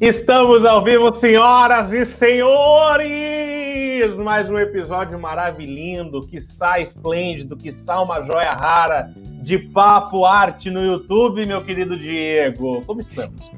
[0.00, 3.10] Estamos ao vivo, senhoras e senhores!
[4.16, 10.70] Mais um episódio maravilhoso, que sai esplêndido, que sai uma joia rara de papo arte
[10.70, 12.82] no YouTube, meu querido Diego.
[12.86, 13.50] Como estamos?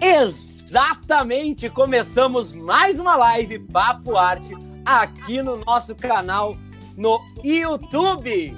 [0.00, 1.68] Exatamente!
[1.68, 4.56] Começamos mais uma live Papo Arte
[4.86, 6.56] aqui no nosso canal
[6.96, 8.56] no YouTube.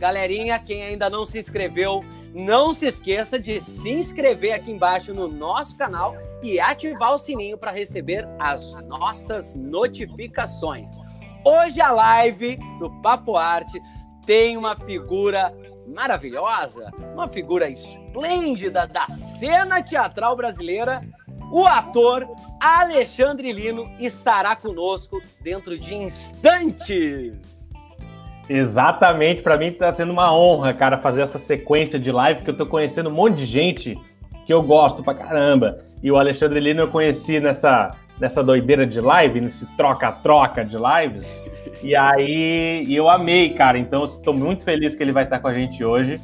[0.00, 2.04] Galerinha, quem ainda não se inscreveu,
[2.34, 7.58] não se esqueça de se inscrever aqui embaixo no nosso canal e ativar o sininho
[7.58, 10.96] para receber as nossas notificações.
[11.44, 13.80] Hoje a live do Papo Arte
[14.26, 15.54] tem uma figura
[15.86, 21.02] maravilhosa, uma figura esplêndida da cena teatral brasileira.
[21.50, 22.28] O ator
[22.60, 27.70] Alexandre Lino estará conosco dentro de instantes.
[28.48, 32.56] Exatamente, para mim está sendo uma honra, cara, fazer essa sequência de live, que eu
[32.56, 33.98] tô conhecendo um monte de gente
[34.44, 35.84] que eu gosto pra caramba.
[36.02, 41.42] E o Alexandre Lino eu conheci nessa, nessa doideira de live, nesse troca-troca de lives.
[41.82, 43.78] E aí eu amei, cara.
[43.78, 46.20] Então estou muito feliz que ele vai estar com a gente hoje.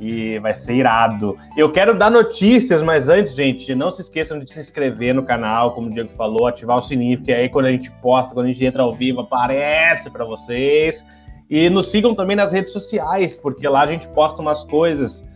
[0.00, 1.36] E vai ser irado.
[1.54, 5.72] Eu quero dar notícias, mas antes, gente, não se esqueçam de se inscrever no canal,
[5.72, 8.52] como o Diego falou, ativar o sininho, porque aí quando a gente posta, quando a
[8.52, 11.04] gente entra ao vivo, aparece para vocês.
[11.50, 15.28] E nos sigam também nas redes sociais, porque lá a gente posta umas coisas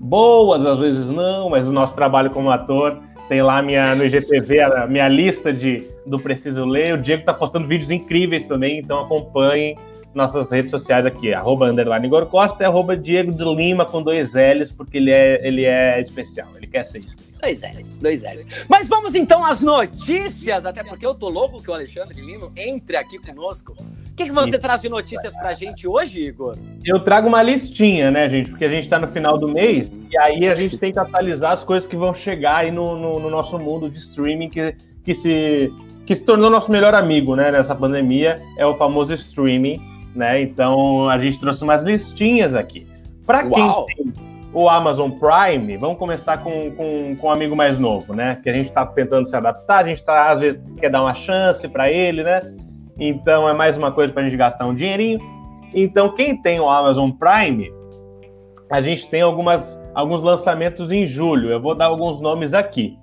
[0.00, 2.98] boas, às vezes não, mas o nosso trabalho como ator
[3.28, 6.94] tem lá minha, no IGTV a minha lista de do Preciso Ler.
[6.94, 9.76] O Diego tá postando vídeos incríveis também, então acompanhem
[10.14, 14.32] nossas redes sociais aqui, arroba underline Igor Costa e arroba Diego de Lima com dois
[14.34, 17.30] L's, porque ele é, ele é especial, ele quer ser estrela.
[17.40, 18.66] Dois L's, dois L's.
[18.68, 22.96] Mas vamos então às notícias, até porque eu tô louco que o Alexandre Lima entre
[22.96, 23.72] aqui conosco.
[23.72, 24.58] O que, que você Sim.
[24.58, 26.56] traz de notícias pra gente hoje, Igor?
[26.84, 28.50] Eu trago uma listinha, né, gente?
[28.50, 31.52] Porque a gente tá no final do mês e aí a gente tem que atualizar
[31.52, 35.14] as coisas que vão chegar aí no, no, no nosso mundo de streaming que, que
[35.14, 35.72] se
[36.04, 39.80] que se tornou nosso melhor amigo, né, nessa pandemia, é o famoso streaming
[40.14, 40.40] né?
[40.40, 42.86] Então a gente trouxe umas listinhas aqui.
[43.26, 44.12] Para quem tem
[44.52, 48.38] o Amazon Prime, vamos começar com, com, com um amigo mais novo, né?
[48.42, 51.14] Que a gente está tentando se adaptar, a gente tá, às vezes quer dar uma
[51.14, 52.40] chance para ele, né?
[52.98, 55.20] Então é mais uma coisa para a gente gastar um dinheirinho.
[55.74, 57.70] Então, quem tem o Amazon Prime,
[58.70, 61.50] a gente tem algumas, alguns lançamentos em julho.
[61.50, 62.98] Eu vou dar alguns nomes aqui.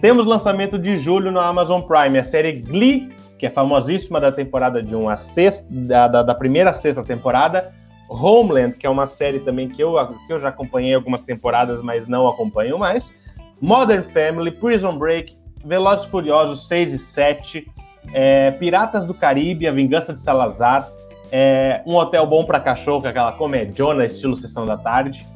[0.00, 3.08] Temos lançamento de julho no Amazon Prime, a série Glee
[3.38, 7.72] que é famosíssima da temporada de 1 a sexta, da, da, da, primeira sexta temporada.
[8.08, 9.94] Homeland, que é uma série também que eu,
[10.26, 13.12] que eu já acompanhei algumas temporadas, mas não acompanho mais.
[13.60, 17.66] Modern Family, Prison Break, Velozes Furiosos 6 e 7,
[18.12, 20.88] é, Piratas do Caribe, A Vingança de Salazar,
[21.32, 25.26] é, Um Hotel Bom para Cachorro, que é aquela comediona estilo Sessão da Tarde.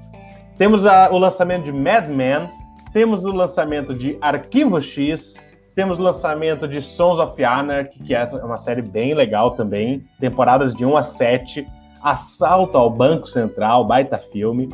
[0.56, 2.49] Temos a, o lançamento de Mad Men,
[2.92, 5.36] temos o lançamento de Arquivo X,
[5.74, 10.74] temos o lançamento de Sons of Anarchy, que é uma série bem legal também, temporadas
[10.74, 11.66] de 1 a 7.
[12.02, 14.68] Assalto ao Banco Central, baita filme.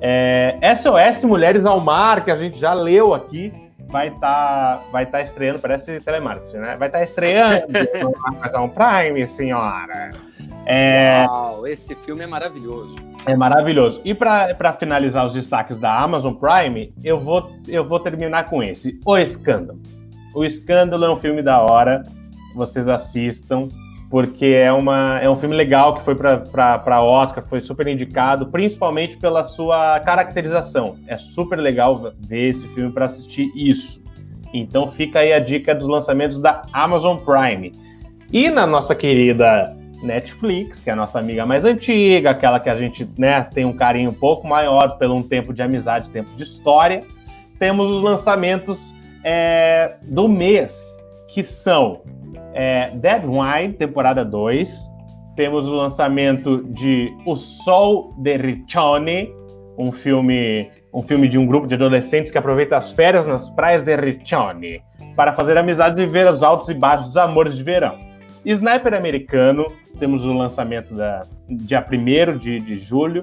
[0.00, 3.52] É, SOS Mulheres ao Mar, que a gente já leu aqui,
[3.88, 6.76] vai estar tá, vai tá estreando, parece telemarketing, né?
[6.76, 7.66] Vai estar tá estreando
[8.02, 10.10] no Amazon Prime, senhora.
[10.66, 12.96] É, Uau, esse filme é maravilhoso.
[13.26, 14.00] É maravilhoso.
[14.04, 19.00] E para finalizar os destaques da Amazon Prime, eu vou, eu vou terminar com esse:
[19.04, 19.80] O Escândalo.
[20.34, 22.02] O Escândalo é um filme da hora,
[22.54, 23.68] vocês assistam,
[24.10, 29.16] porque é, uma, é um filme legal que foi para Oscar, foi super indicado, principalmente
[29.18, 30.96] pela sua caracterização.
[31.06, 34.02] É super legal ver esse filme para assistir isso.
[34.52, 37.72] Então fica aí a dica dos lançamentos da Amazon Prime.
[38.32, 42.76] E na nossa querida Netflix, que é a nossa amiga mais antiga, aquela que a
[42.76, 46.44] gente né, tem um carinho um pouco maior pelo um tempo de amizade, tempo de
[46.44, 47.02] história,
[47.58, 52.00] temos os lançamentos é, do mês, que são
[52.54, 54.90] é, Dead Wine, temporada 2.
[55.36, 59.32] Temos o lançamento de O Sol de Riccione,
[59.78, 63.84] um filme, um filme de um grupo de adolescentes que aproveita as férias nas praias
[63.84, 64.82] de Riccione
[65.14, 67.96] para fazer amizades e ver os altos e baixos dos amores de verão.
[68.44, 73.22] Sniper Americano, temos o lançamento da dia 1 de, de julho.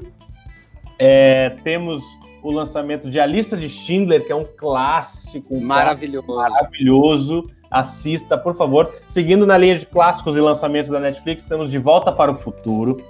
[1.00, 2.04] É, temos
[2.44, 5.60] o lançamento de A Lista de Schindler, que é um clássico.
[5.60, 6.28] Maravilhoso.
[6.28, 7.44] Clássico maravilhoso.
[7.69, 8.94] Assista, por favor.
[9.07, 13.01] Seguindo na linha de clássicos e lançamentos da Netflix, temos De Volta para o Futuro,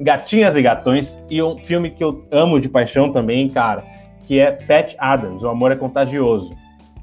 [0.00, 3.84] Gatinhas e Gatões e um filme que eu amo de paixão também, cara,
[4.26, 6.50] que é Pat Adams, O Amor é Contagioso,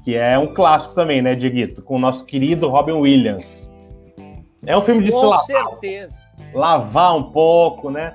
[0.04, 1.82] que é um clássico também, né, Dieguito?
[1.82, 3.70] Com o nosso querido Robin Williams.
[4.66, 6.18] É um filme de Com certeza.
[6.52, 8.14] lavar um pouco, né?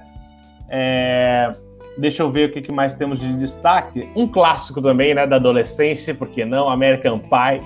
[0.69, 1.51] É...
[1.97, 4.09] Deixa eu ver o que mais temos de destaque.
[4.15, 6.69] Um clássico também, né, da adolescência, porque não?
[6.69, 7.61] American Pie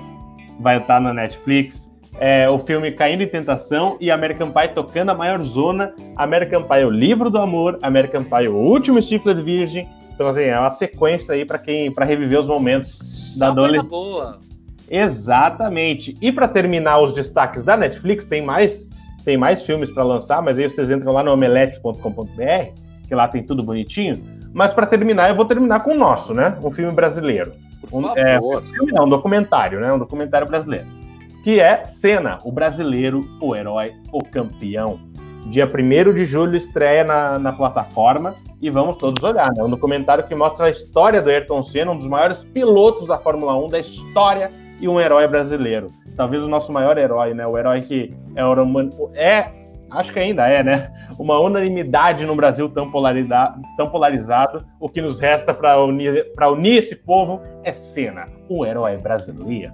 [0.64, 1.94] vai estar na Netflix.
[2.20, 5.94] É, o filme Caindo em Tentação e American Pie tocando a maior zona.
[6.16, 7.78] American Pie, o livro do amor.
[7.82, 9.88] American Pie, o último Stifler Virgem.
[10.14, 12.98] Então, assim, é uma sequência aí para quem para reviver os momentos
[13.34, 13.90] Só da adolescência.
[13.90, 14.40] boa.
[14.90, 16.16] Exatamente.
[16.22, 18.88] E para terminar os destaques da Netflix, tem mais
[19.26, 23.42] tem mais filmes para lançar, mas aí vocês entram lá no omelete.com.br, que lá tem
[23.42, 24.22] tudo bonitinho.
[24.54, 26.58] Mas para terminar, eu vou terminar com o nosso, né?
[26.62, 27.54] Um filme brasileiro.
[27.92, 28.36] Um, é.
[28.36, 29.92] É, um filme não, um documentário, né?
[29.92, 30.88] Um documentário brasileiro.
[31.44, 35.00] Que é Cena, o brasileiro, o herói, o campeão.
[35.48, 39.62] Dia 1 de julho estreia na, na plataforma e vamos todos olhar, né?
[39.62, 43.54] Um documentário que mostra a história do Ayrton Senna, um dos maiores pilotos da Fórmula
[43.58, 44.50] 1 da história
[44.80, 45.92] e um herói brasileiro.
[46.16, 47.46] Talvez o nosso maior herói, né?
[47.46, 48.42] O herói que é,
[49.16, 49.63] é
[49.94, 50.92] acho que ainda é, né?
[51.18, 52.92] Uma unanimidade no Brasil tão,
[53.78, 54.66] tão polarizado.
[54.80, 59.74] O que nos resta para unir, unir esse povo é Senna, o herói brasileiro.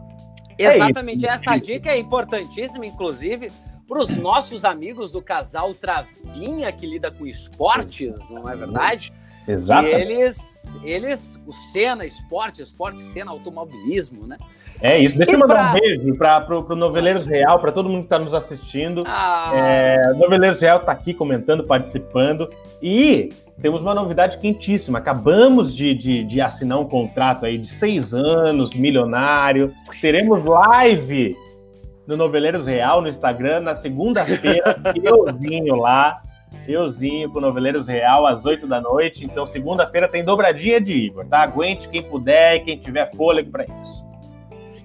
[0.57, 3.49] Exatamente, é essa dica é importantíssima, inclusive,
[3.87, 9.11] para os nossos amigos do casal Travinha, que lida com esportes, não é verdade?
[9.49, 9.87] Exato.
[9.87, 14.37] E eles, eles, o Senna, esporte, esporte, Senna, automobilismo, né?
[14.79, 15.17] É isso.
[15.17, 15.69] Deixa e eu mandar pra...
[15.71, 19.03] um beijo para o Noveleiros Real, para todo mundo que está nos assistindo.
[19.07, 19.51] Ah.
[19.55, 22.47] É, Noveleiros Real está aqui comentando, participando.
[22.79, 23.29] E
[23.59, 24.99] temos uma novidade quentíssima.
[24.99, 29.73] Acabamos de, de, de assinar um contrato aí de seis anos, milionário.
[29.99, 31.35] Teremos live
[32.05, 36.21] no Noveleiros Real no Instagram na segunda-feira, euzinho lá,
[36.67, 39.25] euzinho com Noveleiros Real às 8 da noite.
[39.25, 41.41] Então, segunda-feira tem dobradinha de Igor, tá?
[41.41, 44.07] Aguente quem puder e quem tiver fôlego para isso.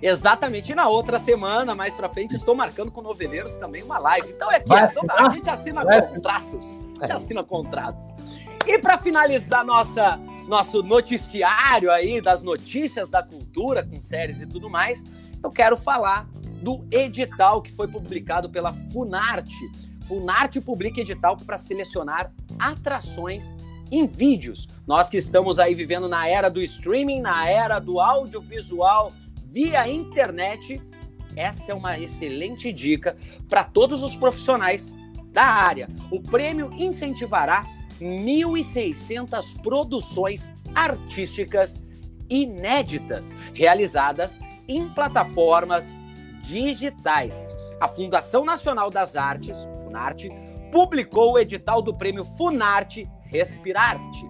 [0.01, 0.73] Exatamente.
[0.73, 4.31] E na outra semana, mais para frente, estou marcando com Noveleiros também uma live.
[4.31, 6.79] Então é que a gente assina contratos.
[7.01, 8.15] A gente assina contratos.
[8.67, 14.69] E para finalizar nossa nosso noticiário aí das notícias da cultura com séries e tudo
[14.69, 15.03] mais,
[15.43, 16.27] eu quero falar
[16.65, 19.71] do edital que foi publicado pela Funarte.
[20.07, 23.55] Funarte publica edital para selecionar atrações
[23.93, 24.67] em vídeos.
[24.87, 29.13] Nós que estamos aí vivendo na era do streaming, na era do audiovisual
[29.45, 30.81] via internet,
[31.37, 33.15] essa é uma excelente dica
[33.47, 34.93] para todos os profissionais
[35.33, 35.87] da área.
[36.11, 37.67] O prêmio incentivará
[38.01, 41.85] 1.600 produções artísticas
[42.31, 45.95] inéditas realizadas em plataformas
[46.45, 47.45] digitais.
[47.81, 50.31] A Fundação Nacional das Artes, Funarte,
[50.71, 54.25] publicou o edital do prêmio Funarte Respirarte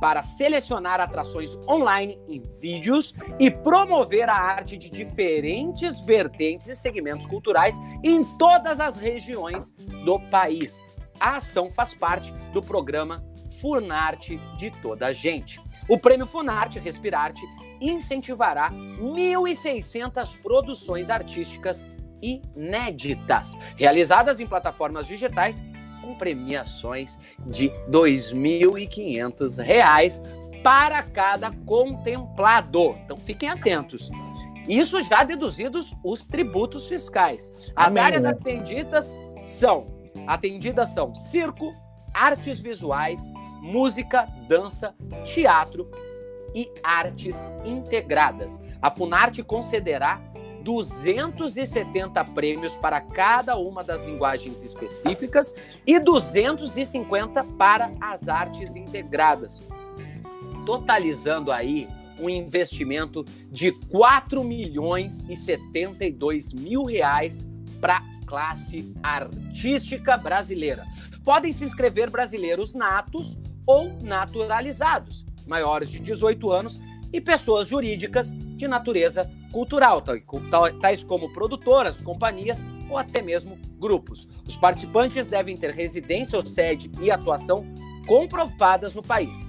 [0.00, 7.26] para selecionar atrações online em vídeos e promover a arte de diferentes vertentes e segmentos
[7.26, 9.70] culturais em todas as regiões
[10.04, 10.82] do país.
[11.20, 13.24] A ação faz parte do programa
[13.60, 15.60] Funarte de Toda a Gente.
[15.88, 17.42] O prêmio Funarte Respirarte
[17.90, 21.88] incentivará 1.600 produções artísticas
[22.22, 25.62] inéditas, realizadas em plataformas digitais
[26.00, 30.22] com premiações de R$ 2.500
[30.62, 32.96] para cada contemplado.
[33.04, 34.10] Então fiquem atentos.
[34.66, 37.52] Isso já deduzidos os tributos fiscais.
[37.76, 38.30] As Amém, áreas né?
[38.30, 39.14] atendidas
[39.44, 39.84] são
[40.26, 41.74] atendidas são circo,
[42.12, 43.22] artes visuais,
[43.60, 44.94] música, dança,
[45.24, 45.90] teatro,
[46.54, 48.60] e artes integradas.
[48.80, 50.22] A Funarte concederá
[50.62, 55.54] 270 prêmios para cada uma das linguagens específicas
[55.86, 59.62] e 250 para as artes integradas,
[60.64, 61.86] totalizando aí
[62.18, 67.46] um investimento de 4 milhões e 72 mil reais
[67.80, 70.86] para classe artística brasileira.
[71.22, 76.80] Podem se inscrever brasileiros natos ou naturalizados maiores de 18 anos
[77.12, 80.02] e pessoas jurídicas de natureza cultural,
[80.80, 84.28] tais como produtoras, companhias ou até mesmo grupos.
[84.46, 87.64] Os participantes devem ter residência ou sede e atuação
[88.06, 89.46] comprovadas no país.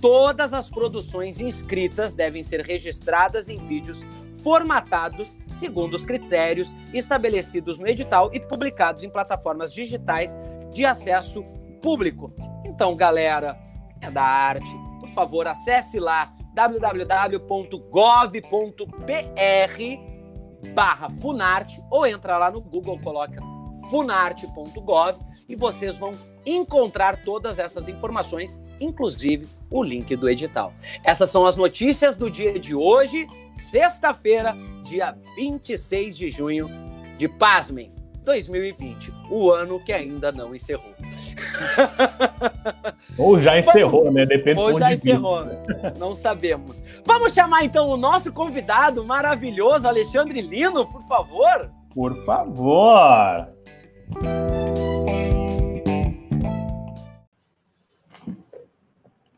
[0.00, 4.06] Todas as produções inscritas devem ser registradas em vídeos
[4.42, 10.38] formatados segundo os critérios estabelecidos no edital e publicados em plataformas digitais
[10.72, 11.42] de acesso
[11.80, 12.32] público.
[12.64, 13.58] Então, galera,
[14.02, 14.70] é da arte,
[15.06, 17.06] por favor, acesse lá www.gov.br
[20.74, 23.40] barra Funarte ou entra lá no Google, coloca
[23.90, 26.12] funarte.gov e vocês vão
[26.44, 30.72] encontrar todas essas informações, inclusive o link do edital.
[31.04, 36.68] Essas são as notícias do dia de hoje, sexta-feira, dia 26 de junho
[37.16, 37.95] de Pasmem
[38.26, 40.92] 2020, o ano que ainda não encerrou.
[43.16, 44.14] Ou já encerrou, Vamos...
[44.14, 44.26] né?
[44.26, 45.62] Depende Ou já encerrou, né?
[45.96, 46.82] não sabemos.
[47.04, 51.70] Vamos chamar então o nosso convidado maravilhoso, Alexandre Lino, por favor.
[51.94, 53.48] Por favor.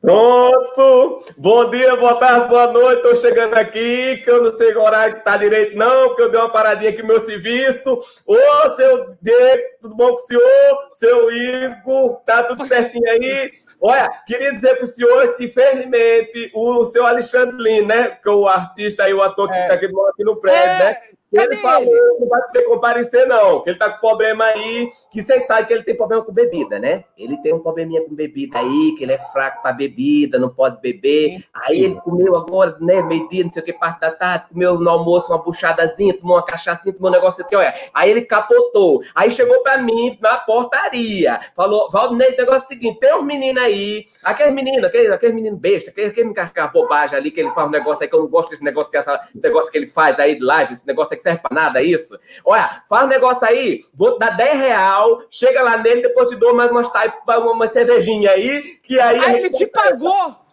[0.01, 1.25] Pronto!
[1.37, 2.99] Bom dia, boa tarde, boa noite.
[2.99, 6.31] Estou chegando aqui, que eu não sei o horário que tá direito, não, porque eu
[6.31, 7.99] dei uma paradinha aqui no meu serviço.
[8.25, 8.37] Ô,
[8.77, 10.89] seu Diego, tudo bom com o senhor?
[10.93, 13.51] Seu Igor, tá tudo certinho aí?
[13.81, 18.11] Olha, queria dizer para o senhor que, felizmente, o seu Alexandre Lin, né?
[18.23, 19.77] Que é o artista e o ator que está é.
[19.77, 20.85] aqui, aqui no prédio, é.
[20.85, 20.97] né?
[21.33, 23.63] Ele falou que não vai poder comparecer, não.
[23.63, 24.91] Que ele tá com problema aí.
[25.11, 27.05] Que vocês sabem que ele tem problema com bebida, né?
[27.17, 30.81] Ele tem um probleminha com bebida aí, que ele é fraco para bebida, não pode
[30.81, 31.45] beber.
[31.53, 33.03] Aí ele comeu agora, né?
[33.03, 36.45] Meio-dia, não sei o que, parte da tarde, comeu no almoço uma buchadazinha, tomou uma
[36.45, 37.75] cachaçinha, tomou um negócio aqui, olha.
[37.93, 39.03] Aí ele capotou.
[39.15, 41.41] Aí chegou para mim na portaria.
[41.55, 45.33] Falou: Valdinei, o negócio é o seguinte: tem um menino aí, aquele menino, aquele, aquele
[45.35, 48.21] menino besta, aquele, aquele menino bobagem ali, que ele faz um negócio aí, que eu
[48.21, 51.18] não gosto desse negócio, que essa, negócio que ele faz aí de live, esse negócio
[51.19, 52.19] que serve pra nada isso.
[52.45, 56.55] Olha, faz um negócio aí, vou dar 10 real, chega lá nele, depois te dou
[56.55, 59.19] mais umas uma, uma cervejinha aí, que aí...
[59.19, 60.48] Aí ele te pagou!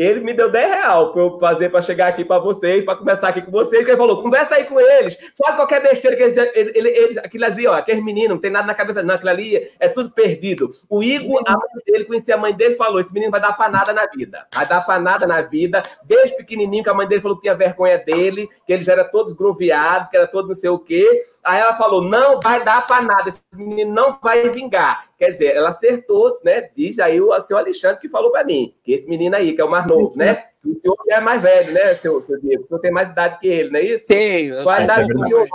[0.00, 3.28] Ele me deu 10 real para eu fazer para chegar aqui para vocês, para conversar
[3.28, 3.86] aqui com vocês.
[3.86, 7.66] Ele falou: conversa aí com eles, fala qualquer besteira que eles, ele, ele, aquilo ali,
[7.66, 10.70] ó, aqueles meninos, não tem nada na cabeça, não, aquilo ali é tudo perdido.
[10.88, 13.70] O Igor, a mãe dele, conhecia a mãe dele, falou: esse menino vai dar para
[13.70, 15.82] nada na vida, vai dar para nada na vida.
[16.04, 19.04] Desde pequenininho, que a mãe dele falou que tinha vergonha dele, que ele já era
[19.04, 21.24] todo esgroviado, que era todo não sei o quê.
[21.44, 25.09] Aí ela falou: não vai dar para nada, esse menino não vai vingar.
[25.20, 26.70] Quer dizer, ela acertou, né?
[26.74, 29.64] Diz aí o, seu Alexandre que falou para mim, que esse menino aí, que é
[29.64, 30.46] o mais novo, né?
[30.64, 32.64] O senhor é mais velho, né, seu, seu Diego?
[32.64, 34.08] O senhor tem mais idade que ele, não é isso?
[34.08, 34.62] Tenho.
[34.62, 35.48] Qual a idade do senhor,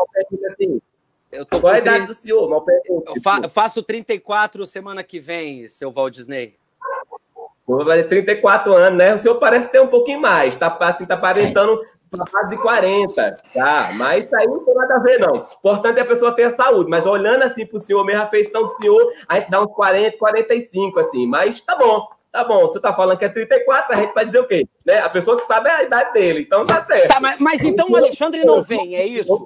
[0.52, 0.82] assim?
[1.32, 5.68] Eu tô Qual a idade do senhor, mal Eu fa faço 34 semana que vem,
[5.68, 6.60] seu Walt Disney.
[7.68, 9.16] Vai ter 34 anos, né?
[9.16, 11.82] O senhor parece ter um pouquinho mais, tá, assim, tá aparentando
[12.12, 13.92] mais de 40, tá?
[13.96, 15.34] Mas isso aí não tem nada a ver, não.
[15.34, 18.28] O importante é a pessoa ter a saúde, mas olhando assim pro senhor, mesmo a
[18.28, 21.28] feição do senhor, a gente dá uns 40, 45, assim.
[21.28, 22.62] Mas tá bom, tá bom.
[22.62, 24.68] Você tá falando que é 34, a gente vai dizer o quê?
[24.86, 25.00] Né?
[25.00, 27.08] A pessoa que sabe é a idade dele, então tá certo.
[27.08, 29.46] Tá, mas, mas então o Alexandre não vem, é isso?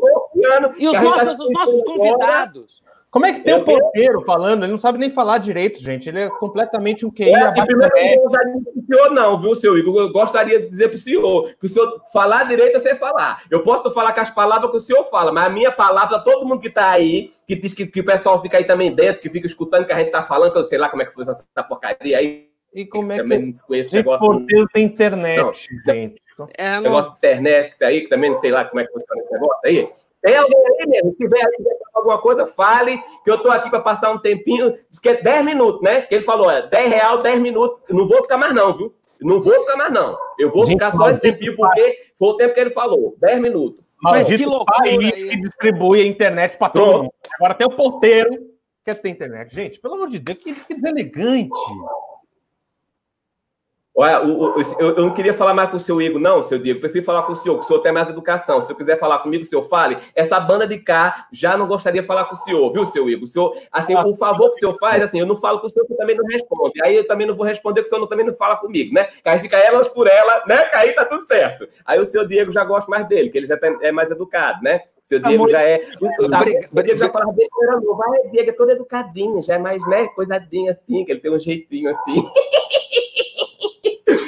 [0.77, 2.78] E os nossos, os nossos convidados?
[3.11, 4.63] Como é que tem o um porteiro falando?
[4.63, 6.07] Ele não sabe nem falar direito, gente.
[6.07, 7.33] Ele é completamente um QI.
[7.33, 9.99] É, primeiro, eu não gostaria o senhor, não, viu, seu Igor?
[9.99, 13.41] Eu gostaria de dizer para o senhor que o senhor falar direito eu sei falar.
[13.49, 16.45] Eu posso falar com as palavras que o senhor fala, mas a minha palavra, todo
[16.45, 19.29] mundo que está aí, que diz que, que, o pessoal fica aí também dentro, que
[19.29, 21.13] fica escutando o que a gente está falando, que eu sei lá como é que
[21.13, 22.47] foi essa porcaria aí.
[22.71, 23.21] E como é que.
[23.23, 24.27] Também não desconheço gente, negócio.
[24.27, 26.21] porteiro tem internet, não, gente.
[26.55, 26.83] É, não...
[26.83, 29.61] Negócio de internet aí, que também não sei lá como é que funciona esse negócio
[29.65, 29.89] aí.
[30.21, 31.11] Tem alguém aí mesmo?
[31.11, 34.77] Se tiver aí alguma coisa, fale, que eu estou aqui para passar um tempinho.
[34.89, 36.01] Diz que é 10 minutos, né?
[36.01, 37.79] Que ele falou, é 10 real, 10 minutos.
[37.89, 38.93] Não vou ficar mais, não, viu?
[39.21, 40.17] Não vou ficar mais, não.
[40.38, 43.15] Eu vou Gente, ficar só esse tempinho, porque foi o tempo que ele falou.
[43.19, 43.83] 10 minutos.
[44.01, 47.13] Mas que loucura país que distribui a internet para todo mundo.
[47.35, 48.49] Agora tem o porteiro
[48.85, 49.53] que tem internet.
[49.53, 51.49] Gente, pelo amor de Deus, que, que deselegante.
[54.01, 54.22] Olha,
[54.79, 56.79] eu, não queria falar mais com o seu Igor, não, seu Diego.
[56.79, 58.62] Prefiro falar com o senhor, que o senhor tem mais educação.
[58.62, 59.98] Se o quiser falar comigo, o senhor fale.
[60.15, 63.25] Essa banda de cá já não gostaria de falar com o senhor, viu, seu Igor?
[63.25, 65.70] O senhor, assim, o favor que o senhor faz, assim, eu não falo com o
[65.70, 66.82] senhor, que também não responde.
[66.82, 69.03] Aí eu também não vou responder, que o senhor também não fala comigo, né?
[69.22, 70.63] Que aí fica elas por ela, né?
[70.63, 71.68] Que aí tá tudo certo.
[71.86, 74.63] Aí o seu Diego já gosta mais dele, que ele já tá, é mais educado,
[74.63, 74.79] né?
[75.03, 75.82] O seu Diego já é.
[76.72, 78.01] O Diego já fala besteira novo.
[78.01, 80.08] Ah, o Diego é todo educadinho, já é mais, né?
[80.15, 82.24] Coisadinho assim, que ele tem um jeitinho assim.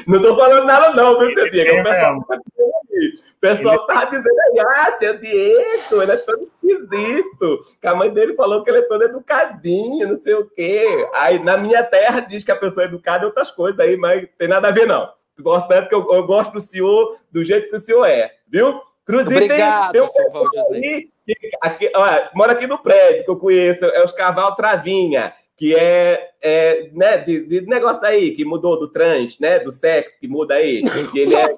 [0.08, 1.80] Não tô falando nada, não, viu, seu Diego?
[1.80, 3.14] O pessoal tá dizendo aí.
[3.14, 7.60] O pessoal tá dizendo aí, ah, seu Diego, ele é todo esquisito.
[7.82, 11.08] Que a mãe dele falou que ele é todo educadinho, não sei o quê.
[11.16, 14.28] Aí na minha terra diz que a pessoa é educada e outras coisas aí, mas
[14.38, 15.10] tem nada a ver, não.
[15.42, 18.82] Portanto, que eu, eu gosto do senhor do jeito que o senhor é, viu?
[19.04, 23.36] Inclusive, Obrigado, tem, tem um aí que, aqui, olha, mora aqui no prédio que eu
[23.36, 28.80] conheço, é os Cavalo Travinha que é, é né, de, de, negócio aí, que mudou
[28.80, 31.56] do trans, né, do sexo, que muda aí, que ele é,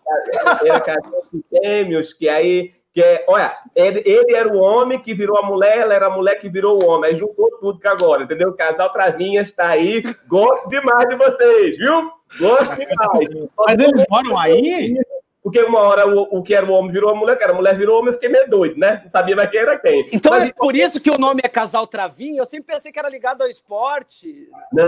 [0.61, 5.13] era casado com gêmeos, que aí, que é, olha, ele, ele, era o homem que
[5.13, 7.87] virou a mulher, ela era a mulher que virou o homem, aí juntou tudo que
[7.87, 8.49] agora, entendeu?
[8.49, 12.11] O casal Travinhas está aí, gosto demais de vocês, viu?
[12.41, 13.49] Gosto demais.
[13.57, 14.97] Mas eles moram aí?
[15.43, 17.55] Porque uma hora o, o que era o homem virou a mulher, que era a
[17.55, 19.01] mulher virou homem, eu fiquei meio doido, né?
[19.03, 20.07] Não sabia mais quem era quem.
[20.13, 22.41] Então Mas, é por isso que o nome é Casal Travinha?
[22.41, 24.47] Eu sempre pensei que era ligado ao esporte.
[24.71, 24.85] Não,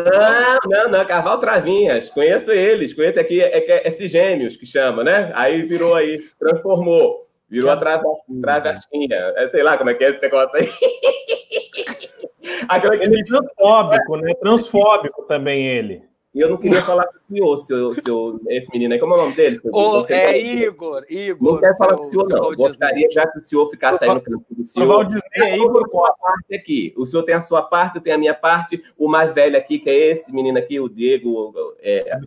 [0.66, 2.10] não, não, Casal Travinhas.
[2.10, 5.34] Conheço eles, conheço aqui, é, é, é esses gêmeos que chama, né?
[5.36, 7.26] Aí virou aí, transformou.
[7.50, 9.34] Virou a travestinha.
[9.36, 10.70] É, sei lá como é que é esse negócio aí.
[13.02, 14.34] Ele é transfóbico, né?
[14.36, 16.04] Transfóbico também ele.
[16.36, 19.00] E eu não queria falar com o senhor, seu, seu, esse menino aí.
[19.00, 19.58] Como é o nome dele?
[19.72, 21.54] Oh, é Igor, Igor.
[21.54, 22.54] Não quero falar com o senhor, não.
[22.54, 25.08] Gostaria já que o senhor ficasse aí no canto do senhor.
[25.34, 26.94] é Igor parte aqui.
[26.98, 28.84] O senhor tem a sua parte, eu tenho a minha parte.
[28.98, 31.54] O mais velho aqui, que é esse menino aqui, o Diego.
[31.82, 32.20] É,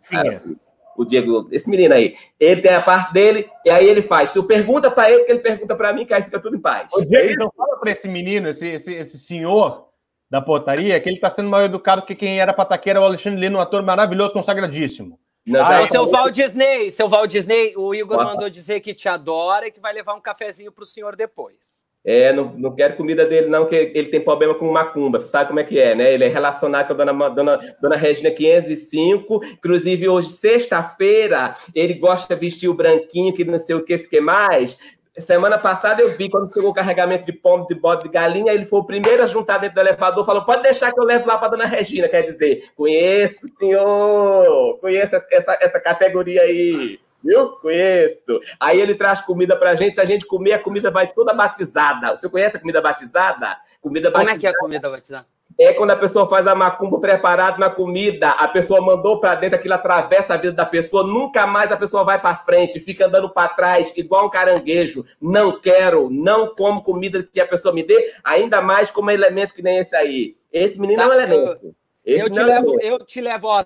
[0.97, 4.31] o Diego, esse menino aí, ele tem a parte dele, e aí ele faz.
[4.31, 6.61] Se eu pergunta para ele, que ele pergunta para mim, que aí fica tudo em
[6.61, 6.89] paz.
[6.95, 9.88] Ô, Diego, então fala para esse menino, esse, esse, esse senhor,
[10.31, 13.59] da portaria, que ele está sendo mais educado que quem era pataqueira, o Alexandre Lino,
[13.59, 15.19] um ator maravilhoso, consagradíssimo.
[15.47, 19.09] Não, ah, o seu Val Disney, seu Val Disney, o Igor mandou dizer que te
[19.09, 21.89] adora e que vai levar um cafezinho para o senhor depois.
[22.05, 25.19] É, não, não quero comida dele, não, que ele tem problema com macumba.
[25.19, 26.13] Você sabe como é que é, né?
[26.13, 29.41] Ele é relacionado com a dona, dona, dona Regina 505.
[29.45, 34.09] Inclusive, hoje, sexta-feira, ele gosta de vestir o branquinho, que não sei o que, se
[34.09, 34.79] que mais.
[35.21, 38.65] Semana passada eu vi quando chegou o carregamento de pombo, de bode, de galinha, ele
[38.65, 41.39] foi o primeiro a juntar dentro do elevador, falou: pode deixar que eu levo lá
[41.39, 42.09] para dona Regina.
[42.09, 47.01] Quer dizer, conheço, senhor, conheço essa, essa categoria aí.
[47.23, 47.49] Viu?
[47.57, 48.39] Conheço.
[48.61, 49.95] Aí ele traz comida pra gente.
[49.95, 52.17] Se a gente comer, a comida vai toda batizada.
[52.17, 53.57] Você conhece a comida batizada?
[53.81, 54.27] Comida batizada.
[54.27, 55.27] Como é que é a comida batizada?
[55.59, 59.59] É quando a pessoa faz a macumba preparado na comida, a pessoa mandou para dentro,
[59.59, 63.29] aquilo atravessa a vida da pessoa, nunca mais a pessoa vai para frente, fica andando
[63.29, 65.05] para trás, igual um caranguejo.
[65.21, 69.61] Não quero, não como comida que a pessoa me dê, ainda mais como elemento que
[69.61, 70.37] nem esse aí.
[70.53, 71.75] Esse menino tá, é um elemento.
[72.05, 73.65] Eu, eu te, é levo, eu te levo, ó,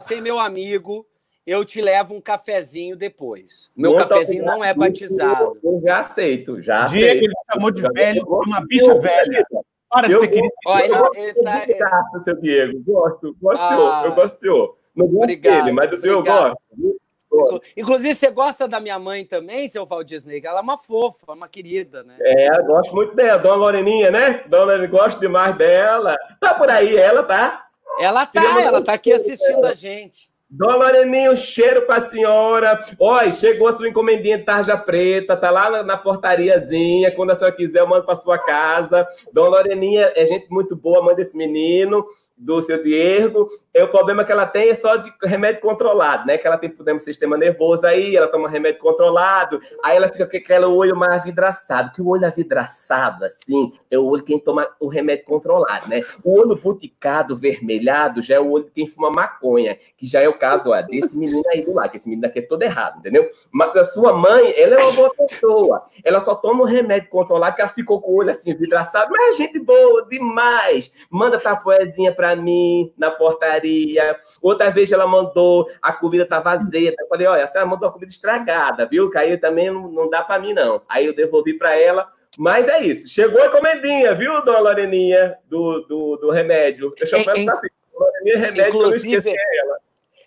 [0.00, 1.06] ser meu amigo,
[1.46, 3.70] eu te levo um cafezinho depois.
[3.76, 5.58] Meu cafezinho não é batizado.
[5.62, 7.18] Eu já aceito, já Dia aceito.
[7.18, 9.46] que ele chamou de velho, uma bicha velha.
[9.94, 10.54] Para de ser querido.
[10.66, 10.84] Olha,
[11.14, 11.64] ele, ele tá...
[11.66, 12.82] Graça, seu Diego.
[12.84, 14.76] Gosto, gosto, ah, eu gosto do senhor.
[14.96, 17.62] Não gosto obrigado, dele, mas do senhor eu gosto.
[17.76, 20.40] Inclusive, você gosta da minha mãe também, seu Val Disney?
[20.44, 22.16] Ela é uma fofa, uma querida, né?
[22.20, 23.38] É, eu gosto muito dela.
[23.38, 24.44] Dona Loreninha, né?
[24.48, 26.16] Dona Loreninha, gosto demais dela.
[26.40, 27.66] Tá por aí ela, tá?
[27.98, 30.28] Ela tá, ela tá aqui assistindo a gente.
[30.56, 32.78] Dona Loreninha, um cheiro pra senhora.
[33.00, 37.10] Olha, chegou a sua encomendinha de tarja preta, tá lá na, na portariazinha.
[37.10, 39.04] Quando a senhora quiser, eu mando pra sua casa.
[39.32, 43.48] Dona Loreninha é gente muito boa, manda esse menino do seu Diego.
[43.72, 46.38] É o problema que ela tem é só de remédio controlado, né?
[46.38, 50.26] Que ela tem problema do sistema nervoso aí, ela toma remédio controlado, aí ela fica
[50.26, 51.92] com aquele olho mais vidraçado.
[51.92, 56.02] Que o olho avidraçado, assim, é o olho quem toma o remédio controlado, né?
[56.22, 60.38] O olho buticado, vermelhado, já é o olho quem fuma maconha, que já é o
[60.38, 63.28] caso ó, desse menino aí do lado, que esse menino aqui é todo errado, entendeu?
[63.50, 65.86] Mas a sua mãe, ela é uma boa pessoa.
[66.04, 69.34] Ela só toma o remédio controlado, que ela ficou com o olho assim, vidraçado, mas
[69.34, 70.92] é gente boa demais.
[71.10, 74.16] Manda tapoezinha pra mim na portaria.
[74.40, 76.94] Outra vez ela mandou, a comida tá vazia.
[76.96, 79.10] Eu falei, olha, a senhora mandou a comida estragada, viu?
[79.10, 80.80] Que aí também não, não dá para mim, não.
[80.88, 82.08] Aí eu devolvi para ela.
[82.38, 83.08] Mas é isso.
[83.08, 86.94] Chegou a encomendinha, viu, dona Loreninha, do, do, do remédio.
[86.96, 87.46] Eu é, assim.
[87.92, 89.78] Loreninha, remédio, Inclusive, ela.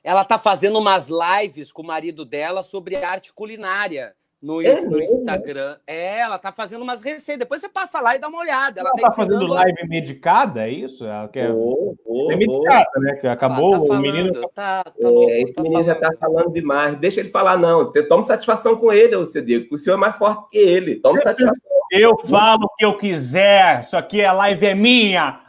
[0.03, 5.01] Ela tá fazendo umas lives com o marido dela sobre arte culinária no, é no
[5.01, 5.77] Instagram.
[5.87, 7.39] É, ela tá fazendo umas receitas.
[7.39, 8.81] Depois você passa lá e dá uma olhada.
[8.81, 11.05] Ela, ela tá, tá fazendo live medicada, é isso?
[11.05, 11.51] Ela quer...
[11.51, 12.99] Oh, oh, é medicada, oh.
[12.99, 13.15] né?
[13.15, 14.33] Que acabou tá o menino.
[14.53, 16.01] Tá, tá louco, é, esse tá menino falando.
[16.01, 16.97] já tá falando demais.
[16.97, 17.91] Deixa ele falar, não.
[17.91, 19.73] Toma satisfação com ele, você Diego.
[19.73, 20.95] O senhor é mais forte que ele.
[20.95, 21.77] Toma satisfação.
[21.91, 23.81] Eu falo o que eu quiser.
[23.81, 25.46] Isso aqui, a live é minha.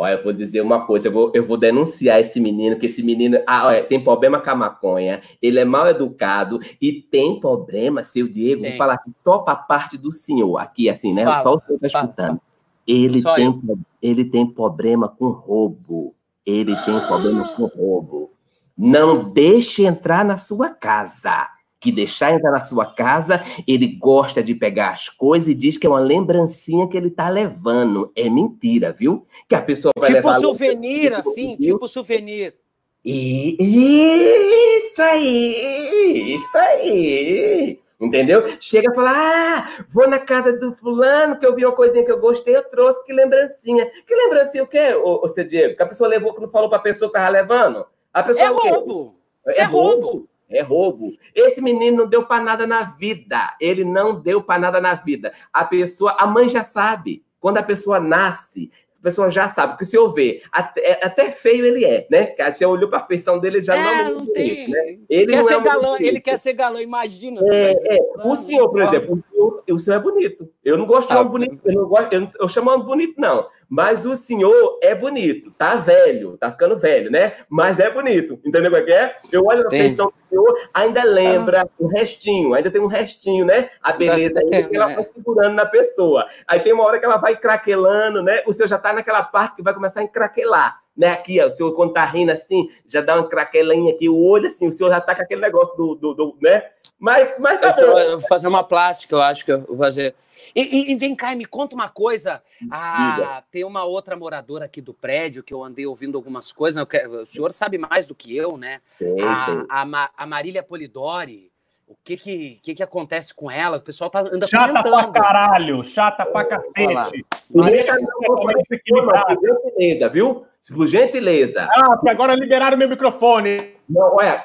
[0.00, 3.02] Olha, eu vou dizer uma coisa, eu vou, eu vou denunciar esse menino, que esse
[3.02, 8.02] menino ah, olha, tem problema com a maconha, ele é mal educado e tem problema,
[8.02, 8.70] seu Diego, tem.
[8.70, 11.24] vou falar aqui só para parte do senhor, aqui assim, né?
[11.24, 12.40] Fala, só o senhor está escutando.
[12.86, 13.60] Ele tem,
[14.00, 16.14] ele tem problema com roubo.
[16.46, 18.30] Ele tem problema com roubo.
[18.78, 21.46] Não deixe entrar na sua casa
[21.80, 25.86] que deixar entrar na sua casa, ele gosta de pegar as coisas e diz que
[25.86, 28.12] é uma lembrancinha que ele tá levando.
[28.14, 29.26] É mentira, viu?
[29.48, 30.38] Que a pessoa vai tipo levar...
[30.40, 31.74] souvenir, assim, viu?
[31.74, 32.54] tipo souvenir.
[33.02, 37.80] E isso aí, isso aí.
[37.98, 38.56] Entendeu?
[38.60, 42.10] Chega a falar: ah, vou na casa do fulano, que eu vi uma coisinha que
[42.10, 43.90] eu gostei, eu trouxe, que lembrancinha.
[44.06, 45.76] Que lembrancinha o quê, ô, ô seu Diego?
[45.76, 47.86] Que a pessoa levou que não falou pra pessoa que tava levando?
[48.12, 49.14] A pessoa é roubo.
[49.46, 50.06] É, é roubo.
[50.06, 50.28] roubo.
[50.50, 51.12] É roubo.
[51.34, 53.56] Esse menino não deu para nada na vida.
[53.60, 55.32] Ele não deu para nada na vida.
[55.52, 57.24] A pessoa, a mãe já sabe.
[57.38, 59.72] Quando a pessoa nasce, a pessoa já sabe.
[59.72, 62.34] Porque se eu ver, até, é, até feio ele é, né?
[62.54, 64.68] Se olhou para a feição dele, já é, não, tem.
[64.68, 64.98] né?
[65.08, 67.40] Ele quer ser é galã, ele quer ser galã, imagina.
[67.44, 67.98] É, é.
[68.24, 70.48] O senhor, por exemplo, senhor, o senhor é bonito.
[70.64, 73.14] Eu não gosto de Ah, homem bonito, eu, não gosto, eu, eu chamo homem bonito,
[73.20, 73.46] não.
[73.68, 77.36] Mas o senhor é bonito, tá velho, tá ficando velho, né?
[77.48, 79.16] Mas é bonito, entendeu como é que é?
[79.30, 83.70] Eu olho na feição do senhor, ainda lembra um restinho, ainda tem um restinho, né?
[83.82, 84.94] A beleza Ainda ainda tem, que ela né?
[84.96, 86.26] vai segurando na pessoa.
[86.48, 88.42] Aí tem uma hora que ela vai craquelando, né?
[88.46, 90.80] O senhor já tá naquela parte que vai começar a encraquelar.
[90.96, 94.22] Né, aqui, ó, o senhor, quando tá rindo assim, já dá uma craquelinha aqui, o
[94.22, 96.62] olho assim, o senhor já tá com aquele negócio do, do, do- né?
[97.00, 98.26] Mas, mas tá Eu bom.
[98.28, 100.14] fazer uma plástica, eu acho que eu vou fazer.
[100.54, 102.42] E, e- e vem cá, e me conta uma coisa.
[102.70, 106.82] Ah, tem uma outra moradora aqui do prédio que eu andei ouvindo algumas coisas.
[107.22, 108.80] o senhor sabe mais do que eu, né?
[108.98, 109.24] Sei, sei.
[109.26, 111.50] A, a, a Marília Polidori.
[111.88, 113.78] O que que, que que acontece com ela?
[113.78, 115.12] O pessoal tá, anda Chata pra comentando.
[115.12, 116.48] caralho, chata pra Olha
[116.94, 117.04] lá.
[117.04, 117.26] cacete.
[117.52, 119.34] Por Maria gentileza, completamente equilibrada.
[119.36, 120.46] por gentileza, viu?
[120.68, 121.66] Por gentileza.
[121.70, 123.74] Ah, porque agora liberaram meu microfone.
[123.88, 124.44] Não, olha,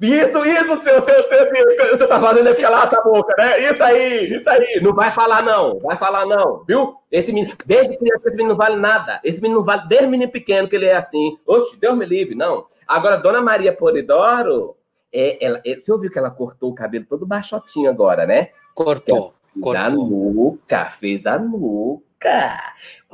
[0.00, 3.60] isso, isso, seu, seu, seu, seu, você tá fazendo é ficar lá a boca, né?
[3.60, 4.80] Isso aí, isso aí.
[4.80, 5.80] Não vai falar, não.
[5.80, 6.94] Vai falar, não, viu?
[7.10, 9.20] Esse menino, desde criança, esse menino não vale nada.
[9.24, 11.36] Esse menino não vale, desde menino pequeno que ele é assim.
[11.44, 12.66] Oxe, Deus me livre, não.
[12.86, 14.76] Agora, Dona Maria Polidoro,
[15.12, 18.50] é, ela, é, você ouviu que ela cortou o cabelo todo baixotinho agora, né?
[18.74, 19.34] Cortou.
[19.52, 20.08] Fez a Cortou.
[20.08, 22.04] nuca, fez a nuca.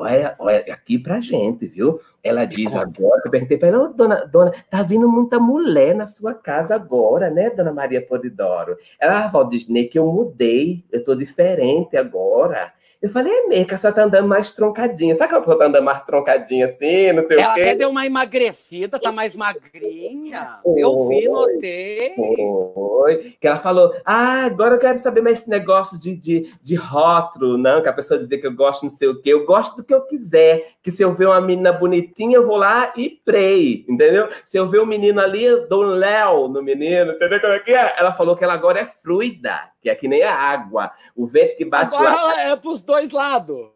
[0.02, 2.00] Olha, olha aqui pra gente, viu?
[2.24, 6.06] Ela diz agora, eu perguntei pra ela, "Ô, dona, dona, tá vindo muita mulher na
[6.06, 8.76] sua casa agora, né, dona Maria Polidoro?
[9.00, 12.72] Ela, ah, Valdisney, que eu mudei, eu tô diferente agora.
[13.02, 15.16] Eu falei, é mesmo, que a senhora tá andando mais troncadinha.
[15.16, 17.60] Sabe que a pessoa tá andando mais troncadinha assim, não sei Ela o quê?
[17.62, 20.60] até deu uma emagrecida, tá mais magrinha.
[20.76, 22.14] Eu vi, notei.
[22.14, 23.34] Foi.
[23.40, 27.58] Que ela falou: Ah, agora eu quero saber mais esse negócio de, de, de rótulo,
[27.58, 29.32] não, que a pessoa dizer que eu gosto não sei o quê.
[29.32, 30.74] Eu gosto do que eu quiser.
[30.80, 34.28] Que se eu ver uma menina bonitinha, eu vou lá e prei, entendeu?
[34.44, 37.58] Se eu ver um menino ali, eu dou um léu no menino, entendeu como é
[37.60, 37.94] que é?
[37.98, 40.92] Ela falou que ela agora é fluida, que é que nem a água.
[41.14, 42.12] O vento que bate lá.
[42.12, 43.70] Agora é pros dois lados.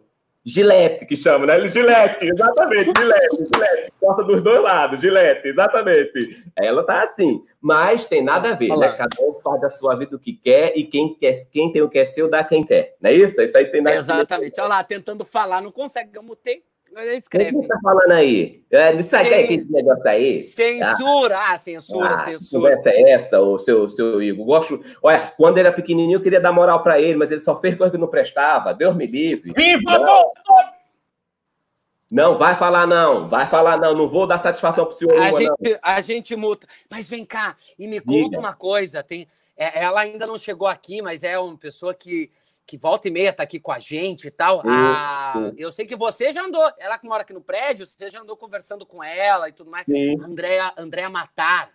[0.48, 1.66] Gilete, que chama, né?
[1.66, 3.92] Gilete, exatamente, Gilete, Gilete.
[3.98, 6.44] Corta dos dois lados, Gilete, exatamente.
[6.54, 8.96] Ela tá assim, mas tem nada a ver, Olha né?
[8.96, 11.88] Cada um faz da sua vida o que quer e quem, quer, quem tem o
[11.88, 12.94] que é seu, dá quem quer.
[13.00, 13.40] Não é isso?
[13.40, 14.12] Isso aí tem nada a ver.
[14.12, 14.60] Exatamente.
[14.60, 16.10] Olha lá, tentando falar, não consegue.
[16.14, 16.62] Eu mutei.
[16.96, 17.52] Ele O que escreve.
[17.52, 18.62] você tá falando aí?
[18.70, 19.30] É, Isso aí, Sim.
[19.30, 20.42] quer que esse negócio aí?
[20.42, 21.38] Censura!
[21.38, 22.76] Ah, censura, Ah, censura.
[22.76, 24.46] conversa é essa, o seu, seu Igor?
[24.46, 24.80] Gosto.
[25.02, 27.74] Olha, quando ele era pequenininho, eu queria dar moral pra ele, mas ele só fez
[27.76, 28.72] coisa que não prestava.
[28.72, 29.52] Deus me livre.
[29.52, 30.32] Viva Não.
[32.10, 33.92] Não, vai falar não, vai falar não.
[33.92, 35.56] Não vou dar satisfação pro senhor, A Igor, não.
[35.60, 36.66] gente, a gente muta.
[36.88, 38.04] Mas vem cá, e me Diga.
[38.06, 39.02] conta uma coisa.
[39.02, 42.30] Tem, é, ela ainda não chegou aqui, mas é uma pessoa que,
[42.66, 44.60] que volta e meia tá aqui com a gente e tal.
[44.60, 48.10] Sim, Ah, eu sei que você já andou, ela que mora aqui no prédio, você
[48.10, 49.84] já andou conversando com ela e tudo mais.
[49.86, 50.20] Sim.
[50.20, 51.70] Andréa, Andréa Matar.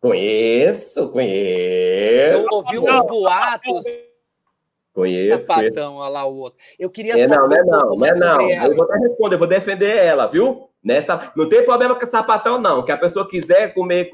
[0.00, 2.36] Conheço, conheço.
[2.36, 3.84] Eu ouvi uns boatos.
[3.84, 4.06] Conheço,
[4.92, 5.46] conheço.
[5.46, 6.58] Sapatão, olha lá o outro.
[6.78, 8.50] Eu queria É saber não, não é não, não é não.
[8.50, 10.68] Eu vou até responder, eu vou defender ela, viu?
[10.84, 12.84] Nessa, não tem problema com sapatão, não.
[12.84, 14.10] Que a pessoa quiser comer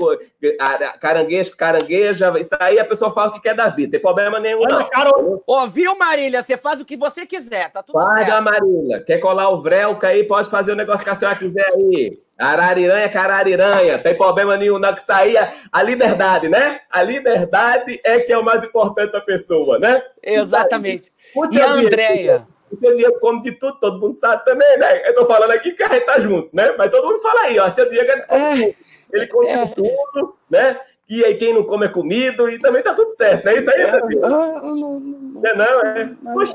[1.01, 3.93] caranguejo, carangueja, isso aí a pessoa fala o que quer da vida.
[3.93, 4.87] Tem problema nenhum, não.
[4.91, 6.43] Carol, Ouviu, Marília?
[6.43, 8.29] Você faz o que você quiser, tá tudo Vai, certo.
[8.29, 9.03] dona Marília.
[9.03, 12.21] Quer colar o vrelca aí, pode fazer o negócio que a senhora quiser aí.
[12.39, 13.99] Arariranha, carariranha.
[13.99, 14.95] Tem problema nenhum, não.
[14.95, 16.81] Que isso aí é a liberdade, né?
[16.91, 20.03] A liberdade é que é o mais importante da pessoa, né?
[20.23, 21.11] Exatamente.
[21.51, 22.47] E a Andréia?
[22.71, 25.09] O seu Diego come de tudo, todo mundo sabe também, né?
[25.09, 26.73] Eu tô falando aqui que a gente tá junto, né?
[26.77, 27.71] Mas todo mundo fala aí, ó.
[27.71, 28.77] Seu Diego ele come tudo.
[29.13, 29.65] Ele come É.
[29.65, 30.81] de tudo, né?
[31.09, 33.55] E aí quem não come é comido e também tá tudo certo, né?
[33.57, 34.29] Isso aí, seu Diego.
[34.29, 36.11] Não é não, é?
[36.35, 36.55] Poxa.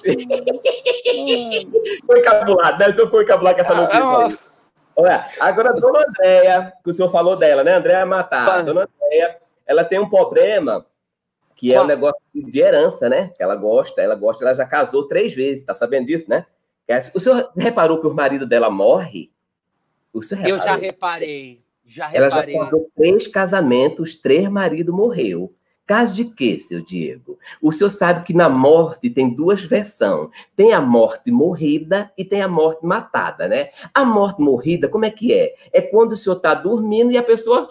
[2.06, 2.90] Foi encabulado, né?
[2.90, 4.38] O senhor foi encabulado com essa notícia aí.
[4.96, 7.74] Olha, agora a dona Andréia, que o senhor falou dela, né?
[7.74, 8.64] Andréia Matar.
[8.64, 10.86] Dona Andréia, ela tem um problema
[11.56, 13.32] que é um negócio de herança, né?
[13.40, 16.46] Ela gosta, ela gosta, ela já casou três vezes, tá sabendo disso, né?
[17.14, 19.32] O senhor reparou que o marido dela morre?
[20.12, 20.82] O senhor Eu já reparou?
[20.82, 21.64] reparei.
[21.86, 22.58] Já Ela já reparei.
[22.60, 25.54] casou três casamentos, três maridos morreu.
[25.86, 27.38] Caso de quê, seu Diego?
[27.62, 30.30] O senhor sabe que na morte tem duas versões.
[30.56, 33.70] Tem a morte morrida e tem a morte matada, né?
[33.94, 35.54] A morte morrida, como é que é?
[35.74, 37.68] É quando o senhor está dormindo e a pessoa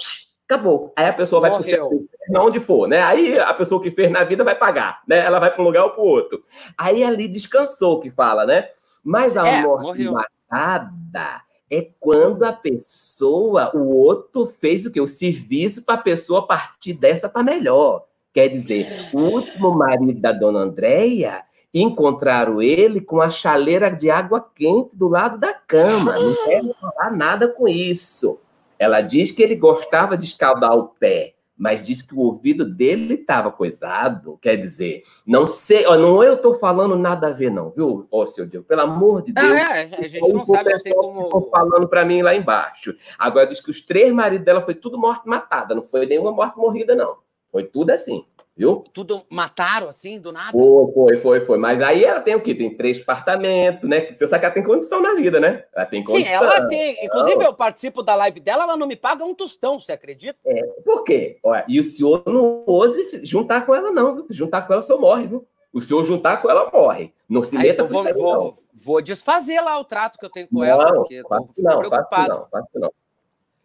[0.52, 0.92] acabou.
[0.96, 1.88] Aí a pessoa vai para o Morreu.
[2.28, 3.02] céu, onde for, né?
[3.02, 5.18] Aí a pessoa que fez na vida vai pagar, né?
[5.18, 6.44] Ela vai para um lugar ou para o outro.
[6.76, 8.68] Aí ali descansou, que fala, né?
[9.02, 10.12] Mas a É, morte morreu.
[10.12, 15.00] matada é quando a pessoa, o outro fez o quê?
[15.00, 18.04] O serviço para a pessoa partir dessa para melhor.
[18.32, 21.42] Quer dizer, o último marido da dona Andréia
[21.74, 26.18] encontraram ele com a chaleira de água quente do lado da cama.
[26.18, 28.40] Não quero falar nada com isso.
[28.82, 31.34] Ela diz que ele gostava de escaldar o pé.
[31.56, 34.36] mas disse que o ouvido dele estava coisado.
[34.42, 38.26] Quer dizer, não sei, ó, não eu estou falando nada a ver, não, viu, ô
[38.26, 38.66] seu Deus?
[38.66, 39.46] Pelo amor de Deus.
[39.46, 41.48] Ah, é, a gente não sabe, tem como.
[41.50, 42.96] falando para mim lá embaixo.
[43.16, 46.58] Agora diz que os três maridos dela foi tudo morte matada, não foi nenhuma morte
[46.58, 47.18] morrida, não.
[47.52, 48.24] Foi tudo assim.
[48.54, 48.84] Viu?
[48.92, 50.52] Tudo mataram assim, do nada?
[50.52, 51.58] Foi, foi, foi, foi.
[51.58, 52.54] Mas aí ela tem o quê?
[52.54, 54.12] Tem três apartamentos, né?
[54.12, 55.64] Você sabe que ela tem condição na vida, né?
[55.74, 56.26] Ela tem condição.
[56.26, 57.02] Sim, ela tem.
[57.02, 60.38] Inclusive, eu participo da live dela, ela não me paga um tostão, você acredita?
[60.44, 61.38] É, por quê?
[61.42, 64.26] Olha, e o senhor não ouse juntar com ela, não, viu?
[64.28, 65.46] Juntar com ela, o senhor morre, viu?
[65.72, 67.14] O senhor juntar com ela, morre.
[67.26, 70.58] Não se meta com vou, vou, vou, desfazer lá o trato que eu tenho com
[70.58, 72.46] não, ela, porque faço, não, preocupado.
[72.52, 72.92] Não, não.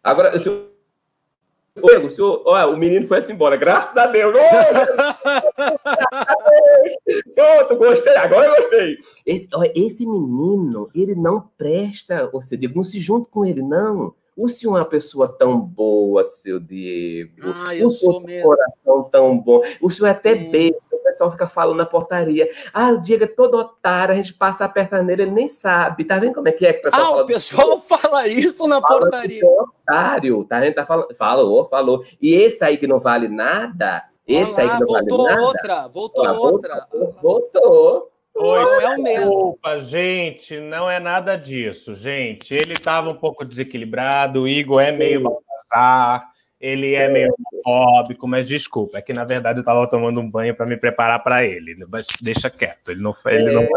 [0.02, 0.77] Agora, o senhor
[1.76, 4.36] Diego, o, senhor, olha, o menino foi assim embora, graças a Deus.
[7.34, 8.98] Pronto, gostei, agora eu gostei.
[9.24, 14.14] Esse, olha, esse menino, ele não presta, você Diego, não se junta com ele, não.
[14.36, 17.52] O senhor é uma pessoa tão boa, seu Diego.
[17.66, 18.48] Ah, eu o sou mesmo.
[18.48, 19.62] coração tão bom.
[19.80, 20.34] O senhor é até é.
[21.08, 22.48] O pessoal fica falando na portaria.
[22.72, 26.04] Ah, o Diego é todo otário, a gente passa a perna nele, ele nem sabe.
[26.04, 27.22] Tá vendo como é que é que o pessoal ah, fala?
[27.22, 29.42] o pessoal fala isso na fala portaria.
[29.42, 30.58] É otário, tá?
[30.58, 31.14] A gente tá falando.
[31.14, 32.04] Falou, falou.
[32.20, 35.16] E esse aí que não vale nada, esse lá, aí que não vale nada.
[35.16, 36.86] Voltou outra, voltou outra.
[36.92, 37.20] Voltou.
[37.22, 38.18] voltou.
[38.40, 39.30] Oi, não é o mesmo.
[39.30, 42.54] Desculpa, gente, não é nada disso, gente.
[42.54, 48.48] Ele estava um pouco desequilibrado, o Igor é meio balazar, ele é meio homofóbico, mas
[48.48, 51.76] desculpa, é que na verdade eu estava tomando um banho para me preparar para ele.
[51.88, 53.68] Mas deixa quieto, ele não ele não é.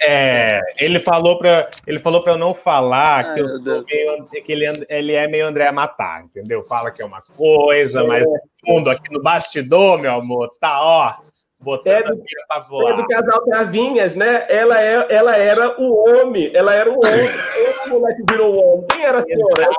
[0.00, 1.00] é, ele?
[1.00, 5.26] Falou para ele falou para eu não falar que, eu meio, que ele, ele é
[5.26, 6.62] meio André Matar, entendeu?
[6.62, 11.14] Fala que é uma coisa, mas no fundo aqui no bastidor, meu amor, tá ó,
[11.62, 14.44] Botando é do, é do casal Travinhas, né?
[14.48, 17.02] Ela, é, ela era o homem, ela era o homem.
[17.56, 18.86] Esse moleque virou o homem.
[18.90, 19.62] Quem era a senhora?
[19.62, 19.72] Ela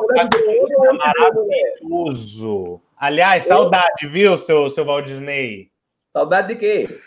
[0.93, 2.81] maravilhoso.
[2.97, 5.69] Aliás, saudade, viu, seu, seu Walt Disney?
[6.15, 6.99] Saudade de quê?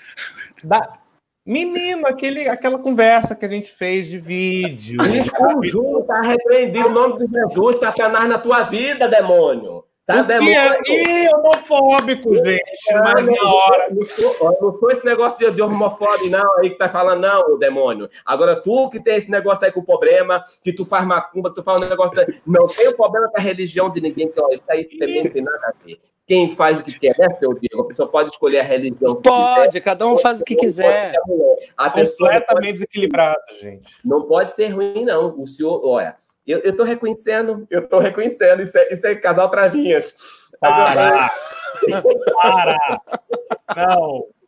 [0.62, 0.98] Da...
[1.46, 4.98] Menino, aquele, aquela conversa que a gente fez de vídeo.
[5.34, 9.85] Conjunto, tá repreendido o nome de Jesus, Satanás na tua vida, demônio.
[10.06, 10.54] Tá demônio.
[10.86, 12.62] Ih, homofóbico, gente.
[12.90, 13.88] É, mas na hora.
[13.90, 18.08] Não sou esse negócio de, de homofóbico, não, aí que tá falando, não, demônio.
[18.24, 21.82] Agora, tu que tem esse negócio aí com problema, que tu faz macumba, tu faz
[21.82, 22.16] um negócio.
[22.46, 25.42] Não tem problema com a religião de ninguém, que ó, isso aí também não tem
[25.42, 25.98] nada a ver.
[26.24, 27.82] Quem faz o que quer, né, seu Diego?
[27.82, 29.14] A pessoa pode escolher a religião.
[29.16, 31.14] pode, quiser, cada um faz o que quiser.
[31.76, 32.72] A pessoa Completamente pode...
[32.72, 33.84] desequilibrado, gente.
[34.04, 35.40] Não pode ser ruim, não.
[35.40, 36.16] O senhor, olha
[36.52, 38.62] eu, eu tô reconhecendo, eu tô reconhecendo.
[38.62, 40.14] Isso é, isso é casal Travinhas.
[40.60, 40.94] Para!
[40.94, 41.32] para!
[41.88, 42.02] Não,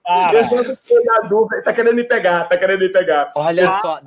[0.03, 0.35] para!
[0.35, 3.31] Eu na dúvida, tá querendo me pegar, tá querendo me pegar.
[3.35, 4.01] Olha eu, só.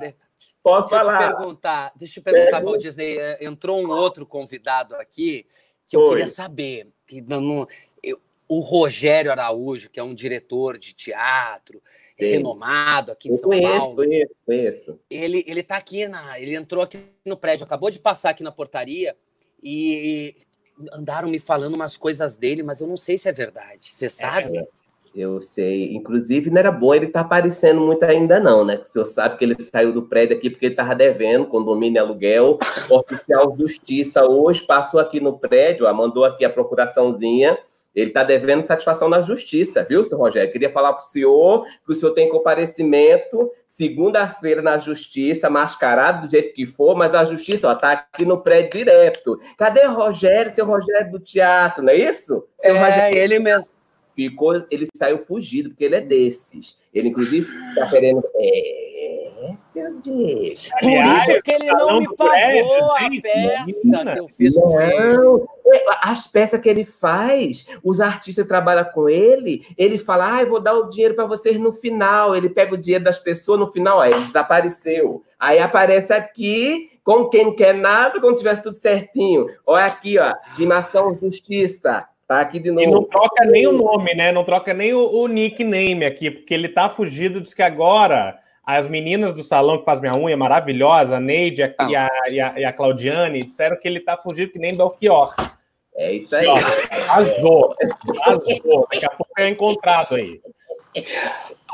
[0.62, 1.22] Posso deixa falar?
[1.22, 5.46] Eu te perguntar, deixa eu perguntar, é, Walt Disney, é, entrou um outro convidado aqui
[5.86, 6.88] que eu queria saber.
[7.06, 7.66] Que não,
[8.02, 11.82] eu, o Rogério Araújo, que é um diretor de teatro,
[12.30, 13.96] renomado aqui em São conheço, Paulo.
[13.96, 15.00] Conheço, conheço.
[15.10, 16.38] Ele, ele tá aqui na.
[16.40, 19.16] Ele entrou aqui no prédio, acabou de passar aqui na portaria
[19.62, 20.34] e
[20.92, 23.88] andaram me falando umas coisas dele, mas eu não sei se é verdade.
[23.90, 24.58] Você sabe?
[24.58, 24.66] É,
[25.14, 25.94] eu sei.
[25.94, 28.80] Inclusive, não era bom ele estar tá aparecendo muito ainda, não, né?
[28.82, 31.98] O senhor sabe que ele saiu do prédio aqui porque ele estava devendo condomínio e
[31.98, 32.58] aluguel.
[32.90, 37.58] O oficial Justiça hoje passou aqui no prédio, ó, mandou aqui a procuraçãozinha
[37.94, 40.50] ele está devendo satisfação na justiça, viu, senhor Rogério?
[40.50, 46.30] Queria falar para o senhor que o senhor tem comparecimento segunda-feira na justiça, mascarado do
[46.30, 49.38] jeito que for, mas a justiça está aqui no prédio direto.
[49.58, 52.46] Cadê o Rogério, seu Rogério do teatro, não é isso?
[52.62, 53.18] É, Rogério...
[53.18, 53.72] ele mesmo.
[54.14, 56.78] Ficou, ele saiu fugido, porque ele é desses.
[56.92, 58.22] Ele, inclusive, está querendo.
[58.36, 58.92] É,
[59.72, 60.60] seu Diego.
[60.80, 65.46] Por isso que ele não me pagou a peça que eu fiz com ele.
[66.02, 70.60] As peças que ele faz, os artistas trabalham com ele, ele fala: ah, eu vou
[70.60, 72.36] dar o dinheiro para vocês no final.
[72.36, 75.22] Ele pega o dinheiro das pessoas no final, ó, ele desapareceu.
[75.38, 79.46] Aí aparece aqui, com quem não quer nada, quando tivesse tudo certinho.
[79.66, 82.06] Olha aqui, ó, Dimação Justiça.
[82.26, 82.82] Tá aqui de novo.
[82.82, 84.32] E não troca nem o nome, né?
[84.32, 88.86] Não troca nem o, o nickname aqui, porque ele tá fugido, diz que agora as
[88.86, 92.60] meninas do salão que faz minha unha maravilhosa, a Neide a, e, a, e, a,
[92.60, 95.34] e, a, Claudiane, disseram que ele tá fugido que nem Belchior.
[95.94, 96.46] É isso aí.
[97.08, 97.74] Azou,
[98.22, 98.88] azou.
[98.90, 100.40] Daqui a pouco é encontrado aí.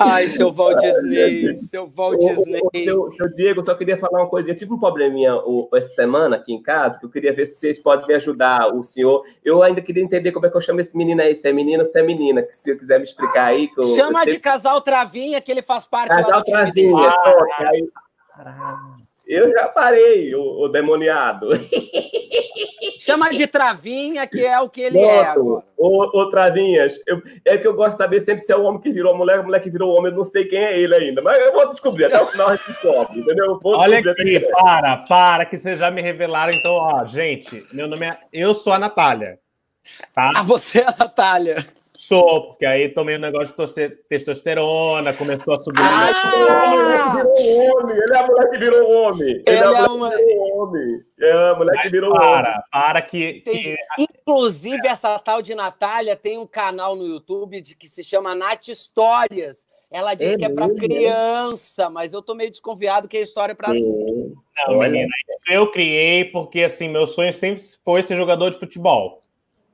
[0.01, 2.61] Ai, seu Walt Disney, seu Walt Disney.
[2.85, 4.55] Seu, seu Diego, só queria falar uma coisinha.
[4.55, 7.57] Eu tive um probleminha o, essa semana aqui em casa, que eu queria ver se
[7.57, 9.25] vocês podem me ajudar, o senhor.
[9.45, 11.83] Eu ainda queria entender como é que eu chamo esse menino aí, se é menino
[11.83, 13.67] ou se é menina, que se eu quiser me explicar aí.
[13.69, 17.11] Que eu, Chama eu de casal Travinha, que ele faz parte casal lá do Travinha,
[17.11, 17.89] só, aí...
[19.29, 21.49] Eu já parei, o, o demoniado.
[23.01, 25.65] Chama de Travinha, que é o que ele é agora.
[25.77, 28.81] Ô, ô Travinhas, eu, é que eu gosto de saber sempre se é o homem
[28.81, 30.79] que virou a mulher, a mulher que virou o homem, eu não sei quem é
[30.79, 33.61] ele ainda, mas eu vou descobrir, até o final a gente descobre, entendeu?
[33.65, 38.19] Olha aqui, para, para, que vocês já me revelaram, então, ó, gente, meu nome é,
[38.33, 39.39] eu sou a Natália,
[40.15, 40.33] tá?
[40.37, 41.67] Ah, você é a Natália.
[41.99, 45.83] Sou, porque aí tomei um negócio de testosterona, começou a subir.
[45.83, 47.17] Ah!
[47.19, 49.29] Ele virou homem, ele é a mulher que virou homem.
[49.29, 51.05] Ele, ele é a mulher que virou homem.
[51.21, 52.63] É a mulher Mas que virou para, homem.
[52.71, 53.77] Para, que, que.
[53.99, 58.69] Inclusive, essa tal de Natália tem um canal no YouTube de, que se chama Nath
[58.69, 59.67] Histórias.
[59.91, 63.57] Ela diz é que é para criança, mas eu tô meio desconfiado que é história
[63.57, 64.41] para adulto.
[64.69, 65.09] Não, menina,
[65.51, 69.21] eu criei porque assim, meu sonho sempre foi ser jogador de futebol,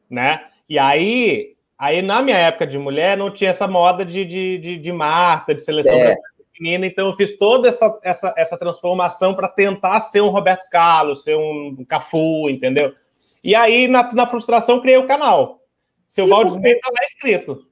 [0.08, 0.42] né?
[0.66, 4.78] E aí Aí, na minha época de mulher, não tinha essa moda de, de, de,
[4.78, 6.16] de marca, de seleção é.
[6.56, 11.24] feminina, então eu fiz toda essa, essa, essa transformação para tentar ser um Roberto Carlos,
[11.24, 12.94] ser um Cafu, entendeu?
[13.42, 15.60] E aí, na, na frustração, criei o canal.
[16.06, 17.66] Seu Valdisney está lá escrito.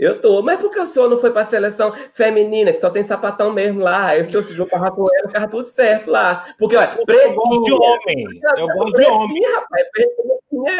[0.00, 2.88] Eu tô, mas por que o senhor não foi para a seleção feminina, que só
[2.88, 4.06] tem sapatão mesmo lá?
[4.06, 6.54] Aí o senhor se juntava com ela, ficava tudo certo lá.
[6.58, 8.26] Porque, olha, eu gosto de homem.
[8.56, 9.42] Eu gosto de homem.
[9.52, 9.84] Rapaz,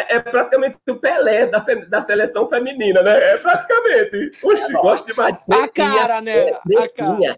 [0.08, 3.34] é praticamente o Pelé da, da seleção feminina, né?
[3.34, 4.30] É praticamente.
[4.42, 5.36] Oxi, gosto demais.
[5.50, 6.52] A cara, né?
[6.78, 7.36] A cara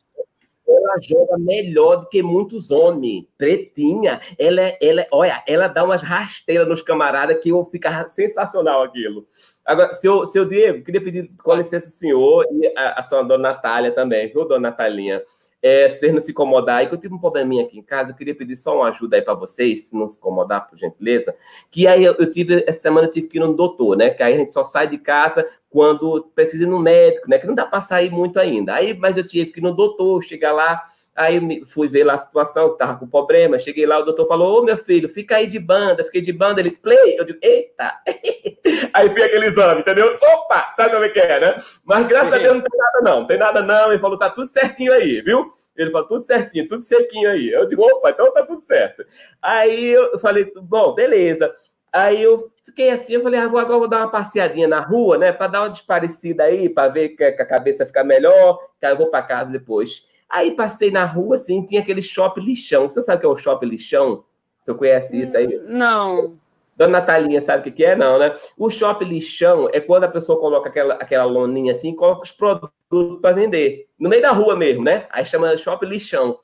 [0.68, 3.24] ela joga melhor do que muitos homens.
[3.36, 8.06] Pretinha, ela, é, ela, é, olha, ela dá umas rasteiras nos camaradas que eu ficar
[8.08, 9.26] sensacional aquilo.
[9.64, 13.92] Agora, seu, seu Diego, queria pedir com licença, senhor, e a, a sua dona Natália
[13.92, 15.22] também, viu, dona Natalinha?
[15.62, 18.16] É, vocês não se incomodar aí, que eu tive um probleminha aqui em casa, eu
[18.16, 21.32] queria pedir só uma ajuda aí para vocês, se não se incomodar, por gentileza.
[21.70, 24.10] Que aí eu, eu, tive, essa semana eu tive que ir no doutor, né?
[24.10, 27.38] Que aí a gente só sai de casa quando precisa ir no médico, né?
[27.38, 28.74] Que não dá para sair muito ainda.
[28.74, 30.82] Aí, mas eu tive que ir no doutor, chegar lá,
[31.14, 33.58] Aí fui ver lá a situação, tava com problema.
[33.58, 36.02] Cheguei lá, o doutor falou: Ô meu filho, fica aí de banda.
[36.04, 36.60] Fiquei de banda.
[36.60, 37.18] Ele, play.
[37.18, 38.00] Eu digo: Eita!
[38.94, 40.18] aí fui aquele exame, entendeu?
[40.22, 40.72] Opa!
[40.74, 41.56] Sabe como é que é, né?
[41.84, 42.36] Mas graças Sim.
[42.36, 43.20] a Deus não tem nada, não.
[43.20, 43.92] Não tem nada, não.
[43.92, 45.52] Ele falou: Tá tudo certinho aí, viu?
[45.76, 47.50] Ele falou: Tudo certinho, tudo sequinho aí.
[47.50, 49.04] Eu digo: Opa, então tá tudo certo.
[49.42, 51.54] Aí eu falei: Bom, beleza.
[51.92, 55.30] Aí eu fiquei assim, eu falei, ah, agora vou dar uma passeadinha na rua, né?
[55.30, 58.96] Para dar uma desparecida aí, para ver que a cabeça fica melhor, que aí eu
[58.96, 60.10] vou para casa depois.
[60.32, 62.88] Aí passei na rua, assim, tinha aquele shopping lixão.
[62.88, 64.24] Você sabe o que é o shopping lixão?
[64.62, 65.60] Você conhece isso aí?
[65.66, 66.38] Não.
[66.74, 67.94] Dona Natalinha sabe o que é?
[67.94, 68.34] Não, né?
[68.56, 72.72] O shopping lixão é quando a pessoa coloca aquela, aquela loninha assim, coloca os produtos
[73.20, 73.88] para vender.
[73.98, 75.06] No meio da rua mesmo, né?
[75.10, 76.38] Aí chama shopping lixão.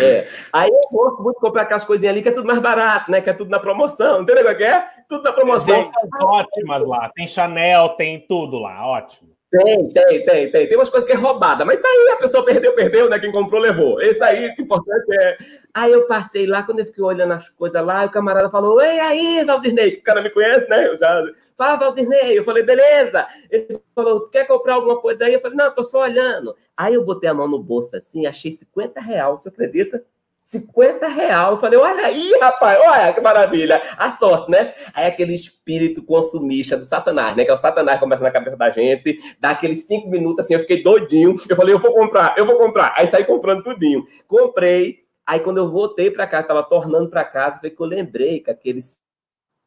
[0.00, 0.26] É.
[0.52, 3.20] Aí eu gosto muito de comprar aquelas coisinhas ali que é tudo mais barato, né?
[3.20, 4.22] Que é tudo na promoção.
[4.22, 4.88] Entendeu o que é?
[5.08, 5.84] Tudo na promoção.
[5.84, 7.10] Tem ótimas lá.
[7.14, 8.84] Tem Chanel, tem tudo lá.
[8.86, 9.30] Ótimo.
[9.54, 10.66] Tem, tem, tem, tem.
[10.66, 13.20] Tem umas coisas que é roubada, mas aí a pessoa perdeu, perdeu, né?
[13.20, 14.02] Quem comprou, levou.
[14.02, 15.36] Isso aí, o importante é.
[15.72, 18.98] Aí eu passei lá, quando eu fiquei olhando as coisas lá, o camarada falou: Ei,
[18.98, 20.88] aí, Valdinei, o cara me conhece, né?
[20.88, 21.22] Eu já.
[21.56, 22.36] Fala, Valdinei.
[22.36, 23.28] Eu falei, beleza.
[23.48, 25.34] Ele falou: quer comprar alguma coisa aí?
[25.34, 26.56] Eu falei, não, tô só olhando.
[26.76, 30.04] Aí eu botei a mão no bolso assim, achei 50 reais, você acredita?
[30.44, 31.50] 50 reais.
[31.50, 33.82] Eu falei, olha aí, rapaz, olha que maravilha.
[33.96, 34.74] A sorte, né?
[34.92, 37.44] Aí aquele espírito consumista do Satanás, né?
[37.44, 40.60] Que é o Satanás começa na cabeça da gente, dá aqueles cinco minutos assim, eu
[40.60, 41.34] fiquei doidinho.
[41.48, 42.92] Eu falei, eu vou comprar, eu vou comprar.
[42.96, 44.06] Aí saí comprando tudinho.
[44.28, 45.04] Comprei.
[45.26, 48.50] Aí quando eu voltei para casa, tava tornando para casa, foi que eu lembrei que
[48.50, 49.00] aqueles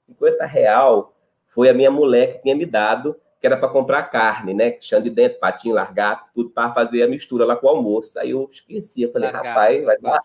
[0.07, 4.53] 50 real foi a minha mulher que tinha me dado, que era para comprar carne,
[4.53, 4.77] né?
[4.79, 8.19] Chão de dentro, patinho, largato, tudo para fazer a mistura lá com o almoço.
[8.19, 10.19] Aí eu esqueci, eu falei, largato, rapaz, vai dar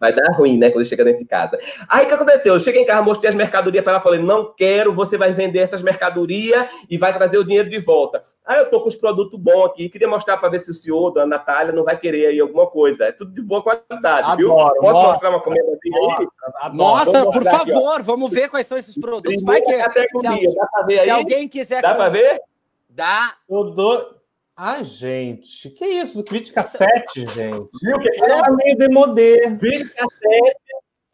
[0.00, 1.58] Vai dar ruim, né, quando chega dentro de casa.
[1.86, 2.54] Aí o que aconteceu?
[2.54, 5.58] Eu cheguei em casa, mostrei as mercadorias para ela, falei: não quero, você vai vender
[5.58, 8.22] essas mercadorias e vai trazer o dinheiro de volta.
[8.46, 11.10] Aí eu tô com os produtos bons aqui, queria mostrar para ver se o senhor,
[11.10, 13.04] da Natália, não vai querer aí alguma coisa.
[13.04, 14.48] É tudo de boa qualidade, adoro, viu?
[14.48, 16.72] Posso mostra, mostrar uma comida assim aí?
[16.72, 19.42] Nossa, por favor, aqui, vamos ver quais são esses produtos.
[19.42, 21.04] Vai que, se, dá pra ver aí?
[21.04, 21.82] se alguém quiser.
[21.82, 22.40] Dá para ver?
[22.88, 23.34] Dá.
[23.48, 24.19] Eu dou.
[24.62, 26.22] Ai, gente, que isso?
[26.22, 27.70] Crítica 7, gente.
[27.82, 29.56] Viu que é meio demodê.
[29.56, 30.56] Crítica 7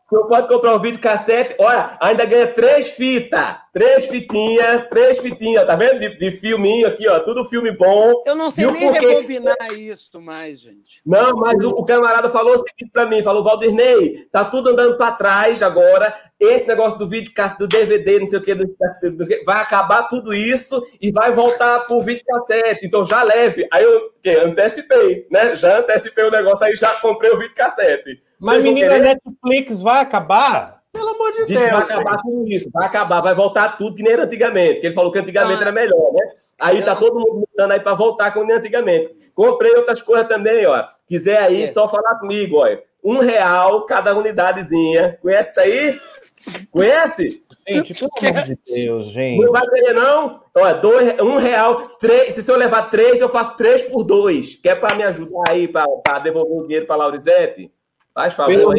[0.09, 5.66] você pode comprar um vídeo cassete, olha, ainda ganha três fitas, três fitinhas, três fitinhas,
[5.66, 5.99] tá vendo?
[5.99, 8.23] De, de filminho aqui, ó, tudo filme bom.
[8.25, 9.05] Eu não sei nem porque...
[9.05, 11.03] rebobinar isso mais, gente.
[11.05, 14.97] Não, mas o, o camarada falou o seguinte pra mim, falou, Valdernei, tá tudo andando
[14.97, 19.11] pra trás agora, esse negócio do vídeo, do DVD, não sei o que, do, do,
[19.11, 23.66] do, vai acabar tudo isso e vai voltar pro vídeo cassete, então já leve.
[23.73, 25.57] Aí eu que, antecipei, né?
[25.57, 28.24] Já antecipei o negócio, aí já comprei o vídeo cassete.
[28.39, 30.82] Mas, menina, a Netflix vai acabar?
[30.93, 31.70] Pelo amor de Diz Deus.
[31.70, 34.80] Vai acabar com isso, vai acabar, vai voltar tudo que nem era antigamente.
[34.80, 35.62] Que ele falou que antigamente ah.
[35.62, 36.32] era melhor, né?
[36.59, 39.14] Aí tá todo mundo mudando aí para voltar como nem antigamente.
[39.34, 40.84] Comprei outras coisas também, ó.
[41.07, 41.72] Quiser aí, é.
[41.72, 42.66] só falar comigo, ó.
[43.05, 45.18] Um real cada unidadezinha.
[45.20, 46.66] Conhece isso aí?
[46.72, 47.43] Conhece?
[47.68, 49.45] Gente, pelo amor de Deus, gente.
[49.45, 50.41] Não vai querer, não?
[50.57, 52.34] Olha, dois, um real, três.
[52.34, 54.55] Se o senhor levar três, eu faço três por dois.
[54.57, 57.70] Quer para me ajudar aí, para devolver o dinheiro para Laurizete?
[58.17, 58.75] Faz favor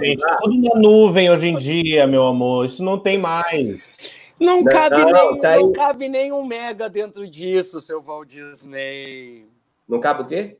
[0.00, 0.16] aí.
[0.16, 2.64] Tá tudo na nuvem hoje em dia, meu amor.
[2.64, 4.14] Isso não tem mais.
[4.38, 8.28] Não, não cabe, não, nem, tá não cabe nem um mega dentro disso, seu Walt
[8.28, 9.48] Disney.
[9.88, 10.56] Não cabe o quê?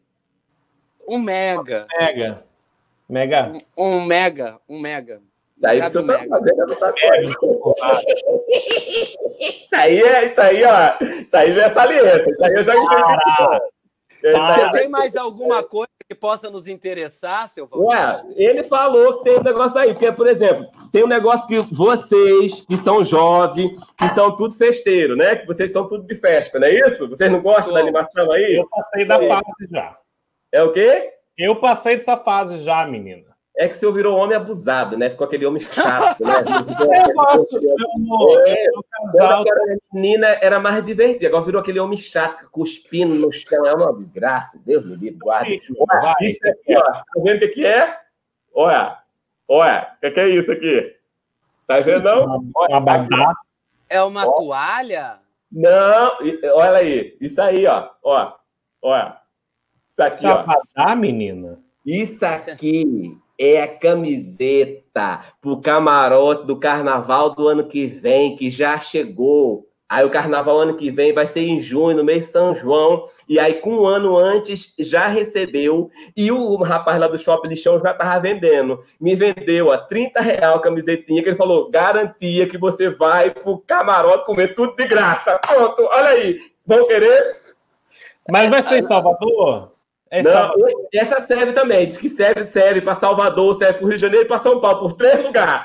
[1.07, 1.86] Um mega.
[1.96, 2.44] Mega.
[3.09, 3.53] Mega.
[3.78, 4.59] Um, um mega.
[4.68, 5.20] Um mega.
[5.57, 6.92] Isso aí que você tá fazendo, não tá
[9.38, 11.05] Isso aí é, isso aí, ó.
[11.05, 12.30] Isso aí já é saliência.
[12.30, 13.61] Isso aí eu já entendi.
[14.22, 17.68] Você tem mais alguma coisa que possa nos interessar, seu?
[17.72, 21.58] Ué, ele falou que tem um negócio aí, porque, por exemplo, tem um negócio que
[21.74, 25.36] vocês, que são jovens, que são tudo festeiro, né?
[25.36, 27.08] Que vocês são tudo de festa, não é isso?
[27.08, 27.74] Vocês não gostam Sou.
[27.74, 28.56] da animação aí?
[28.56, 29.98] Eu passei da fase já.
[30.52, 31.12] É o quê?
[31.36, 33.31] Eu passei dessa fase já, menina.
[33.57, 35.11] É que o senhor virou homem abusado, né?
[35.11, 36.32] Ficou aquele homem chato, né?
[36.38, 38.42] eu gosto, meu amor.
[38.46, 38.66] É,
[39.12, 39.44] casal...
[39.46, 41.28] era menina era mais divertida.
[41.28, 43.66] Agora virou aquele homem chato, cuspindo no chão.
[43.66, 44.59] É uma desgraça.
[44.64, 45.50] Deus me livre, guarda.
[45.78, 46.82] Olha, isso aqui, ó.
[46.82, 47.98] Tá vendo o que, é?
[48.55, 48.98] Olha,
[49.46, 49.92] olha.
[49.96, 50.96] O que, que, é isso aqui?
[51.66, 52.50] Tá vendo, não?
[52.55, 53.34] Olha, uma
[53.90, 54.32] É uma ó.
[54.32, 55.18] toalha?
[55.50, 56.16] Não,
[56.55, 57.16] olha aí.
[57.20, 57.90] Isso aí, ó.
[58.03, 58.32] Ó,
[58.80, 59.18] olha.
[59.86, 60.96] Isso aqui, Sabadá, ó.
[60.96, 61.61] menina?
[61.84, 68.78] Isso aqui é a camiseta pro camarote do carnaval do ano que vem, que já
[68.78, 69.66] chegou.
[69.88, 73.06] Aí o carnaval ano que vem vai ser em junho, no mês de São João.
[73.28, 75.90] E aí, com um ano antes, já recebeu.
[76.16, 78.82] E o rapaz lá do Shopping Lixão já estava vendendo.
[78.98, 83.58] Me vendeu a 30 real a camisetinha, que ele falou: garantia que você vai pro
[83.58, 85.38] camarote comer tudo de graça.
[85.46, 86.38] Pronto, olha aí.
[86.66, 87.42] Vão querer?
[88.30, 89.71] Mas vai ser em Salvador?
[90.12, 90.52] É não,
[90.92, 91.88] essa serve também.
[91.88, 94.60] Diz que serve, serve para Salvador, serve para o Rio de Janeiro e para São
[94.60, 95.64] Paulo, por três lugares.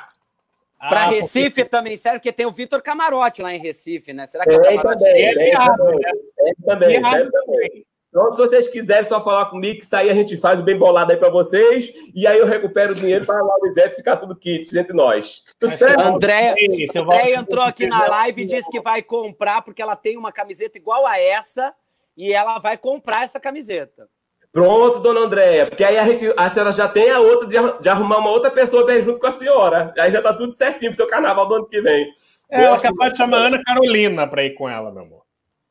[0.80, 1.66] Ah, para Recife porque...
[1.66, 4.26] também serve, porque tem o Vitor Camarote lá em Recife, né?
[4.26, 6.00] Será que é, o Camarote também, é, é, também,
[6.39, 7.86] é, também, serve também.
[8.10, 11.12] Então, se vocês quiserem só falar comigo, que isso aí a gente faz bem bolado
[11.12, 14.34] aí para vocês, e aí eu recupero o dinheiro para lá o Zé ficar tudo
[14.34, 15.43] kit entre nós.
[15.60, 16.00] Tudo certo?
[16.00, 16.56] André,
[16.95, 20.78] André entrou aqui na live e disse que vai comprar, porque ela tem uma camiseta
[20.78, 21.76] igual a essa,
[22.16, 24.08] e ela vai comprar essa camiseta.
[24.52, 27.89] Pronto, dona Andréia, porque aí a, gente, a senhora já tem a outra de, de
[27.89, 29.93] arrumar uma outra pessoa bem junto com a senhora.
[30.00, 32.12] Aí já tá tudo certinho pro seu carnaval do ano que vem.
[32.50, 35.22] É, ela capaz de chamar Ana Carolina para ir com ela, meu amor.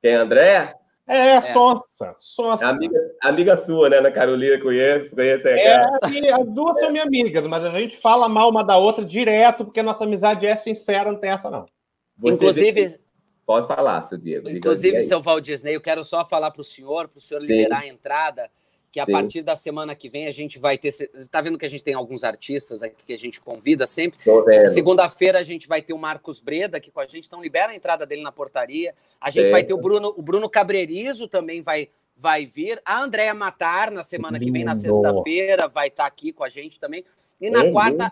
[0.01, 0.75] Quem, André?
[1.09, 1.41] É, é.
[1.41, 2.65] Sonsa, Sonsa.
[2.65, 4.61] É amiga, amiga sua, né, Ana Carolina?
[4.61, 8.65] Conhece, conhece é, é, as duas são minhas amigas, mas a gente fala mal uma
[8.65, 11.65] da outra direto, porque a nossa amizade é sincera, não tem essa, não.
[12.19, 12.89] Você Inclusive.
[12.89, 13.01] Vê...
[13.47, 14.51] Pode falar, seu Diego.
[14.51, 17.83] Inclusive, seu Walt Disney, eu quero só falar para o senhor, para o senhor liberar
[17.83, 17.89] Sim.
[17.89, 18.51] a entrada
[18.97, 19.13] que a Sim.
[19.13, 20.89] partir da semana que vem a gente vai ter.
[20.89, 24.19] Está vendo que a gente tem alguns artistas aqui que a gente convida sempre?
[24.71, 27.75] Segunda-feira a gente vai ter o Marcos Breda aqui com a gente, então libera a
[27.75, 28.95] entrada dele na portaria.
[29.21, 32.81] A gente vai ter o Bruno, o Bruno Cabrerizo também vai, vai vir.
[32.87, 36.49] A Andréa Matar na semana que vem, na sexta-feira, vai estar tá aqui com a
[36.49, 37.05] gente também.
[37.39, 38.11] E na é quarta.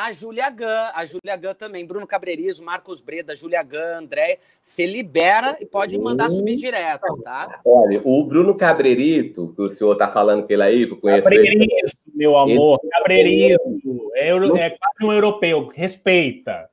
[0.00, 4.86] A Júlia Gun, a Júlia Gun também, Bruno Cabrerizo, Marcos Breda, Júlia Gun, André, se
[4.86, 7.60] libera e pode mandar subir direto, tá?
[7.64, 11.24] Olha, o Bruno Cabrerito, que o senhor tá falando que ele aí, que eu conheço
[11.24, 12.90] Cabrerizo, meu amor, ele...
[12.92, 16.70] Cabrerizo, é, é quase um europeu, respeita.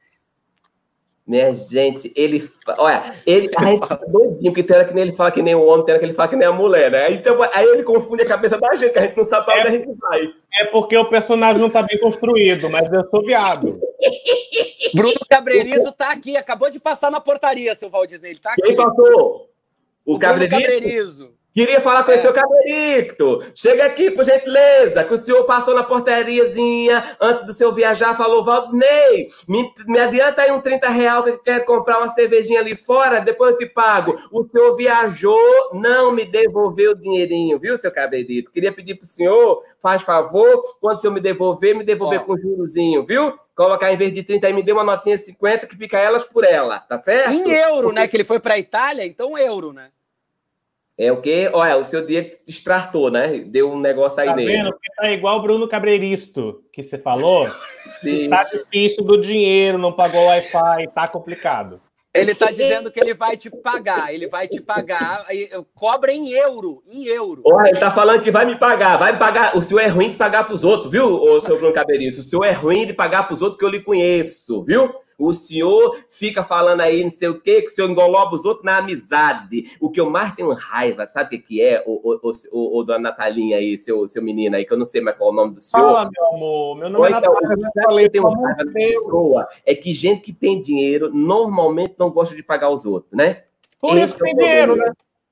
[1.27, 2.47] Minha gente, ele.
[2.77, 3.49] Olha, ele.
[3.57, 5.83] A gente tá doidinho, porque tem hora que nem ele fala que nem o homem,
[5.83, 7.11] tem hora que ele fala que nem a mulher, né?
[7.11, 9.59] Então, aí ele confunde a cabeça da gente, que a gente não sabe para é,
[9.61, 10.21] onde a gente vai.
[10.59, 13.79] É porque o personagem não tá bem construído, mas eu sou viado.
[14.93, 18.31] Bruno Cabreirizo tá aqui, acabou de passar na portaria, seu Valdisney.
[18.31, 18.61] Ele tá aqui.
[18.61, 19.49] Quem passou?
[20.05, 21.33] O, o Cabreirizo?
[21.55, 22.17] Queria falar com é.
[22.17, 23.41] o seu Cabericto.
[23.55, 28.43] Chega aqui, por gentileza, que o senhor passou na portariazinha antes do seu viajar, falou,
[28.43, 32.75] Valdinei, me, me adianta aí um 30 real que eu quero comprar uma cervejinha ali
[32.75, 34.17] fora, depois eu te pago.
[34.33, 35.39] O senhor viajou,
[35.71, 38.51] não me devolveu o dinheirinho, viu, seu Cabericto?
[38.51, 42.23] Queria pedir pro senhor, faz favor, quando o senhor me devolver, me devolver Ó.
[42.25, 43.33] com jurozinho, viu?
[43.55, 46.25] Colocar em vez de 30 aí, me dê uma notinha de 50 que fica elas
[46.25, 47.31] por ela, tá certo?
[47.31, 48.09] Em euro, né?
[48.09, 49.91] Que ele foi pra Itália, então euro, né?
[50.97, 51.49] É o quê?
[51.53, 53.39] Olha, o seu dia extratou, né?
[53.39, 54.35] Deu um negócio aí tá.
[54.35, 54.71] Vendo?
[54.71, 57.49] Porque tá igual o Bruno Cabreiristo, que você falou.
[58.01, 58.29] Sim.
[58.29, 61.81] Tá difícil do dinheiro, não pagou o Wi-Fi, tá complicado.
[62.13, 65.25] Ele tá dizendo que ele vai te pagar, ele vai te pagar,
[65.73, 67.41] cobra em euro, em euro.
[67.45, 69.57] Olha, ele tá falando que vai me pagar, vai me pagar.
[69.57, 72.21] O senhor é ruim de pagar pros outros, viu, o seu Bruno Cabreiristo?
[72.21, 74.95] O senhor é ruim de pagar pros outros que eu lhe conheço, viu?
[75.17, 78.65] O senhor fica falando aí não sei o quê, que o senhor engoloba os outros
[78.65, 79.75] na amizade.
[79.79, 82.99] O que eu mais tenho raiva, sabe o que, é, o, o, o, o, dona
[82.99, 85.53] Natalinha aí, seu, seu menino aí, que eu não sei mais qual é o nome
[85.55, 85.85] do senhor.
[85.93, 86.77] Fala, meu amor.
[86.77, 87.57] Meu nome Ou é então, Natália.
[87.75, 89.47] eu falei, tenho raiva da pessoa.
[89.65, 93.43] É que gente que tem dinheiro normalmente não gosta de pagar os outros, né?
[93.79, 94.85] Por Esse isso que é tem dinheiro, né?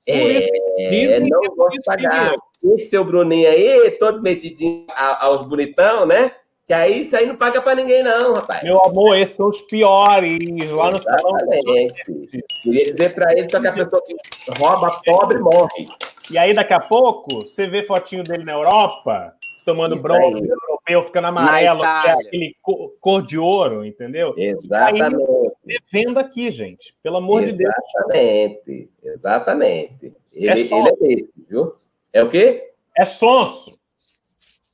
[0.05, 2.09] Por isso É, dizem não gosto de pagar.
[2.09, 2.41] dinheiro.
[2.63, 4.85] Esse seu Bruninho aí, todo metidinho
[5.19, 6.31] aos bonitão, né?
[6.65, 8.63] Que aí isso aí não paga pra ninguém, não, rapaz.
[8.63, 10.39] Meu amor, esses são os piores.
[10.71, 10.97] Lá no.
[10.97, 12.43] Exatamente.
[12.63, 14.15] Queria dizer pra ele só que a pessoa que
[14.57, 15.87] rouba pobre morre.
[16.31, 19.33] E aí, daqui a pouco, você vê fotinho dele na Europa,
[19.65, 20.47] tomando Isso bronze aí.
[20.49, 24.33] europeu, ficando amarelo, é aquele co- cor de ouro, entendeu?
[24.37, 25.17] Exatamente.
[25.65, 26.95] Devendo aqui, gente.
[27.03, 27.73] Pelo amor de Deus.
[27.93, 28.89] Exatamente.
[29.03, 30.13] Exatamente.
[30.33, 31.73] Ele É ele é desse, viu?
[32.13, 32.71] É o quê?
[32.97, 33.77] É sonso.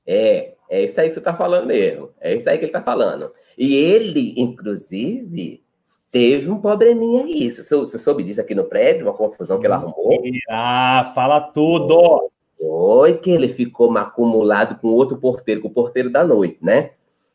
[0.06, 2.10] É, é isso aí que você está falando mesmo.
[2.22, 3.32] É isso aí que ele está falando.
[3.58, 5.64] E ele, inclusive,
[6.12, 7.50] teve um probleminha aí.
[7.50, 10.22] Você, você soube disso aqui no prédio, uma confusão que ele arrumou?
[10.50, 12.30] Ah, fala tudo.
[12.58, 16.92] Foi que ele ficou acumulado com outro porteiro, com o porteiro da noite, né?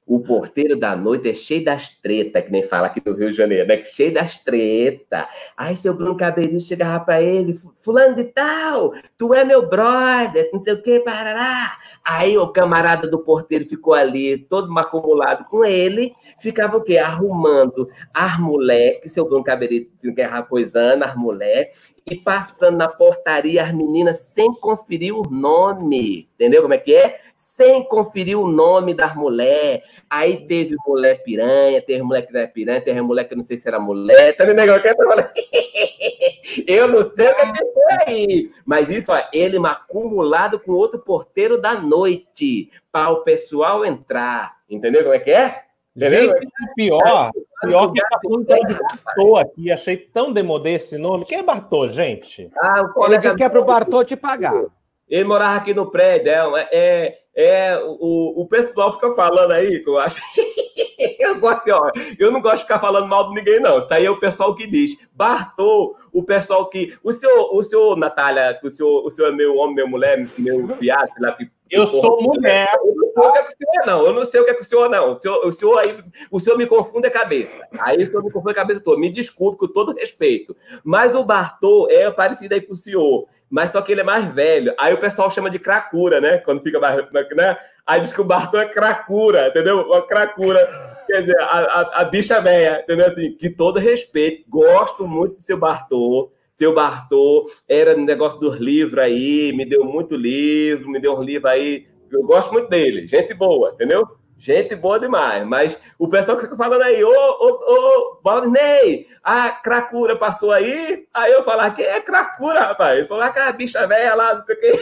[0.07, 3.37] O porteiro da noite é cheio das tretas, que nem fala aqui no Rio de
[3.37, 3.83] Janeiro, né?
[3.85, 5.25] Cheio das tretas.
[5.57, 10.63] Aí seu Bruno Cabeirinho chegava pra ele, fulano de tal, tu é meu brother, não
[10.63, 11.79] sei o que, parará.
[12.05, 16.99] Aí o camarada do porteiro ficou ali, todo acumulado com ele, ficava o quê?
[16.99, 23.63] Arrumando as mulheres, que seu Bruno Cabeirinho ficava coisando as mulheres, e passando na portaria
[23.63, 26.29] as meninas sem conferir o nome.
[26.35, 27.19] Entendeu como é que é?
[27.35, 29.83] Sem conferir o nome das mulheres.
[30.09, 33.57] Aí teve mulher piranha, teve mulher que não é piranha, teve mulher que não sei
[33.57, 34.37] se era mulher.
[34.37, 34.83] Tá entendendo?
[34.83, 35.29] que falando?
[36.67, 38.51] Eu não sei o que aconteceu aí.
[38.67, 44.57] Mas isso, ó, ele acumulado com outro porteiro da noite, para o pessoal entrar.
[44.69, 45.64] Entendeu como é que é?
[45.97, 46.32] Entendeu?
[46.32, 47.30] Gente, o pior,
[47.61, 49.70] pior que tá falando de Bartô aqui.
[49.70, 51.24] Achei tão demodê esse nome.
[51.24, 52.51] Quem é Bartô, gente?
[52.59, 54.64] Ah, o Ele colega disse que é pro Bartô te pagar.
[55.09, 59.88] Ele morava aqui no prédio, é, é, é o, o pessoal fica falando aí, que
[59.88, 60.20] eu acho.
[61.20, 63.78] eu, gosto, ó, eu não gosto de ficar falando mal de ninguém, não.
[63.78, 64.97] Isso aí é o pessoal que diz.
[65.12, 66.97] Bartô, o pessoal que.
[67.05, 70.68] O senhor, o senhor Natália, o senhor, o senhor é meu homem, meu mulher, meu
[70.68, 71.49] piado, sei lá, que.
[71.71, 72.69] Eu sou mulher.
[72.85, 74.07] Eu não sei o que é que o senhor é, não.
[74.07, 75.12] Eu não sei o que é que o senhor, não.
[75.12, 77.61] O senhor, o senhor, aí, o senhor me confunde a cabeça.
[77.79, 79.01] Aí o senhor me confunde a cabeça toda.
[79.01, 80.55] Me desculpe, com todo respeito.
[80.85, 83.27] Mas o Bartô é parecido aí com o senhor.
[83.49, 84.75] Mas só que ele é mais velho.
[84.79, 86.39] Aí o pessoal chama de cracura, né?
[86.39, 86.97] Quando fica mais.
[87.12, 87.59] Né?
[87.87, 89.81] Aí diz que o Bartô é cracura, entendeu?
[89.83, 90.95] Uma cracura.
[91.07, 93.07] Quer dizer, a, a, a bicha velha, entendeu?
[93.07, 94.45] Assim, que todo respeito.
[94.49, 96.31] Gosto muito do seu Bartô.
[96.55, 101.23] Seu Bartô era no negócio dos livros aí, me deu muito livro, me deu um
[101.23, 101.87] livro aí.
[102.11, 104.07] Eu gosto muito dele, gente boa, entendeu?
[104.39, 109.51] Gente boa demais, mas o pessoal que fica falando aí, ô, ô, ô, Valdinei, a
[109.51, 112.99] cracura passou aí, aí eu falar, quem é cracura, rapaz?
[112.99, 114.73] Ele falou, ah, a bicha velha lá, não sei o quê.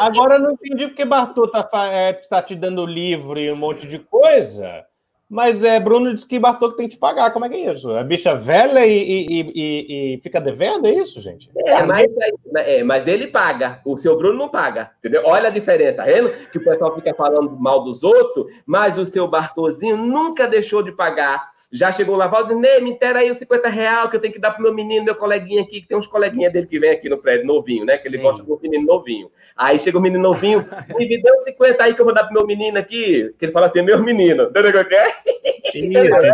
[0.00, 3.86] Agora eu não entendi porque Bartô tá, é, tá te dando livro e um monte
[3.86, 4.84] de coisa.
[5.30, 7.32] Mas é, Bruno disse que Bartô que tem que te pagar.
[7.32, 7.96] Como é que é isso?
[7.96, 10.88] É bicha velha e, e- e- e- fica devendo?
[10.88, 11.48] É isso, gente?
[11.66, 12.10] É mas,
[12.56, 15.22] é, mas ele paga, o seu Bruno não paga, entendeu?
[15.24, 16.30] Olha a diferença, tá vendo?
[16.50, 20.90] Que o pessoal fica falando mal dos outros, mas o seu Bartozinho nunca deixou de
[20.90, 21.48] pagar.
[21.72, 24.50] Já chegou lá, Valdinei, me intera aí os 50 reais que eu tenho que dar
[24.50, 27.16] pro meu menino, meu coleguinha aqui, que tem uns coleguinhas dele que vem aqui no
[27.16, 27.96] prédio, novinho, né?
[27.96, 28.22] Que ele Sim.
[28.24, 29.30] gosta do menino novinho.
[29.56, 30.66] Aí chega o menino novinho,
[30.98, 33.66] me deu 50 aí que eu vou dar pro meu menino aqui, que ele fala
[33.66, 35.12] assim, meu menino, entendeu o que é?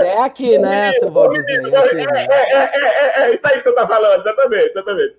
[0.06, 1.08] É aqui, né, seu?
[1.12, 1.12] É
[1.92, 2.26] É, né?
[2.30, 5.16] é, é, é, é, isso aí que você tá falando, exatamente, exatamente.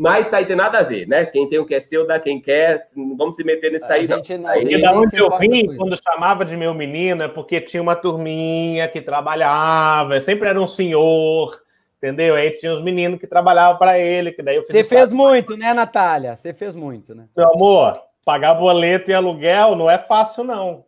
[0.00, 1.26] Mas isso aí tem nada a ver, né?
[1.26, 2.84] Quem tem o que é seu, dá quem quer.
[2.94, 4.16] Não vamos se meter nisso aí, A não.
[4.18, 7.24] gente não- Aí- a gente E da onde eu vim, quando chamava de meu menino,
[7.24, 11.60] é porque tinha uma turminha que trabalhava, sempre era um senhor,
[11.96, 12.36] entendeu?
[12.36, 15.56] Aí tinha os meninos que trabalhavam para ele, que daí eu fiz Você fez muito,
[15.56, 16.36] né, Natália?
[16.36, 17.24] Você fez muito, né?
[17.36, 20.84] Meu amor, pagar boleto e aluguel não é fácil, não.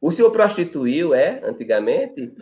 [0.00, 2.32] O senhor prostituiu, é, antigamente?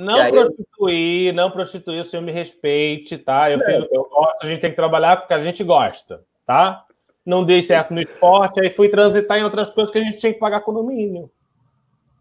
[0.00, 3.50] Não aí- prostituir, não prostituir, o senhor me respeite, tá?
[3.50, 5.44] Eu fiz o que eu gosto, a gente tem que trabalhar com o que a
[5.44, 6.86] gente gosta, tá?
[7.24, 10.32] Não dei certo no esporte, aí fui transitar em outras coisas que a gente tinha
[10.32, 11.30] que pagar condomínio.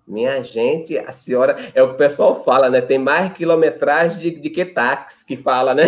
[0.06, 1.56] Minha gente, a senhora.
[1.74, 2.82] É o que o pessoal fala, né?
[2.82, 5.84] Tem mais quilometragem de, de que táxi que fala, né?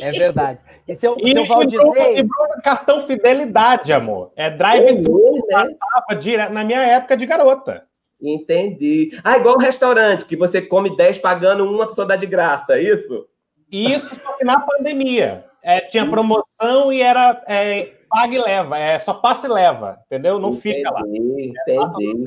[0.00, 0.58] É verdade.
[0.88, 4.32] E seu, E, seu e Valdinei, e cartão fidelidade, amor.
[4.34, 5.40] É drive-thru, né?
[5.50, 7.84] passava direto na minha época de garota.
[8.24, 9.10] Entendi.
[9.22, 12.82] Ah, igual um restaurante, que você come 10 pagando uma pessoa dá de graça, é
[12.82, 13.26] isso?
[13.70, 15.44] Isso só que na pandemia.
[15.62, 18.78] É, tinha promoção e era é, paga e leva.
[18.78, 20.38] É só passa e leva, entendeu?
[20.38, 21.00] Não fica lá.
[21.00, 22.24] Entendi, entendi.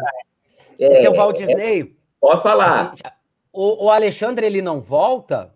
[0.79, 2.95] e seu É, Valdinei, pode falar.
[3.53, 5.53] o, o Alexandre ele não volta?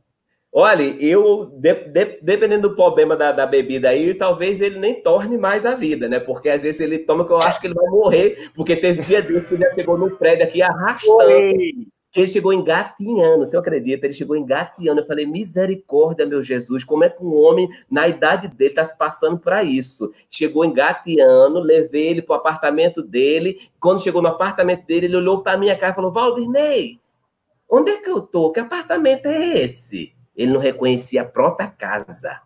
[0.54, 5.38] Olha, eu, de, de, dependendo do problema da, da, bebida aí, talvez ele nem torne
[5.38, 6.20] mais a vida, né?
[6.20, 9.22] Porque às vezes ele toma que eu acho que ele vai morrer, porque teve dia
[9.22, 11.24] desse que ele já chegou no prédio aqui arrastando.
[11.24, 11.88] Oi.
[12.14, 14.06] Ele chegou engatinhando, você acredita?
[14.06, 14.99] Ele chegou engatinhando.
[14.99, 18.97] Eu falei, misericórdia, meu Jesus, como é que um homem, na idade dele, está se
[18.97, 20.12] passando para isso?
[20.30, 23.58] Chegou engateando, levei ele para o apartamento dele.
[23.80, 26.99] Quando chegou no apartamento dele, ele olhou para minha cara e falou: Valdinei,
[27.70, 28.52] onde é que eu tô?
[28.52, 30.14] Que apartamento é esse?
[30.36, 32.42] Ele não reconhecia a própria casa.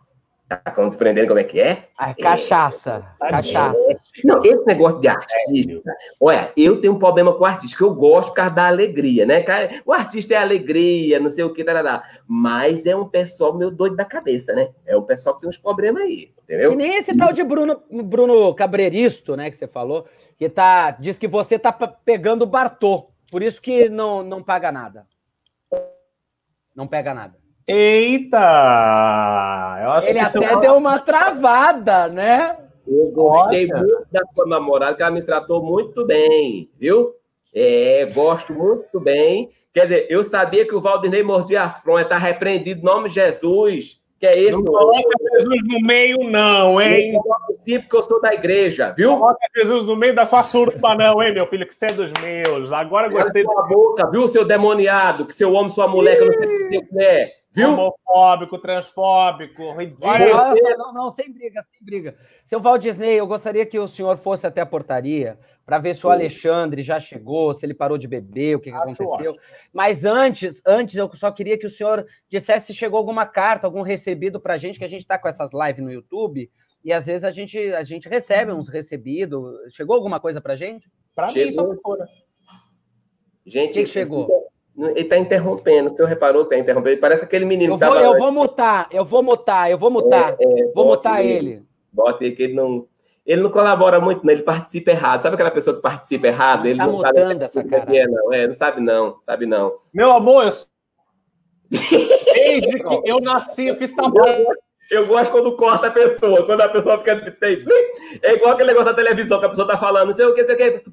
[0.48, 1.88] Tá compreendendo como é que é?
[1.98, 3.04] A cachaça.
[3.20, 3.76] É, cachaça.
[3.90, 3.96] É.
[4.22, 5.92] Não, esse negócio de artista.
[6.20, 9.26] Olha, eu tenho um problema com o artista, que eu gosto por causa da alegria,
[9.26, 9.44] né?
[9.84, 12.00] O artista é alegria, não sei o que, tarará.
[12.28, 14.68] mas é um pessoal meio doido da cabeça, né?
[14.86, 16.70] É um pessoal que tem uns problemas aí, entendeu?
[16.70, 20.06] Que nem esse tal de Bruno, Bruno Cabreiristo, né, que você falou,
[20.38, 24.70] que tá, diz que você tá pegando o Bartô, por isso que não, não paga
[24.70, 25.08] nada.
[26.72, 27.45] Não pega nada.
[27.68, 28.40] Eita!
[30.06, 32.56] Ele até deu uma travada, né?
[32.86, 33.80] Eu gostei Olha.
[33.80, 37.12] muito da sua namorada, que ela me tratou muito bem, viu?
[37.52, 39.50] É, gosto muito bem.
[39.74, 44.00] Quer dizer, eu sabia que o Valdinei mordia a fronha, tá repreendido, nome de Jesus.
[44.18, 44.52] Que é esse?
[44.52, 47.12] Não coloca Jesus no meio, não, hein?
[47.12, 47.22] Não
[47.60, 49.10] sim, porque eu sou da igreja, viu?
[49.10, 51.66] Não coloca Jesus no meio da sua surpa, não, hein, meu filho?
[51.66, 52.72] Que você é dos meus.
[52.72, 53.44] Agora gostei.
[53.44, 53.68] Cala do...
[53.68, 55.26] boca, viu, seu demoniado?
[55.26, 57.32] Que seu homem, sua mulher, que eu não sei o que é.
[57.56, 57.70] Viu?
[57.70, 60.10] Homofóbico, transfóbico, ridículo.
[60.10, 62.14] Olha, não, não, sem briga, sem briga.
[62.44, 66.06] Seu Walt Disney, eu gostaria que o senhor fosse até a portaria para ver se
[66.06, 69.32] o Alexandre já chegou, se ele parou de beber, o que, que aconteceu.
[69.32, 69.40] Ótimo.
[69.72, 73.80] Mas antes, antes eu só queria que o senhor dissesse se chegou alguma carta, algum
[73.80, 76.50] recebido para a gente, que a gente está com essas lives no YouTube
[76.84, 79.74] e às vezes a gente, a gente recebe uns recebidos.
[79.74, 80.90] Chegou alguma coisa para a gente?
[81.14, 82.06] Para mim, só fora.
[83.46, 84.45] Gente, o que, que chegou?
[84.78, 85.90] Ele está interrompendo.
[85.90, 86.94] O senhor reparou que está interrompendo?
[86.94, 88.00] Ele parece aquele menino eu vou, tava...
[88.00, 90.36] Eu vou mutar, eu vou mutar, eu vou mutar.
[90.38, 91.62] É, é, vou mutar ele.
[91.92, 92.86] Bota ele que ele não.
[93.24, 95.22] Ele não colabora muito, não, ele participa errado.
[95.22, 96.60] Sabe aquela pessoa que participa errado?
[96.60, 97.96] Não, ele tá não mutando sabe essa cara.
[97.96, 98.32] É, não.
[98.32, 99.72] É, não sabe não, sabe não.
[99.92, 100.52] Meu amor, eu...
[102.34, 104.46] desde que eu nasci, eu fiz tamanho.
[104.90, 107.20] Eu gosto quando corta a pessoa, quando a pessoa fica.
[108.22, 110.42] É igual aquele negócio da televisão que a pessoa tá falando, não sei o que,
[110.42, 110.90] não sei o que.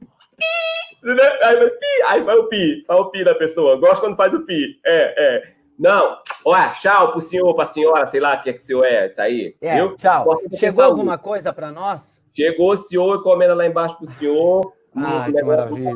[1.04, 1.24] Né?
[1.44, 3.76] Aí, pi, aí faz o pi, faz o pi da pessoa.
[3.78, 4.80] Gosto quando faz o pi.
[4.86, 5.54] É, é.
[5.78, 8.86] Não, olha, tchau pro senhor, pra senhora, sei lá o que é que o senhor
[8.86, 9.56] é, isso aí.
[9.60, 9.98] É, viu?
[9.98, 10.40] tchau.
[10.54, 12.22] Chegou alguma coisa para nós?
[12.34, 14.74] Chegou o senhor, encomenda lá embaixo pro senhor.
[14.96, 15.92] Ah, que maravilha.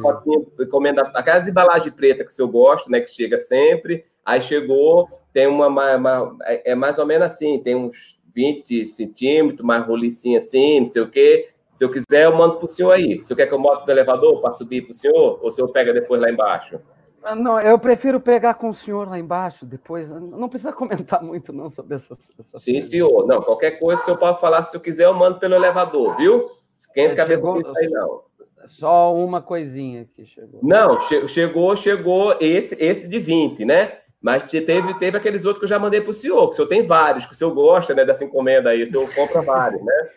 [0.60, 3.00] Encomenda aquelas embalagens preta que o senhor gosta, né?
[3.00, 4.06] Que chega sempre.
[4.26, 9.66] Aí chegou, tem uma, uma, uma, é mais ou menos assim, tem uns 20 centímetros,
[9.66, 11.50] mais rolicinho assim, não sei o quê.
[11.78, 13.20] Se eu quiser, eu mando para o senhor aí.
[13.20, 15.40] O senhor quer que eu moto no elevador para subir para o senhor?
[15.40, 16.80] Ou o senhor pega depois lá embaixo?
[17.24, 20.10] Ah, não, eu prefiro pegar com o senhor lá embaixo depois.
[20.10, 22.32] Não precisa comentar muito, não, sobre essas.
[22.40, 22.90] essas Sim, coisas.
[22.90, 23.28] senhor.
[23.28, 24.64] Não, qualquer coisa o senhor pode falar.
[24.64, 26.50] Se eu quiser, eu mando pelo elevador, viu?
[26.96, 28.22] Quem cabeça chegou, aí, não.
[28.66, 30.60] Só uma coisinha que chegou.
[30.64, 34.00] Não, che chegou, chegou esse, esse de 20, né?
[34.20, 36.68] Mas teve, teve aqueles outros que eu já mandei para o senhor, que o senhor
[36.68, 40.10] tem vários, que o senhor gosta né, dessa encomenda aí, o senhor compra vários, né?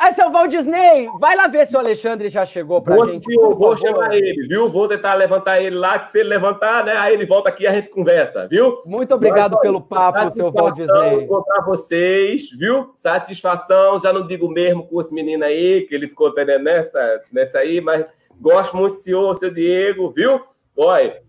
[0.00, 3.24] Aí, seu Walt Disney, vai lá ver se o Alexandre já chegou pra vou, gente.
[3.24, 4.68] Senhor, vou chamar ele, viu?
[4.68, 6.96] Vou tentar levantar ele lá, que se ele levantar, né?
[6.96, 8.80] Aí ele volta aqui e a gente conversa, viu?
[8.86, 11.24] Muito obrigado Mas, pelo papo, seu Walt Disney.
[11.24, 12.92] encontrar vocês, viu?
[12.94, 17.80] Satisfação, já não digo mesmo com esse menino aí, que ele ficou nessa, nessa aí,
[17.80, 18.06] mas
[18.40, 20.40] gosto muito do senhor, seu Diego, viu?
[20.76, 21.20] Olha,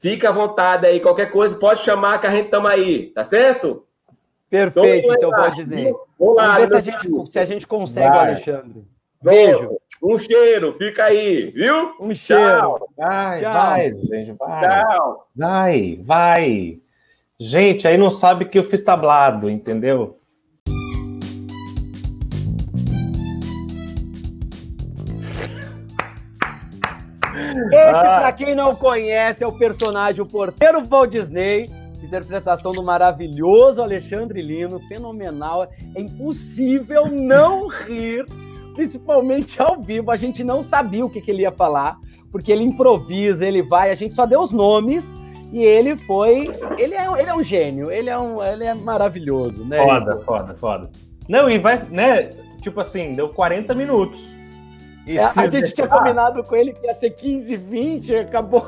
[0.00, 3.86] fica à vontade aí, qualquer coisa, pode chamar que a gente tamo aí, tá certo?
[4.50, 5.84] Perfeito, seu Valdinei.
[5.84, 8.30] Vamos Vamos ver se a, gente, se a gente consegue, Vai.
[8.30, 8.84] Alexandre.
[9.22, 9.78] Beijo.
[10.02, 11.94] Um cheiro, fica aí, viu?
[12.00, 12.58] Um cheiro.
[12.58, 12.88] Tchau.
[12.96, 13.52] Vai, Tchau.
[13.52, 14.68] vai, gente, vai.
[14.68, 15.28] Tchau.
[15.34, 16.78] Vai, vai.
[17.38, 20.18] Gente, aí não sabe que eu fiz tablado, entendeu?
[27.66, 28.20] Esse, ah.
[28.20, 31.70] para quem não conhece, é o personagem, o porteiro Walt Disney
[32.06, 35.68] interpretação do maravilhoso Alexandre Lino, fenomenal.
[35.94, 38.24] É impossível não rir,
[38.74, 40.10] principalmente ao vivo.
[40.10, 41.98] A gente não sabia o que, que ele ia falar,
[42.32, 45.06] porque ele improvisa, ele vai, a gente só deu os nomes
[45.52, 46.54] e ele foi.
[46.78, 49.84] Ele é, ele é um gênio, ele é, um, ele é maravilhoso, né?
[49.84, 50.90] Foda, foda, foda.
[51.28, 52.30] Não, e vai, né?
[52.62, 54.36] Tipo assim, deu 40 minutos.
[55.06, 55.74] É, a gente deixar...
[55.74, 58.66] tinha combinado com ele que ia ser 15, 20, acabou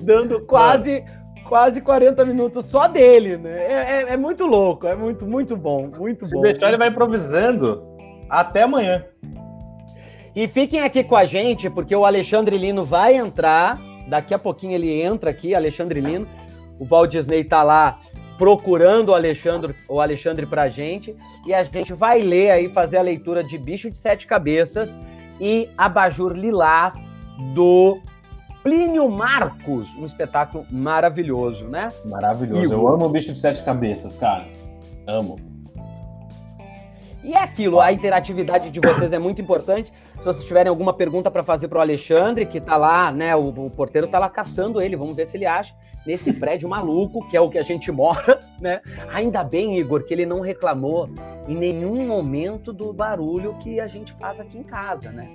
[0.00, 1.04] dando quase
[1.48, 3.58] quase 40 minutos só dele, né?
[3.58, 6.42] É, é, é, muito louco, é muito, muito bom, muito Se bom.
[6.44, 7.82] Se deixar, ele vai improvisando
[8.28, 9.04] até amanhã.
[10.36, 14.72] E fiquem aqui com a gente, porque o Alexandre Lino vai entrar Daqui a pouquinho
[14.72, 16.26] ele entra aqui, Alexandre Lino.
[16.78, 18.00] O Walt Disney tá lá
[18.38, 21.14] procurando o Alexandre, o Alexandre pra gente.
[21.46, 24.96] E a gente vai ler aí, fazer a leitura de Bicho de Sete Cabeças
[25.38, 26.94] e Abajur Lilás
[27.54, 28.00] do
[28.62, 29.94] Plínio Marcos.
[29.96, 31.88] Um espetáculo maravilhoso, né?
[32.04, 32.64] Maravilhoso.
[32.64, 32.78] Igor.
[32.78, 34.46] Eu amo o bicho de sete cabeças, cara.
[35.06, 35.36] Amo.
[37.22, 39.92] E é aquilo, a interatividade de vocês é muito importante.
[40.18, 43.34] Se vocês tiverem alguma pergunta para fazer para o Alexandre, que tá lá, né?
[43.36, 45.74] O, o porteiro tá lá caçando ele, vamos ver se ele acha.
[46.06, 48.80] Nesse prédio maluco, que é o que a gente mora, né?
[49.12, 51.08] Ainda bem, Igor, que ele não reclamou
[51.46, 55.28] em nenhum momento do barulho que a gente faz aqui em casa, né?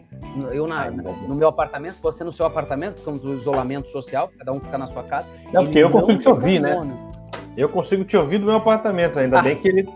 [0.51, 4.29] Eu na- na- no meu apartamento, você no seu apartamento, por causa do isolamento social,
[4.37, 5.27] cada um fica na sua casa.
[5.51, 6.97] Não, porque eu consigo te ouvir, reclamou, né?
[7.55, 9.43] Eu consigo te ouvir do meu apartamento, ainda Ah.
[9.43, 9.87] bem que ele.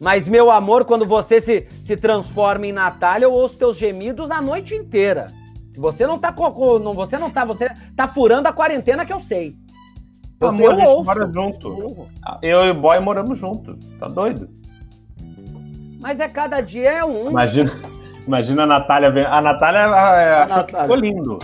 [0.00, 4.42] Mas, meu amor, quando você se, se transforma em Natália, eu ouço teus gemidos a
[4.42, 5.28] noite inteira.
[5.76, 6.34] Você não tá
[6.82, 9.54] não, você não tá, você tá furando a quarentena que eu sei.
[10.40, 11.04] Eu, Amor, a eu gente ouço.
[11.04, 12.08] mora junto.
[12.42, 13.76] Eu e o boy moramos junto.
[13.98, 14.48] Tá doido?
[16.00, 17.30] Mas é cada dia é um.
[17.30, 17.72] Imagina,
[18.26, 19.28] imagina a Natália.
[19.28, 21.38] A Natália achou que ficou lindo.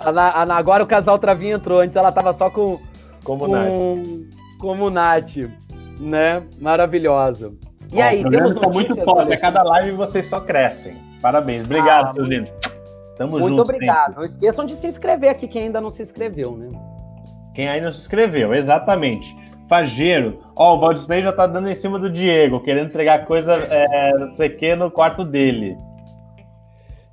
[0.00, 2.80] A a agora o casal Travinho entrou, antes ela tava só com,
[3.24, 3.68] Como Nath.
[3.68, 4.26] com
[4.58, 5.36] como Nath,
[5.98, 6.42] né?
[6.60, 7.52] Maravilhosa.
[7.92, 9.32] E Ó, aí, temos tá muito foda.
[9.32, 10.94] A cada live vocês só crescem.
[11.22, 11.64] Parabéns.
[11.64, 12.52] Obrigado, Ah, seus lindos.
[13.16, 13.62] Tamo Muito junto.
[13.62, 13.98] obrigado.
[14.06, 14.16] sempre.
[14.16, 16.68] Não esqueçam de se inscrever aqui, quem ainda não se inscreveu, né?
[17.54, 19.36] Quem aí não se inscreveu, exatamente.
[19.68, 20.38] Fageiro.
[20.56, 24.12] Ó, o Walt Disney já tá dando em cima do Diego, querendo entregar coisa, é,
[24.18, 25.76] não sei o que, no quarto dele.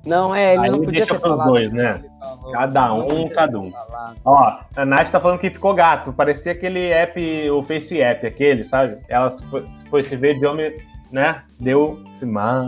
[0.05, 2.03] Não, é, ele Aí não podia deixa ter pros falado dois, isso, né?
[2.19, 2.51] falou.
[2.51, 3.71] Cada um, cada um.
[3.71, 4.15] falado.
[4.23, 6.13] Ó, a Nath tá falando que ficou gato.
[6.13, 8.97] Parecia aquele app, o Face App, aquele, sabe?
[9.09, 10.75] Ela foi, se foi se ver de homem,
[11.11, 11.41] né?
[11.59, 12.67] Deu se mar.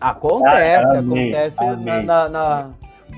[0.00, 2.02] Acontece, Ah, amei, acontece amei.
[2.02, 2.70] na- na- na-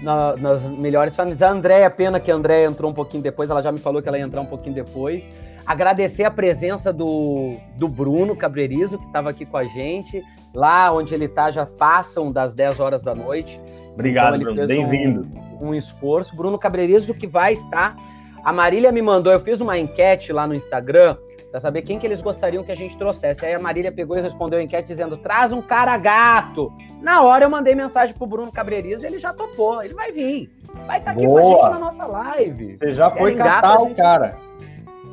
[0.03, 1.43] na- nas melhores famílias.
[1.43, 4.09] A Andréia, pena que a Andréia entrou um pouquinho depois, ela já me falou que
[4.09, 5.27] ela ia entrar um pouquinho depois.
[5.67, 10.23] Agradecer a presença do, do Bruno Cabrerizo, que estava aqui com a gente.
[10.55, 13.61] Lá onde ele tá já passam das 10 horas da noite.
[13.95, 14.67] Obrigado, Então, Bruno.
[14.69, 15.29] fez um- Bem-vindo.
[15.61, 16.37] um esforço.
[16.37, 17.97] Bruno Cabrerizo que vai estar.
[18.45, 21.17] A Marília me mandou, eu fiz uma enquete lá no Instagram
[21.51, 23.45] para saber quem que eles gostariam que a gente trouxesse.
[23.45, 26.73] Aí a Marília pegou e respondeu a enquete dizendo: traz um cara gato.
[27.03, 29.83] Na hora eu mandei mensagem pro Bruno Cabrerizo e ele já topou.
[29.83, 30.49] Ele vai vir.
[30.87, 31.63] Vai estar aqui com a Boa.
[31.63, 32.73] gente na nossa live.
[32.77, 34.46] Você já foi Querem catar o gente- cara.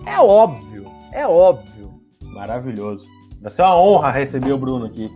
[0.06, 1.94] É óbvio, é óbvio.
[2.24, 3.08] Maravilhoso.
[3.42, 5.12] Vai ser uma honra receber o Bruno aqui.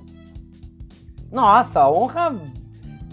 [1.32, 2.36] Nossa, honra.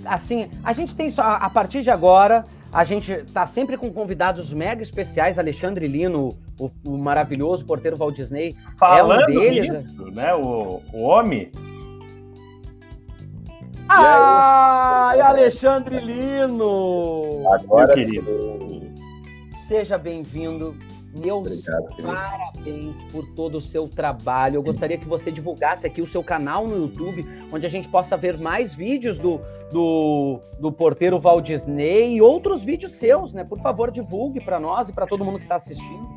[0.04, 1.22] Assim, a gente tem só.
[1.22, 5.38] A partir de agora, a gente tá sempre com convidados mega especiais.
[5.38, 8.56] Alexandre Lino, o, o maravilhoso porteiro Walt Disney.
[8.76, 10.34] Falando deles, nisso, né?
[10.34, 11.50] O, o homem.
[13.88, 17.44] Ai, Alexandre Lino!
[17.52, 18.94] Agora Meu sim.
[19.66, 20.74] Seja bem-vindo.
[21.14, 24.56] Meus Obrigado, parabéns por todo o seu trabalho.
[24.56, 28.16] Eu gostaria que você divulgasse aqui o seu canal no YouTube, onde a gente possa
[28.16, 29.40] ver mais vídeos do,
[29.70, 33.44] do, do porteiro Walt Disney e outros vídeos seus, né?
[33.44, 36.08] Por favor, divulgue para nós e para todo mundo que está assistindo.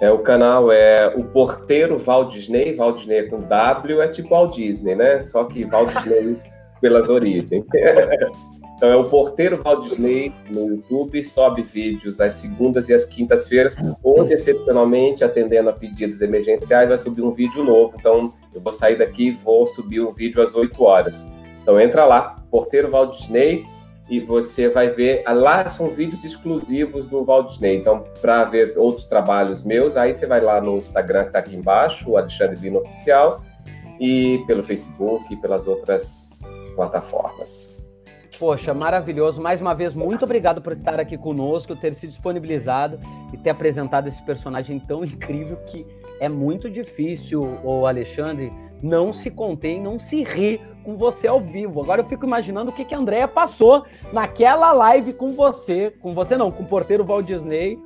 [0.00, 2.74] É, o canal é o Porteiro Walt Disney.
[2.74, 5.22] Walt Disney é com W, é tipo Walt Disney, né?
[5.22, 6.36] Só que Walt Disney
[6.80, 7.66] pelas origens.
[8.76, 13.74] Então é o Porteiro Walt Disney no YouTube, sobe vídeos às segundas e às quintas-feiras,
[14.04, 17.94] onde excepcionalmente, atendendo a pedidos emergenciais, vai subir um vídeo novo.
[17.98, 21.26] Então eu vou sair daqui e vou subir um vídeo às 8 horas.
[21.62, 23.64] Então entra lá, Porteiro Walt Disney,
[24.08, 25.22] e você vai ver.
[25.26, 27.76] ah, Lá são vídeos exclusivos do Walt Disney.
[27.76, 31.56] Então, para ver outros trabalhos meus, aí você vai lá no Instagram que está aqui
[31.56, 33.40] embaixo, o Alexandre Lino Oficial,
[33.98, 37.75] e pelo Facebook e pelas outras plataformas.
[38.38, 39.40] Poxa, maravilhoso.
[39.40, 42.98] Mais uma vez, muito obrigado por estar aqui conosco, ter se disponibilizado
[43.32, 45.86] e ter apresentado esse personagem tão incrível que
[46.20, 51.40] é muito difícil, o Alexandre, não se conter e não se rir com você ao
[51.40, 51.82] vivo.
[51.82, 55.92] Agora eu fico imaginando o que, que a Andrea passou naquela live com você.
[56.00, 57.78] Com você não, com o porteiro Walt Disney.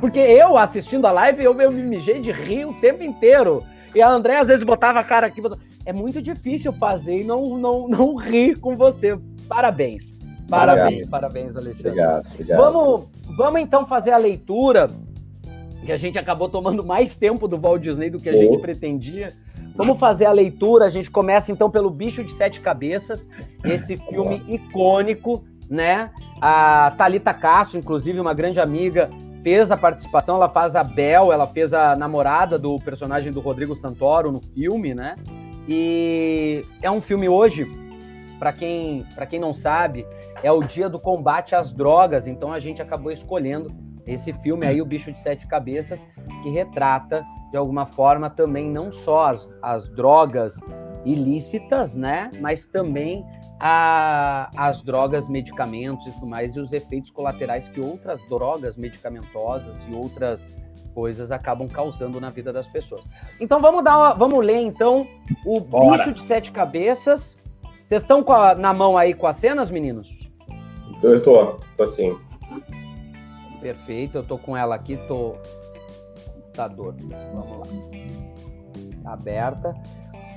[0.00, 3.64] Porque eu, assistindo a live, eu, eu me mijei de rir o tempo inteiro.
[3.94, 5.40] E a Andrea às vezes botava a cara aqui.
[5.40, 9.16] botava- É muito difícil fazer e não, não, não rir com você.
[9.48, 10.16] Parabéns.
[10.48, 11.88] Parabéns, parabéns, Alexandre.
[11.88, 12.58] Obrigado, obrigado.
[12.58, 13.04] Vamos,
[13.36, 14.88] vamos então fazer a leitura,
[15.84, 18.38] que a gente acabou tomando mais tempo do Walt Disney do que a Sim.
[18.40, 19.32] gente pretendia.
[19.74, 23.28] Vamos fazer a leitura, a gente começa então pelo Bicho de Sete Cabeças,
[23.64, 26.10] esse filme icônico, né?
[26.40, 29.10] A Thalita Castro, inclusive uma grande amiga,
[29.42, 33.74] fez a participação, ela faz a Bel, ela fez a namorada do personagem do Rodrigo
[33.74, 35.14] Santoro no filme, né?
[35.68, 37.66] E é um filme hoje
[38.38, 40.06] para quem, quem não sabe,
[40.42, 43.70] é o dia do combate às drogas, então a gente acabou escolhendo
[44.06, 46.06] esse filme aí, O Bicho de Sete Cabeças,
[46.42, 50.60] que retrata, de alguma forma, também não só as, as drogas
[51.04, 53.24] ilícitas, né, mas também
[53.58, 59.84] a, as drogas, medicamentos e tudo mais, e os efeitos colaterais que outras drogas medicamentosas
[59.88, 60.48] e outras
[60.96, 63.06] coisas acabam causando na vida das pessoas.
[63.38, 65.06] Então vamos dar, uma, vamos ler então
[65.44, 65.98] o Bora.
[65.98, 67.36] bicho de sete cabeças.
[67.84, 68.24] Vocês estão
[68.56, 70.26] na mão aí com as cenas, meninos?
[71.02, 72.18] Eu tô, tô assim.
[73.60, 75.36] Perfeito, eu tô com ela aqui, tô
[76.32, 76.94] computador.
[77.34, 77.66] Vamos lá.
[79.02, 79.74] Tá aberta.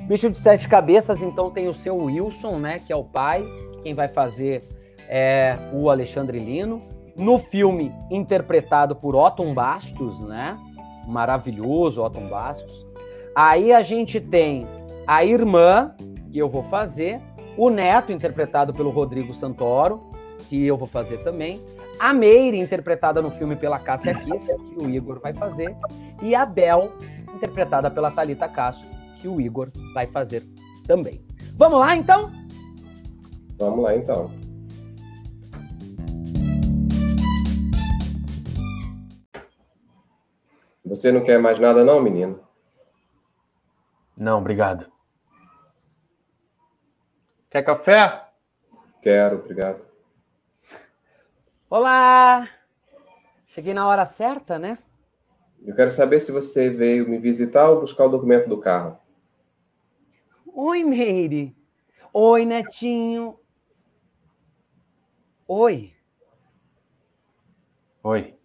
[0.08, 3.48] Bicho de sete cabeças, então tem o seu Wilson, né, que é o pai,
[3.82, 4.68] quem vai fazer
[5.08, 6.84] é o Alexandre Lino.
[7.20, 10.58] No filme interpretado por Otton Bastos, né?
[11.06, 12.88] Maravilhoso Otton Bastos.
[13.36, 14.66] Aí a gente tem
[15.06, 15.94] a irmã,
[16.32, 17.22] que eu vou fazer,
[17.58, 20.02] o neto, interpretado pelo Rodrigo Santoro,
[20.48, 21.62] que eu vou fazer também,
[22.00, 25.76] a Meire, interpretada no filme pela Cássia Kiss, que o Igor vai fazer,
[26.22, 26.94] e a Bel,
[27.36, 28.88] interpretada pela Talita Castro,
[29.20, 30.44] que o Igor vai fazer
[30.88, 31.22] também.
[31.58, 32.32] Vamos lá, então?
[33.58, 34.32] Vamos lá, então.
[40.90, 42.44] Você não quer mais nada, não, menino?
[44.18, 44.92] Não, obrigado.
[47.48, 48.28] Quer café?
[49.00, 49.86] Quero, obrigado.
[51.70, 52.50] Olá!
[53.46, 54.80] Cheguei na hora certa, né?
[55.62, 58.98] Eu quero saber se você veio me visitar ou buscar o documento do carro.
[60.48, 61.56] Oi, Meire.
[62.12, 63.40] Oi, Netinho.
[65.48, 65.94] Oi.
[68.02, 68.39] Oi.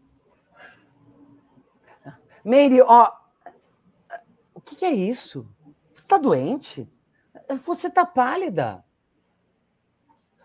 [2.45, 3.11] Meire, ó.
[4.53, 5.47] O que, que é isso?
[5.95, 6.89] Você tá doente?
[7.65, 8.85] Você tá pálida.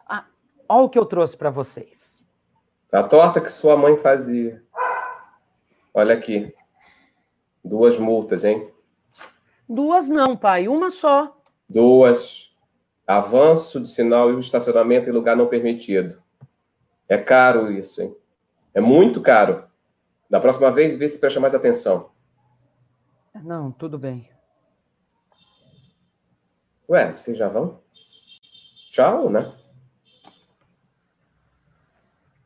[0.08, 0.26] Ah,
[0.68, 2.24] ó o que eu trouxe para vocês.
[2.92, 4.64] A torta que sua mãe fazia.
[5.94, 6.56] Olha aqui.
[7.64, 8.72] Duas multas, hein?
[9.68, 10.68] Duas não, pai.
[10.68, 11.38] Uma só.
[11.68, 12.52] Duas.
[13.06, 16.22] Avanço de sinal e estacionamento em lugar não permitido.
[17.08, 18.16] É caro isso, hein?
[18.74, 19.69] É muito caro.
[20.30, 22.12] Da próxima vez, vê se presta mais atenção.
[23.44, 24.30] Não, tudo bem.
[26.88, 27.82] Ué, vocês já vão?
[28.92, 29.56] Tchau, né?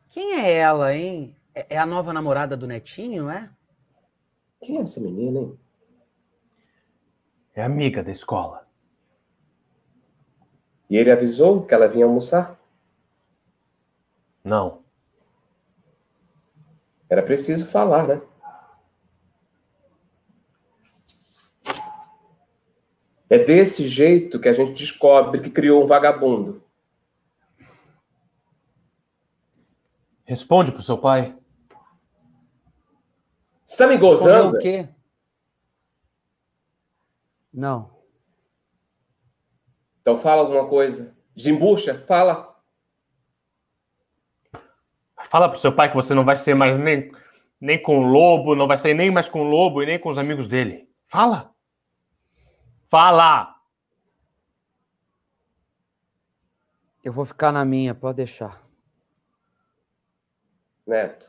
[0.09, 1.35] Quem é ela, hein?
[1.55, 3.49] É, é a nova namorada do Netinho, é?
[4.61, 5.59] Quem é essa menina, hein?
[7.55, 8.67] É amiga da escola.
[10.89, 12.59] E ele avisou que ela vinha almoçar?
[14.43, 14.82] Não.
[17.13, 18.21] Era preciso falar, né?
[23.29, 26.63] É desse jeito que a gente descobre que criou um vagabundo.
[30.25, 31.37] Responde pro seu pai.
[33.63, 34.57] Você tá me gozando?
[34.57, 34.89] o quê?
[37.53, 37.95] Não.
[40.01, 41.15] Então fala alguma coisa.
[41.35, 42.52] Desembucha, fala.
[45.33, 47.11] Fala pro seu pai que você não vai ser mais nem,
[47.59, 50.09] nem com o lobo, não vai sair nem mais com o lobo e nem com
[50.09, 50.87] os amigos dele.
[51.07, 51.51] Fala.
[52.87, 53.55] Fala.
[57.03, 58.61] Eu vou ficar na minha, pode deixar.
[60.85, 61.27] Neto,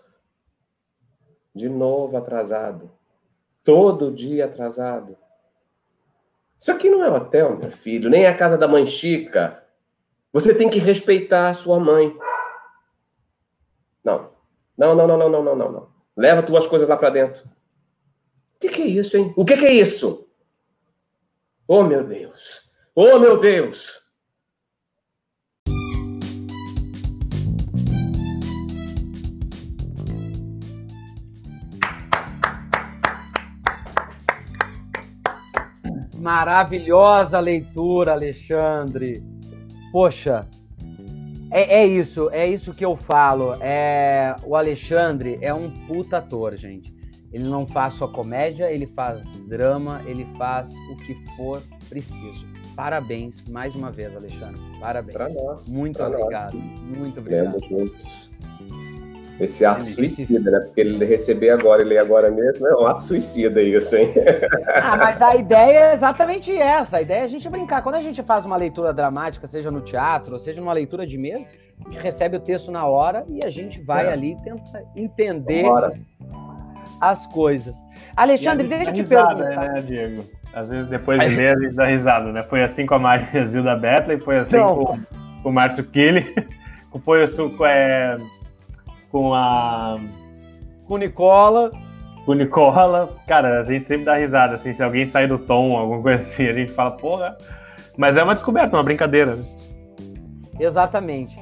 [1.54, 2.92] de novo atrasado.
[3.64, 5.16] Todo dia atrasado.
[6.60, 9.64] Isso aqui não é hotel, meu filho, nem é a casa da mãe Chica.
[10.30, 12.14] Você tem que respeitar a sua mãe.
[14.04, 14.30] Não.
[14.76, 15.88] Não, não, não, não, não, não, não.
[16.16, 17.44] Leva tuas coisas lá para dentro.
[18.56, 19.32] O que, que, é isso, hein?
[19.36, 20.28] O que, que é isso?
[21.66, 22.70] Oh, meu Deus.
[22.94, 24.02] Oh, meu Deus.
[36.20, 39.22] Maravilhosa leitura, Alexandre.
[39.92, 40.48] Poxa,
[41.54, 43.54] é, é, isso, é isso que eu falo.
[43.60, 46.92] É, o Alexandre é um puta ator, gente.
[47.32, 52.44] Ele não faz só comédia, ele faz drama, ele faz o que for preciso.
[52.74, 54.60] Parabéns mais uma vez, Alexandre.
[54.80, 55.16] Parabéns.
[55.16, 55.68] Pra nós.
[55.68, 56.58] Muito pra obrigado.
[56.58, 56.80] Nós.
[56.80, 57.64] Muito obrigado.
[57.64, 58.33] juntos.
[59.40, 60.60] Esse ato suicida, né?
[60.60, 64.14] Porque ele receber agora e ler agora mesmo é um ato suicida isso, hein?
[64.74, 66.98] Ah, mas a ideia é exatamente essa.
[66.98, 67.82] A ideia é a gente brincar.
[67.82, 71.18] Quando a gente faz uma leitura dramática, seja no teatro, ou seja numa leitura de
[71.18, 71.48] mesa,
[71.84, 74.12] a gente recebe o texto na hora e a gente vai é.
[74.12, 75.98] ali tentar entender Vambora.
[77.00, 77.76] as coisas.
[78.16, 79.72] Alexandre, deixa eu te risada, perguntar.
[79.72, 80.24] né, Diego?
[80.52, 82.44] Às vezes depois de ler a gente dá risada, né?
[82.44, 86.34] Foi assim com a Maria Zilda Betley, foi assim então, com com o Márcio Kili,
[87.04, 88.16] foi o é,
[89.14, 89.96] com a.
[90.88, 91.70] Com Nicola.
[92.26, 93.16] Com Nicola.
[93.28, 96.48] Cara, a gente sempre dá risada, assim, se alguém sair do tom, alguma coisa assim,
[96.48, 97.38] a gente fala, porra.
[97.96, 99.36] Mas é uma descoberta, uma brincadeira.
[99.36, 99.44] Né?
[100.58, 101.38] Exatamente.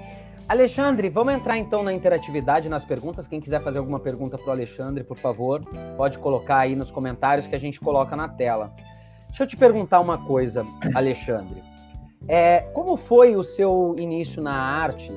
[0.46, 3.26] Alexandre, vamos entrar então na interatividade, nas perguntas.
[3.26, 5.64] Quem quiser fazer alguma pergunta para o Alexandre, por favor,
[5.96, 8.70] pode colocar aí nos comentários que a gente coloca na tela.
[9.28, 10.62] Deixa eu te perguntar uma coisa,
[10.94, 11.62] Alexandre.
[12.28, 15.10] É, como foi o seu início na arte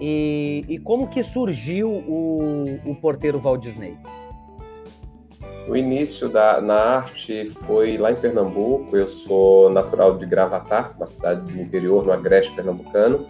[0.00, 3.96] e, e como que surgiu o, o Porteiro Walt Disney?
[5.68, 8.96] O início da, na arte foi lá em Pernambuco.
[8.96, 13.26] Eu sou natural de Gravatar, uma cidade do interior, no agreste pernambucano.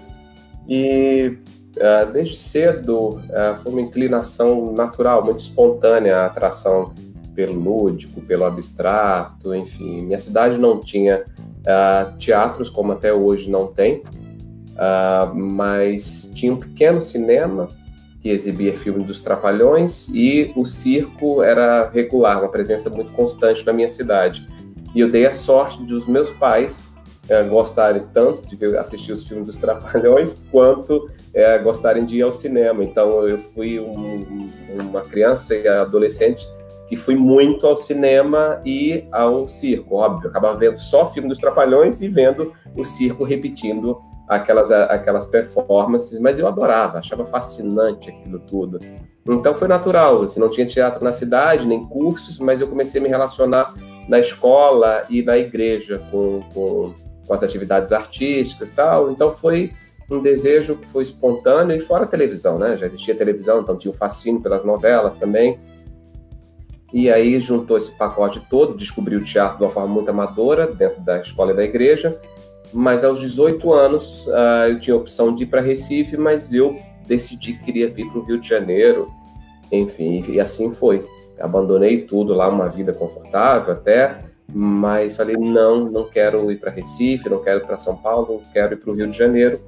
[0.66, 1.36] E
[1.76, 6.94] uh, desde cedo uh, foi uma inclinação natural, muito espontânea a atração
[7.34, 10.02] pelo lúdico, pelo abstrato, enfim.
[10.02, 14.02] Minha cidade não tinha uh, teatros, como até hoje não tem,
[15.34, 17.68] mas tinha um pequeno cinema
[18.20, 23.72] que exibia filme dos Trapalhões e o circo era regular, uma presença muito constante na
[23.72, 24.46] minha cidade.
[24.94, 26.90] E eu dei a sorte dos meus pais
[27.30, 32.32] é, gostarem tanto de assistir os filmes dos Trapalhões, quanto é, gostarem de ir ao
[32.32, 32.82] cinema.
[32.82, 36.46] Então, eu fui um, uma criança e adolescente
[36.88, 40.28] que fui muito ao cinema e ao circo, óbvio.
[40.28, 46.38] Acabava vendo só filme dos Trapalhões e vendo o circo repetindo aquelas, aquelas performances, mas
[46.38, 48.78] eu adorava, achava fascinante aquilo tudo.
[49.26, 53.04] Então foi natural, assim, não tinha teatro na cidade, nem cursos, mas eu comecei a
[53.04, 53.74] me relacionar
[54.08, 56.94] na escola e na igreja com, com
[57.30, 59.12] com as atividades artísticas tal.
[59.12, 59.72] Então foi
[60.10, 62.76] um desejo que foi espontâneo e fora televisão, né?
[62.76, 65.56] Já existia televisão, então tinha o fascínio pelas novelas também.
[66.92, 71.00] E aí juntou esse pacote todo, descobriu o teatro de uma forma muito amadora dentro
[71.02, 72.20] da escola e da igreja.
[72.72, 76.78] Mas aos 18 anos uh, eu tinha a opção de ir para Recife, mas eu
[77.06, 79.08] decidi que queria vir para o Rio de Janeiro.
[79.72, 81.04] Enfim, e assim foi.
[81.38, 84.18] Abandonei tudo lá, uma vida confortável até,
[84.52, 88.74] mas falei não, não quero ir para Recife, não quero ir para São Paulo, quero
[88.74, 89.58] ir para o Rio de Janeiro.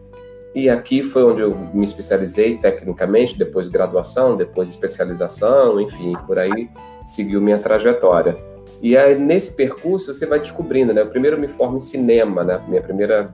[0.55, 6.13] E aqui foi onde eu me especializei tecnicamente, depois de graduação, depois de especialização, enfim,
[6.27, 6.69] por aí
[7.07, 8.37] seguiu minha trajetória.
[8.83, 11.03] E aí, nesse percurso, você vai descobrindo, né?
[11.03, 12.61] Eu primeiro me formo em cinema, né?
[12.67, 13.33] Minha primeira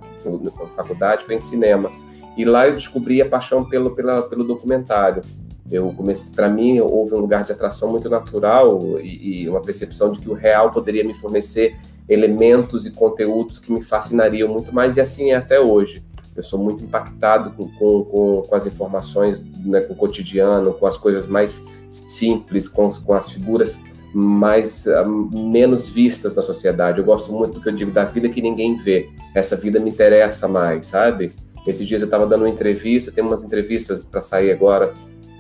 [0.77, 1.91] faculdade foi em cinema.
[2.37, 5.23] E lá eu descobri a paixão pelo, pela, pelo documentário.
[5.71, 10.13] Eu comecei, para mim, houve um lugar de atração muito natural e, e, uma percepção
[10.13, 11.77] de que o real poderia me fornecer
[12.07, 16.03] elementos e conteúdos que me fascinariam muito mais, e assim é até hoje.
[16.37, 20.87] Eu sou muito impactado com, com, com, com as informações, né, com o cotidiano, com
[20.87, 23.81] as coisas mais simples, com, com as figuras
[24.15, 26.99] mais uh, menos vistas na sociedade.
[26.99, 29.09] Eu gosto muito do que eu digo da vida que ninguém vê.
[29.35, 31.33] Essa vida me interessa mais, sabe?
[31.67, 34.95] Esses dias eu estava dando uma entrevista, tem umas entrevistas para sair agora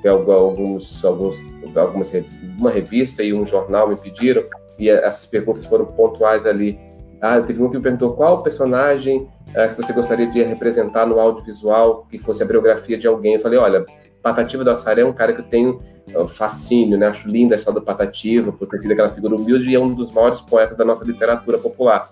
[0.07, 1.43] alguns, alguns,
[1.75, 2.13] algumas,
[2.59, 4.45] uma revista e um jornal me pediram,
[4.79, 6.79] e essas perguntas foram pontuais ali.
[7.21, 11.19] Ah, teve um que me perguntou qual personagem é, que você gostaria de representar no
[11.19, 13.35] audiovisual que fosse a biografia de alguém.
[13.35, 13.85] Eu falei, olha,
[14.23, 15.79] Patativa do Assaré é um cara que eu tenho
[16.27, 17.07] fascínio, né?
[17.07, 19.93] Acho linda a história do Patativa, por ter sido aquela figura humilde e é um
[19.93, 22.11] dos maiores poetas da nossa literatura popular.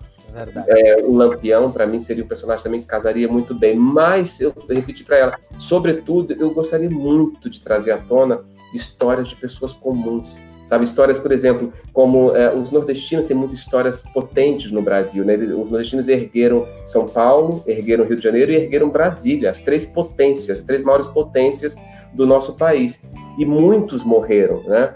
[0.69, 3.75] É, o Lampião, para mim, seria um personagem também que casaria muito bem.
[3.75, 8.41] Mas, eu repeti para ela, sobretudo, eu gostaria muito de trazer à tona
[8.75, 10.43] histórias de pessoas comuns.
[10.67, 15.25] Sabe, histórias, por exemplo, como é, os nordestinos têm muitas histórias potentes no Brasil.
[15.25, 15.37] Né?
[15.37, 20.59] Os nordestinos ergueram São Paulo, ergueram Rio de Janeiro e ergueram Brasília, as três potências,
[20.59, 21.77] as três maiores potências
[22.13, 23.01] do nosso país.
[23.39, 24.93] E muitos morreram, né?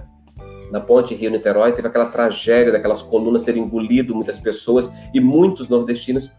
[0.73, 6.33] na ponte Rio-Niterói, teve aquela tragédia daquelas colunas terem engolido muitas pessoas e muitos nordestinos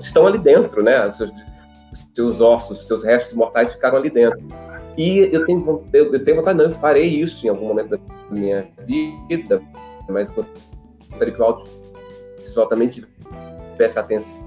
[0.00, 1.06] estão ali dentro, né?
[1.06, 1.30] Os seus,
[1.92, 4.40] os seus ossos, os seus restos mortais ficaram ali dentro.
[4.96, 7.98] E eu tenho, eu, eu tenho vontade, não, eu farei isso em algum momento da
[8.30, 9.62] minha vida,
[10.08, 14.38] mas gostaria que o audiovisual também tivesse atenção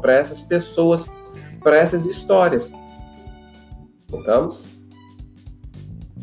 [0.00, 1.10] para essas pessoas,
[1.60, 2.72] para essas histórias.
[4.08, 4.80] Voltamos?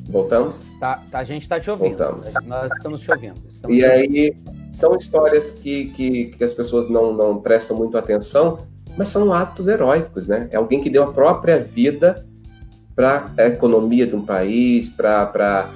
[0.10, 0.64] Voltamos?
[0.80, 1.98] Tá, tá, a gente está te ouvindo.
[1.98, 2.34] Voltamos.
[2.46, 3.42] Nós estamos te ouvindo.
[3.50, 4.38] Estamos e te aí,
[4.70, 8.60] são histórias que, que, que, as pessoas não, não prestam muito atenção,
[8.98, 10.48] mas são atos heróicos, né?
[10.52, 12.26] É alguém que deu a própria vida
[12.98, 15.70] para a economia de um país, para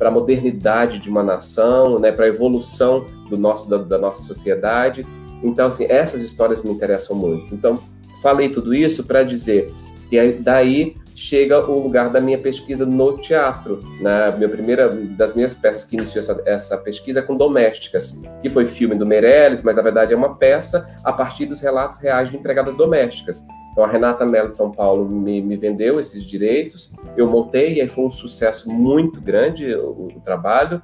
[0.00, 2.12] a modernidade de uma nação, né?
[2.12, 5.04] para a evolução do nosso, da, da nossa sociedade.
[5.42, 7.52] Então, assim, essas histórias me interessam muito.
[7.52, 7.80] Então,
[8.22, 9.74] falei tudo isso para dizer
[10.08, 13.80] que daí chega o lugar da minha pesquisa no teatro.
[14.00, 14.36] Na né?
[14.36, 18.64] minha primeira das minhas peças que iniciou essa, essa pesquisa é com Domésticas, que foi
[18.64, 22.36] filme do Meirelles, mas na verdade é uma peça a partir dos relatos reais de
[22.36, 23.44] empregadas domésticas.
[23.72, 27.80] Então a Renata Mello de São Paulo me, me vendeu esses direitos, eu montei e
[27.80, 30.82] aí foi um sucesso muito grande o, o trabalho.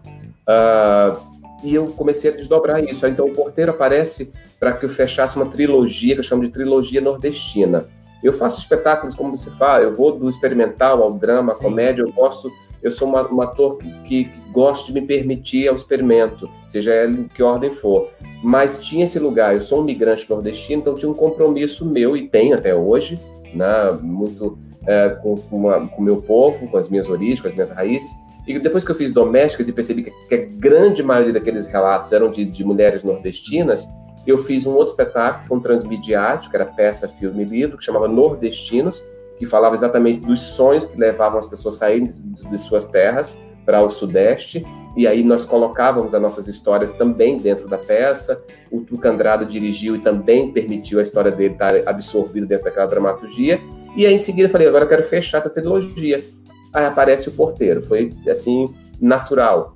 [0.49, 3.07] Uh, e eu comecei a desdobrar isso.
[3.07, 7.01] Então o porteiro aparece para que eu fechasse uma trilogia que eu chamo de trilogia
[7.01, 7.87] nordestina.
[8.22, 12.12] Eu faço espetáculos, como você fala, eu vou do experimental ao drama, à comédia, eu
[12.12, 12.51] gosto,
[12.87, 17.22] eu sou uma, um ator que, que, gosto de me permitir ao experimento, seja ele
[17.22, 18.11] em que ordem for.
[18.45, 22.28] Mas tinha esse lugar, eu sou um migrante nordestino, então tinha um compromisso meu, e
[22.28, 23.20] tenho até hoje,
[23.53, 24.57] né, muito
[24.87, 28.09] é, com o meu povo, com as minhas origens, com as minhas raízes,
[28.47, 32.12] e depois que eu fiz domésticas e percebi que, que a grande maioria daqueles relatos
[32.12, 33.89] eram de, de mulheres nordestinas,
[34.24, 37.84] eu fiz um outro espetáculo, foi um transmediático, que era peça, filme e livro, que
[37.84, 39.03] chamava Nordestinos,
[39.39, 42.12] que falava exatamente dos sonhos que levavam as pessoas a saírem
[42.51, 44.64] de, suas terras para o Sudeste.
[44.97, 48.43] E aí nós colocávamos as nossas histórias também dentro da peça.
[48.70, 53.61] O Tuca Andrade dirigiu e também permitiu a história dele estar absorvida dentro daquela dramaturgia.
[53.95, 56.24] E aí em seguida eu falei, agora eu quero fechar essa trilogia.
[56.72, 57.82] Aí aparece o porteiro.
[57.82, 59.74] Foi assim natural.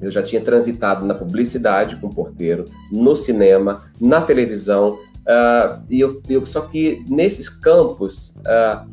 [0.00, 6.00] Eu já tinha transitado na publicidade com o porteiro, no cinema, na televisão, uh, e
[6.00, 8.88] eu, eu, só que nesses campos uh,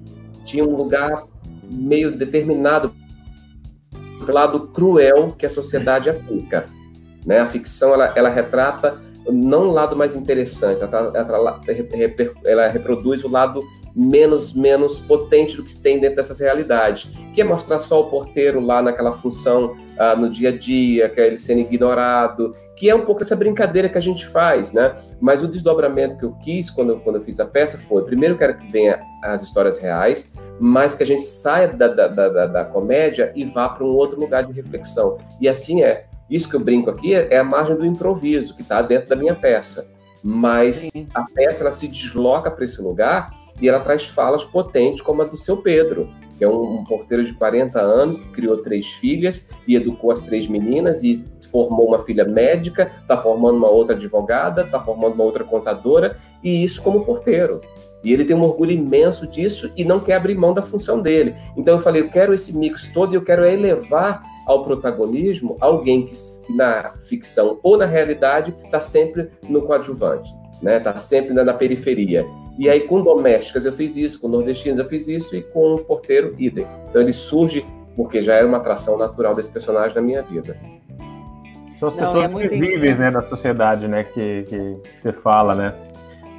[0.45, 1.25] tinha um lugar
[1.69, 2.93] meio determinado
[4.25, 6.65] pelo lado cruel que a sociedade aplica.
[7.25, 7.39] Né?
[7.39, 11.61] A ficção ela, ela retrata não o lado mais interessante, ela, ela,
[12.43, 13.63] ela reproduz o lado
[13.95, 18.59] menos menos potente do que tem dentro dessas realidades, que é mostrar só o porteiro
[18.59, 22.95] lá naquela função ah, no dia a dia, que é ele sendo ignorado, que é
[22.95, 24.95] um pouco essa brincadeira que a gente faz, né?
[25.21, 28.37] Mas o desdobramento que eu quis quando eu, quando eu fiz a peça foi, primeiro,
[28.37, 32.65] quero que venha as histórias reais, mas que a gente saia da, da, da, da
[32.65, 35.17] comédia e vá para um outro lugar de reflexão.
[35.39, 36.05] E assim é.
[36.29, 39.15] Isso que eu brinco aqui é, é a margem do improviso, que está dentro da
[39.15, 39.87] minha peça.
[40.23, 41.05] Mas Sim.
[41.13, 43.29] a peça ela se desloca para esse lugar
[43.63, 47.23] e ela traz falas potentes como a do seu Pedro, que é um, um, porteiro
[47.23, 51.99] de 40 anos que criou três filhas e educou as três meninas e formou uma
[51.99, 57.05] filha médica, está formando uma outra advogada, está formando uma outra contadora, e isso como
[57.05, 57.61] porteiro.
[58.03, 61.33] E ele tem um orgulho imenso disso e não quer abrir mão da função dele.
[61.55, 66.05] Então eu falei, eu quero esse mix todo e eu quero elevar ao protagonismo alguém
[66.05, 66.13] que,
[66.45, 70.29] que na ficção ou na realidade está sempre no coadjuvante,
[70.61, 70.79] né?
[70.79, 72.25] Está sempre na, na periferia.
[72.57, 75.77] E aí, com domésticas, eu fiz isso, com nordestinos, eu fiz isso, e com o
[75.79, 76.67] porteiro, idem.
[76.89, 80.57] Então, ele surge porque já era uma atração natural desse personagem na minha vida.
[81.75, 85.55] São as pessoas Não, é invisíveis né, da sociedade, né, que, que, que, você fala,
[85.55, 85.73] né?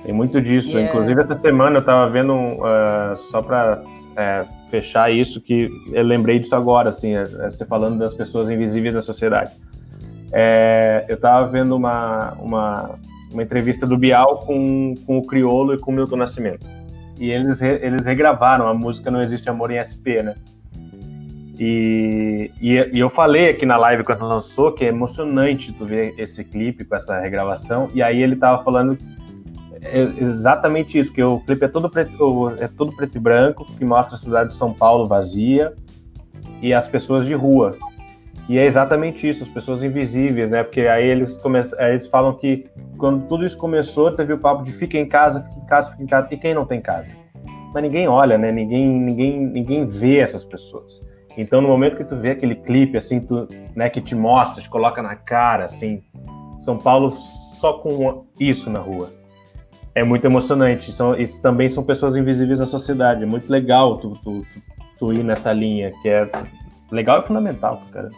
[0.05, 0.71] Tem muito disso.
[0.71, 0.89] Yeah.
[0.89, 3.83] Inclusive, essa semana eu estava vendo, uh, só para
[4.17, 8.51] é, fechar isso, que eu lembrei disso agora, assim, é, é, você falando das pessoas
[8.51, 9.53] invisíveis da sociedade.
[10.33, 12.99] É, eu estava vendo uma, uma
[13.35, 16.67] uma entrevista do Bial com, com o Criolo e com o Milton Nascimento.
[17.19, 20.35] E eles, eles regravaram a música Não Existe Amor em SP, né?
[21.59, 26.13] E, e, e, eu falei aqui na live quando lançou que é emocionante tu ver
[26.19, 27.89] esse clipe com essa regravação.
[27.95, 28.99] E aí ele tava falando
[30.19, 34.17] exatamente isso, que o clipe é todo preto, é todo preto e branco, que mostra
[34.17, 35.75] a cidade de São Paulo vazia
[36.61, 37.77] e as pessoas de rua.
[38.49, 40.63] E é exatamente isso, as pessoas invisíveis, né?
[40.63, 42.67] Porque aí eles, começam, eles falam que
[42.99, 46.03] quando tudo isso começou, teve o papo de fica em casa, fica em casa, fica
[46.03, 46.29] em casa.
[46.31, 47.13] E quem não tem casa?
[47.73, 48.53] Mas ninguém olha, né?
[48.53, 51.01] Ninguém, ninguém, ninguém vê essas pessoas.
[51.37, 54.69] Então, no momento que tu vê aquele clipe, assim, tu, né, que te mostra, te
[54.69, 56.03] coloca na cara, assim,
[56.59, 59.11] São Paulo só com isso na rua.
[59.95, 60.93] É muito emocionante.
[60.93, 63.23] São, isso também são pessoas invisíveis na sociedade.
[63.23, 64.63] É muito legal tu, tu, tu,
[64.99, 66.31] tu ir nessa linha, que é
[66.93, 68.11] legal e fundamental, cara.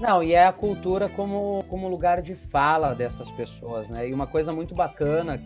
[0.00, 4.08] Não, e é a cultura como, como lugar de fala dessas pessoas, né?
[4.08, 5.38] E uma coisa muito bacana,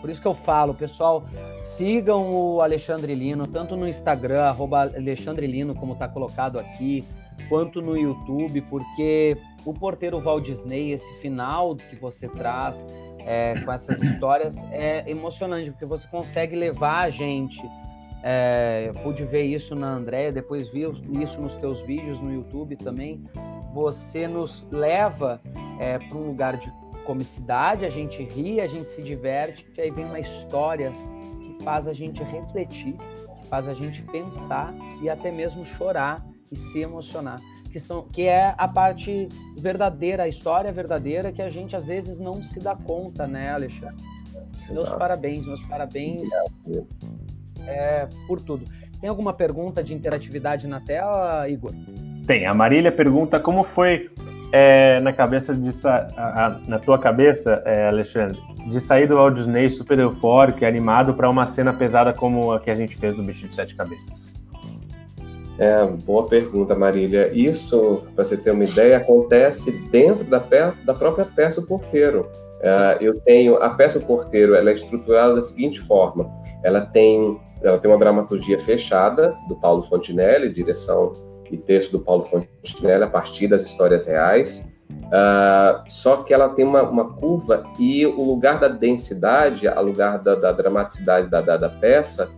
[0.00, 1.24] por isso que eu falo, pessoal,
[1.62, 7.04] sigam o Alexandre Lino, tanto no Instagram, arroba Alexandre Lino, como está colocado aqui,
[7.48, 12.84] quanto no YouTube, porque o Porteiro Walt Disney, esse final que você traz
[13.18, 17.62] é, com essas histórias é emocionante, porque você consegue levar a gente.
[18.22, 20.82] É, pude ver isso na Andréia, depois vi
[21.22, 23.24] isso nos teus vídeos no YouTube também
[23.72, 25.40] você nos leva
[25.78, 26.72] é, para um lugar de
[27.04, 31.88] comicidade, a gente ri, a gente se diverte, e aí vem uma história que faz
[31.88, 32.94] a gente refletir,
[33.48, 34.72] faz a gente pensar
[35.02, 37.40] e até mesmo chorar e se emocionar.
[37.70, 42.18] Que, são, que é a parte verdadeira, a história verdadeira que a gente às vezes
[42.18, 44.04] não se dá conta, né, Alexandre?
[44.34, 44.74] Exato.
[44.74, 46.28] Meus parabéns, meus parabéns
[47.66, 48.64] é, por tudo.
[49.00, 51.72] Tem alguma pergunta de interatividade na tela, Igor?
[52.26, 52.46] Tem.
[52.46, 54.10] A Marília pergunta como foi
[54.52, 55.70] é, na cabeça de
[56.66, 58.38] na tua cabeça, é, Alexandre,
[58.68, 62.60] de sair do Walt Disney super eufórico e animado para uma cena pesada como a
[62.60, 64.30] que a gente fez do Bicho de Sete Cabeças?
[65.58, 67.30] É, boa pergunta, Marília.
[67.34, 70.38] Isso, para você ter uma ideia, acontece dentro da,
[70.84, 72.28] da própria peça O Porteiro.
[72.62, 76.30] É, eu tenho a peça O Porteiro, ela é estruturada da seguinte forma:
[76.64, 81.12] ela tem ela tem uma dramaturgia fechada do Paulo Fontinelli, direção
[81.50, 84.66] e texto do Paulo Fontinelli a partir das histórias reais.
[84.90, 90.18] Uh, só que ela tem uma, uma, curva e o lugar da densidade, o lugar
[90.18, 92.30] da, da dramaticidade da, da, da, peça,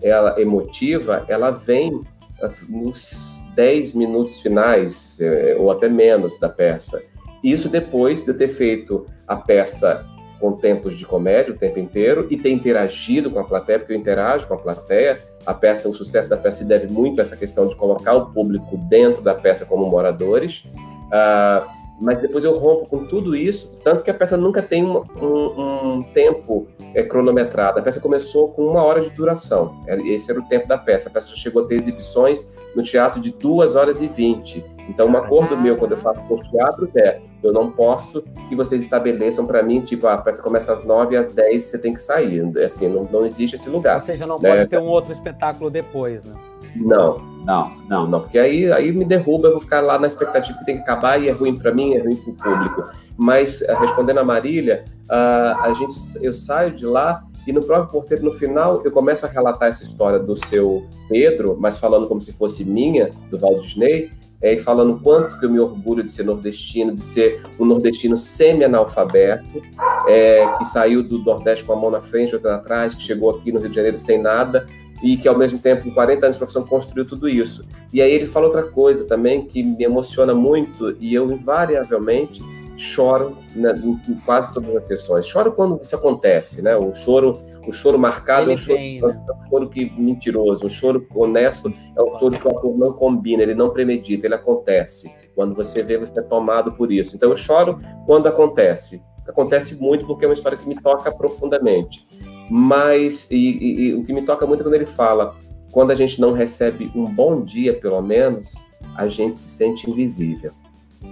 [0.00, 2.00] ela emotiva, ela vem
[2.40, 7.02] ah, nos 10 minutos finais, eh, ou até menos da peça.
[7.42, 10.06] Isso depois de eu ter feito a peça
[10.42, 13.96] com tempos de comédia o tempo inteiro e ter interagido com a plateia, porque eu
[13.96, 15.16] interajo com a plateia.
[15.46, 18.32] A peça, o sucesso da peça se deve muito a essa questão de colocar o
[18.32, 20.64] público dentro da peça como moradores.
[21.06, 21.64] Uh,
[22.00, 25.98] mas depois eu rompo com tudo isso, tanto que a peça nunca tem um, um,
[25.98, 27.78] um tempo é, cronometrado.
[27.78, 29.80] A peça começou com uma hora de duração.
[29.86, 31.08] Esse era o tempo da peça.
[31.08, 34.64] A peça já chegou a ter exibições no teatro de duas horas e vinte.
[34.88, 38.54] Então, um acordo meu quando eu faço com os teatros é: eu não posso que
[38.54, 41.94] vocês estabeleçam para mim, tipo, a peça começa às nove e às dez você tem
[41.94, 42.42] que sair.
[42.58, 43.96] Assim, não, não existe esse lugar.
[43.96, 44.56] Ou seja, não né?
[44.56, 46.32] pode ter um outro espetáculo depois, né?
[46.74, 50.58] Não, não, não, não, porque aí, aí me derruba, eu vou ficar lá na expectativa
[50.58, 52.90] que tem que acabar e é ruim para mim, é ruim para o público.
[53.16, 57.90] Mas, eh, respondendo a Marília, uh, a gente, eu saio de lá e no próprio
[57.90, 62.22] porteiro, no final, eu começo a relatar essa história do seu Pedro, mas falando como
[62.22, 64.10] se fosse minha, do Walt Disney,
[64.42, 68.16] é, e falando quanto que eu me orgulho de ser nordestino, de ser um nordestino
[68.16, 69.62] semi-analfabeto,
[70.08, 73.52] é, que saiu do Nordeste com a mão na frente, outra atrás, que chegou aqui
[73.52, 74.66] no Rio de Janeiro sem nada,
[75.02, 77.64] e que ao mesmo tempo, com 40 anos de profissão, construiu tudo isso.
[77.92, 82.42] E aí ele fala outra coisa também que me emociona muito, e eu invariavelmente
[82.76, 83.72] choro né,
[84.08, 85.26] em quase todas as sessões.
[85.26, 86.76] Choro quando isso acontece, né?
[86.76, 89.24] O choro o choro marcado é um choro, vem, né?
[89.28, 92.92] é um choro, que mentiroso, um choro honesto é um choro que o ator não
[92.92, 95.12] combina, ele não premedita, ele acontece.
[95.34, 97.16] Quando você vê, você é tomado por isso.
[97.16, 99.02] Então eu choro quando acontece.
[99.26, 102.06] Acontece muito porque é uma história que me toca profundamente.
[102.50, 105.36] Mas e, e, e, o que me toca muito é quando ele fala,
[105.70, 108.54] quando a gente não recebe um bom dia, pelo menos,
[108.96, 110.52] a gente se sente invisível.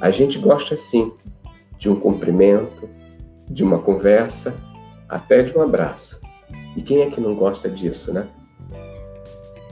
[0.00, 1.12] A gente gosta sim
[1.78, 2.88] de um cumprimento,
[3.50, 4.54] de uma conversa,
[5.08, 6.20] até de um abraço.
[6.76, 8.26] E quem é que não gosta disso, né?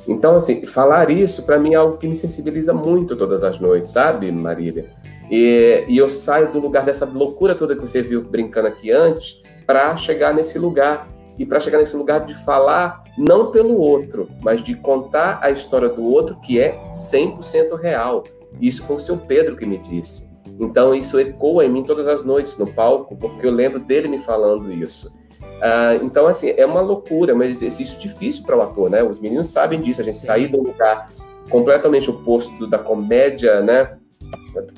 [0.06, 3.90] Então, assim, falar isso para mim é algo que me sensibiliza muito todas as noites,
[3.90, 4.86] sabe, Marília?
[5.30, 9.42] E, e eu saio do lugar dessa loucura toda que você viu brincando aqui antes,
[9.66, 11.06] para chegar nesse lugar.
[11.38, 15.88] E para chegar nesse lugar de falar não pelo outro, mas de contar a história
[15.88, 18.24] do outro que é 100% real.
[18.60, 20.28] Isso foi o seu Pedro que me disse.
[20.58, 24.18] Então isso ecoa em mim todas as noites no palco, porque eu lembro dele me
[24.18, 25.12] falando isso.
[25.59, 29.02] Uh, então, assim, é uma loucura, mas exercício difícil para o ator, né?
[29.02, 30.26] Os meninos sabem disso, a gente Sim.
[30.26, 31.10] sair de um lugar
[31.51, 33.97] completamente oposto da comédia, né?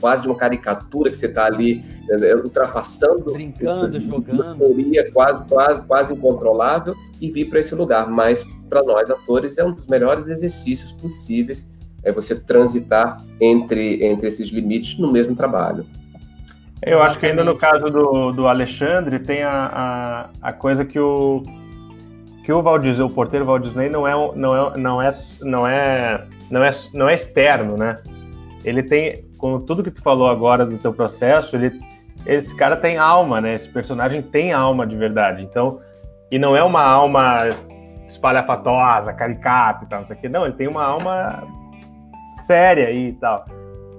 [0.00, 5.82] Quase de uma caricatura que você está ali né, ultrapassando, brincando, jogando, teoria quase, quase,
[5.82, 8.08] quase incontrolável e vir para esse lugar.
[8.08, 14.26] Mas para nós atores é um dos melhores exercícios possíveis é você transitar entre entre
[14.26, 15.84] esses limites no mesmo trabalho.
[16.82, 20.98] Eu acho que ainda no caso do, do Alexandre tem a, a, a coisa que
[20.98, 21.42] o
[22.44, 25.10] que o Valdisney, o porteiro Valdisney não é não é não é
[25.42, 27.98] não é não é não é externo, né?
[28.64, 31.78] Ele tem com tudo que tu falou agora do teu processo, ele
[32.26, 33.54] esse cara tem alma, né?
[33.54, 35.42] Esse personagem tem alma de verdade.
[35.42, 35.80] Então,
[36.30, 37.38] e não é uma alma
[38.06, 40.28] espalhafatosa, caricata e tal, não sei o que.
[40.28, 41.42] Não, ele tem uma alma
[42.46, 43.44] séria e tal.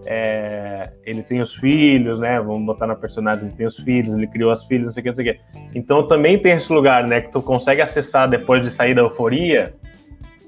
[0.06, 2.40] É, ele tem os filhos, né?
[2.40, 5.04] Vamos botar na personagem, ele tem os filhos, ele criou as filhas, não sei o
[5.04, 5.42] que, não sei o que.
[5.78, 7.22] Então também tem esse lugar, né?
[7.22, 9.74] Que tu consegue acessar depois de sair da euforia,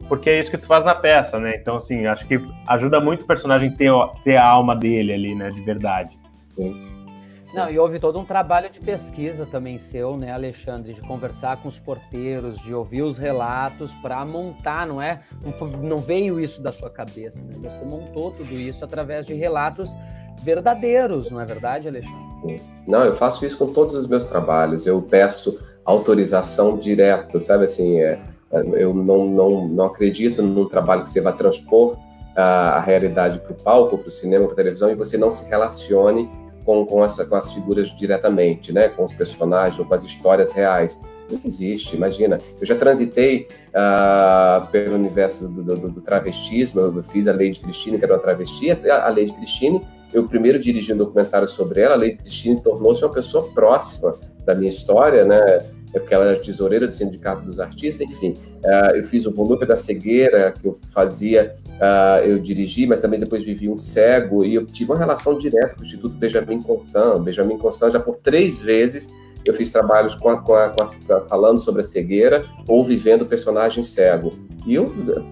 [0.08, 1.54] porque é isso que tu faz na peça, né?
[1.56, 3.92] Então, assim, acho que ajuda muito o personagem ter,
[4.24, 5.50] ter a alma dele ali, né?
[5.52, 6.18] De verdade.
[6.56, 6.93] Sim.
[7.54, 11.68] Não, e houve todo um trabalho de pesquisa também seu, né, Alexandre, de conversar com
[11.68, 15.22] os porteiros, de ouvir os relatos para montar, não é?
[15.82, 17.54] Não, veio isso da sua cabeça, né?
[17.62, 19.92] Você montou tudo isso através de relatos
[20.42, 22.62] verdadeiros, não é verdade, Alexandre?
[22.88, 24.88] Não, eu faço isso com todos os meus trabalhos.
[24.88, 28.20] Eu peço autorização direto, sabe assim, é,
[28.52, 31.98] eu não, não, não acredito num trabalho que você vai transpor
[32.36, 35.32] a, a realidade para o palco, para o cinema, para a televisão e você não
[35.32, 36.30] se relacione
[36.66, 40.52] com, com, essa, com as figuras diretamente, né, com os personagens ou com as histórias
[40.52, 41.02] reais.
[41.30, 42.38] Não existe, imagina.
[42.60, 47.98] Eu já transitei uh, pelo universo do, do, do, travestismo, eu fiz a Lady Cristine,
[47.98, 49.82] que era uma travesti, a, a Lady Cristine,
[50.14, 54.16] eu primeiro dirigi um documentário sobre ela, a Lady Cristine tornou-se uma pessoa próxima
[54.46, 55.66] da minha história, né?
[55.94, 58.36] É porque ela era tesoureira do Sindicato dos Artistas, enfim.
[58.64, 63.20] Uh, eu fiz o Volume da Cegueira, que eu fazia, uh, eu dirigi, mas também
[63.20, 67.22] depois vivi um cego, e eu tive uma relação direta com o Instituto Benjamin Constant.
[67.22, 69.12] Benjamin Constant já por três vezes
[69.46, 73.26] eu fiz trabalhos com a, com a, com a, falando sobre a cegueira ou vivendo
[73.26, 74.34] personagem cego.
[74.66, 74.76] E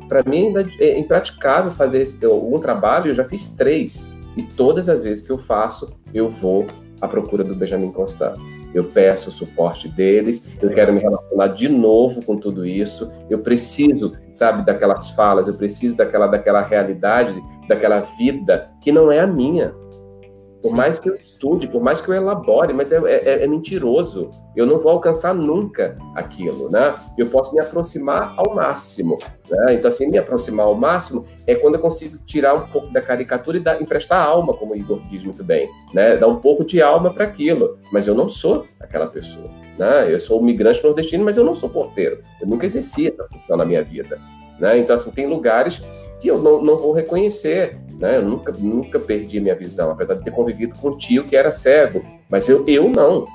[0.10, 4.14] para mim, é impraticável fazer esse, um trabalho, eu já fiz três.
[4.36, 6.68] E todas as vezes que eu faço, eu vou
[7.00, 8.36] à procura do Benjamin Constant.
[8.74, 13.12] Eu peço o suporte deles, eu quero me relacionar de novo com tudo isso.
[13.30, 19.20] Eu preciso, sabe, daquelas falas, eu preciso daquela, daquela realidade, daquela vida que não é
[19.20, 19.74] a minha.
[20.62, 24.30] Por mais que eu estude, por mais que eu elabore, mas é, é, é, mentiroso.
[24.56, 26.96] Eu não vou alcançar nunca aquilo, né?
[27.18, 29.18] Eu posso me aproximar ao máximo.
[29.50, 29.74] Né?
[29.74, 33.58] Então, assim, me aproximar ao máximo é quando eu consigo tirar um pouco da caricatura
[33.58, 36.16] e dar, emprestar alma, como o Igor diz muito bem, né?
[36.18, 37.80] Dar um pouco de alma para aquilo.
[37.92, 39.50] Mas eu não sou aquela pessoa.
[39.78, 40.14] Né?
[40.14, 42.22] Eu sou um migrante nordestino, mas eu não sou porteiro.
[42.40, 44.20] Eu nunca exerci essa função na minha vida.
[44.60, 44.78] Né?
[44.78, 45.84] Então, assim, tem lugares
[46.22, 47.78] que eu não, não vou reconhecer.
[48.00, 48.18] Né?
[48.18, 51.52] Eu nunca, nunca perdi minha visão, apesar de ter convivido com um tio que era
[51.52, 53.28] cego, mas eu, eu não.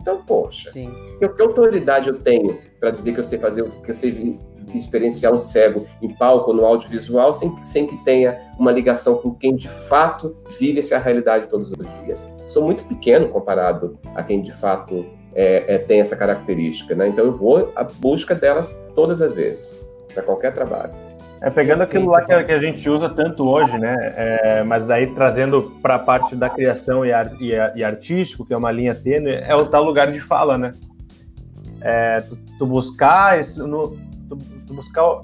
[0.00, 0.88] Então, poxa, que,
[1.18, 4.38] que, autoridade eu tenho para dizer que eu sei fazer, que eu sei
[4.72, 9.56] experienciar um cego em palco, no audiovisual, sem, sem que tenha uma ligação com quem
[9.56, 12.32] de fato vive essa realidade todos os dias.
[12.46, 15.04] Sou muito pequeno comparado a quem de fato
[15.34, 17.08] é, é, tem essa característica, né?
[17.08, 19.78] Então eu vou à busca delas todas as vezes,
[20.12, 21.03] para qualquer trabalho.
[21.44, 23.94] É pegando aquilo lá que a, que a gente usa tanto hoje, né?
[24.16, 28.54] É, mas aí trazendo para a parte da criação e, ar, e, e, artístico, que
[28.54, 30.72] é uma linha tênue, é o tal lugar de fala, né?
[31.82, 33.90] É, tu, tu, buscar no,
[34.26, 35.20] tu, tu buscar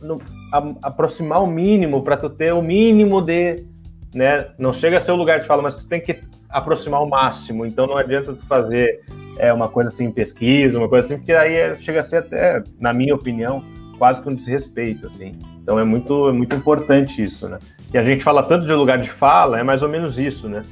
[0.00, 0.20] no,
[0.52, 3.66] a, aproximar o mínimo para tu ter o mínimo de,
[4.14, 4.46] né?
[4.56, 7.66] Não chega a ser o lugar de fala, mas tu tem que aproximar o máximo.
[7.66, 9.00] Então não adianta tu fazer
[9.36, 12.62] é uma coisa assim pesquisa, uma coisa assim, porque aí é, chega a ser até,
[12.78, 13.64] na minha opinião,
[13.98, 15.38] quase que um desrespeito, assim.
[15.62, 17.58] Então é muito, é muito importante isso, né?
[17.90, 20.62] Que a gente fala tanto de lugar de fala, é mais ou menos isso, né?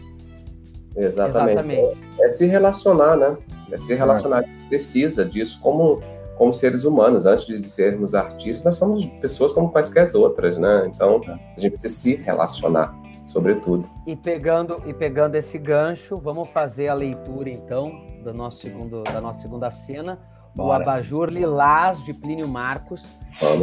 [0.96, 1.52] Exatamente.
[1.52, 1.98] Exatamente.
[2.20, 3.36] É, é se relacionar, né?
[3.70, 4.42] É se relacionar.
[4.42, 4.68] É.
[4.68, 6.00] Precisa disso como,
[6.36, 7.26] como seres humanos.
[7.26, 10.90] Antes de sermos artistas, nós somos pessoas como quaisquer outras, né?
[10.94, 12.94] Então a gente precisa se relacionar,
[13.26, 13.88] sobretudo.
[14.06, 19.20] E pegando, e pegando esse gancho, vamos fazer a leitura então do nosso segundo, da
[19.20, 20.20] nossa segunda cena
[20.54, 20.68] Bora.
[20.68, 23.06] o Abajur Lilás de Plínio Marcos.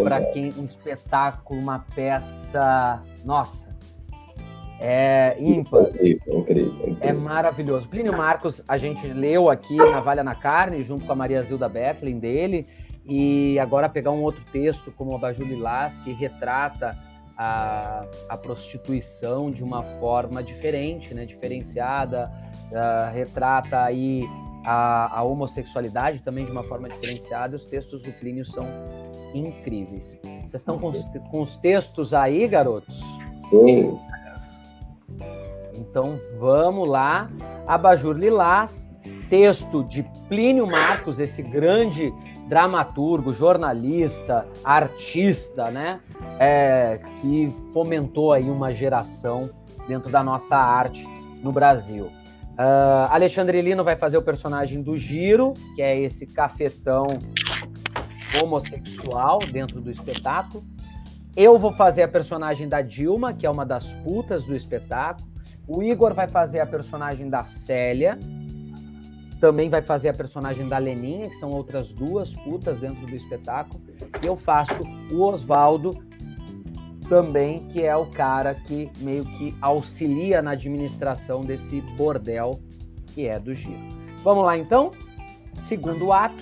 [0.04, 3.72] Para quem um espetáculo, uma peça, nossa,
[4.82, 5.84] é ímpar.
[5.84, 6.98] Incrível, incrível, incrível.
[7.00, 7.88] É maravilhoso.
[7.88, 11.70] Plínio Marcos, a gente leu aqui na Valha na Carne, junto com a Maria Zilda
[11.70, 12.68] Bethlen dele,
[13.06, 16.98] e agora pegar um outro texto como o Abajur Lilás, que retrata
[17.38, 22.32] a, a prostituição de uma forma diferente, né, diferenciada,
[22.72, 24.28] uh, retrata aí
[24.66, 27.56] a, a, homossexualidade também de uma forma diferenciada.
[27.56, 28.66] Os textos do Plínio são
[29.34, 30.18] incríveis.
[30.24, 30.92] Vocês estão com,
[31.30, 33.00] com os textos aí, garotos?
[33.50, 33.98] Sim.
[35.74, 37.30] Então vamos lá.
[37.68, 38.88] Abajur Lilás,
[39.30, 42.14] texto de Plínio Marcos, esse grande
[42.48, 46.00] dramaturgo, jornalista, artista, né?
[46.40, 49.50] É, que fomentou aí uma geração
[49.88, 51.08] dentro da nossa arte
[51.42, 52.12] no Brasil.
[52.62, 57.08] Uh, Alexandre Lino vai fazer o personagem do Giro, que é esse cafetão
[58.40, 60.64] homossexual dentro do espetáculo.
[61.36, 65.28] Eu vou fazer a personagem da Dilma, que é uma das putas do espetáculo.
[65.68, 68.16] O Igor vai fazer a personagem da Célia.
[69.40, 73.82] Também vai fazer a personagem da Leninha, que são outras duas putas dentro do espetáculo.
[74.22, 74.80] E eu faço
[75.12, 75.98] o Oswaldo,
[77.12, 82.58] também, que é o cara que meio que auxilia na administração desse bordel
[83.08, 83.78] que é do Giro.
[84.24, 84.92] Vamos lá então?
[85.66, 86.42] Segundo ato,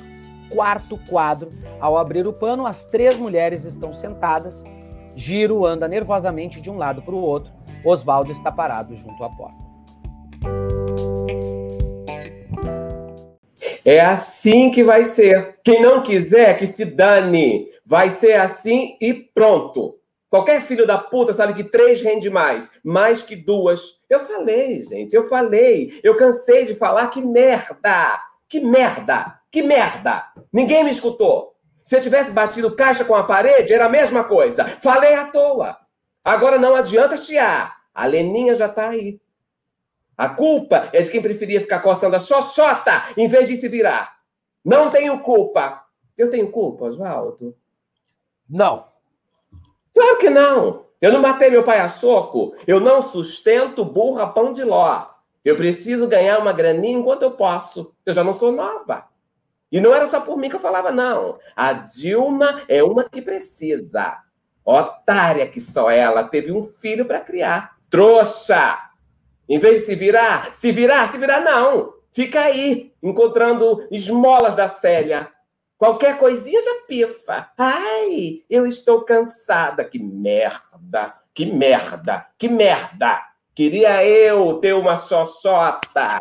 [0.52, 1.52] quarto quadro.
[1.80, 4.64] Ao abrir o pano, as três mulheres estão sentadas.
[5.16, 7.52] Giro anda nervosamente de um lado para o outro.
[7.84, 9.58] Oswaldo está parado junto à porta.
[13.84, 15.58] É assim que vai ser.
[15.64, 17.70] Quem não quiser, que se dane.
[17.84, 19.99] Vai ser assim e pronto.
[20.30, 24.00] Qualquer filho da puta sabe que três rende mais, mais que duas.
[24.08, 26.00] Eu falei, gente, eu falei.
[26.04, 30.24] Eu cansei de falar que merda, que merda, que merda.
[30.54, 31.56] Ninguém me escutou.
[31.84, 34.66] Se eu tivesse batido caixa com a parede, era a mesma coisa.
[34.80, 35.76] Falei à toa.
[36.24, 37.76] Agora não adianta chiar.
[37.92, 39.20] A Leninha já tá aí.
[40.16, 44.18] A culpa é de quem preferia ficar coçando a xoxota em vez de se virar.
[44.64, 45.84] Não tenho culpa.
[46.16, 47.58] Eu tenho culpa, Oswaldo?
[48.48, 48.89] Não.
[50.00, 50.86] Claro que não.
[51.02, 52.56] Eu não matei meu pai a soco.
[52.66, 55.08] Eu não sustento burra pão de ló.
[55.44, 57.94] Eu preciso ganhar uma graninha enquanto eu posso.
[58.06, 59.10] Eu já não sou nova.
[59.70, 61.38] E não era só por mim que eu falava, não.
[61.54, 64.20] A Dilma é uma que precisa.
[64.64, 67.76] Otária que só ela teve um filho para criar.
[67.90, 68.80] Trouxa!
[69.50, 71.94] Em vez de se virar, se virar, se virar, não.
[72.14, 75.30] Fica aí, encontrando esmolas da Célia.
[75.80, 77.52] Qualquer coisinha já pifa.
[77.58, 79.86] Ai, eu estou cansada.
[79.86, 83.24] Que merda, que merda, que merda.
[83.56, 86.20] Queria eu ter uma xoxota.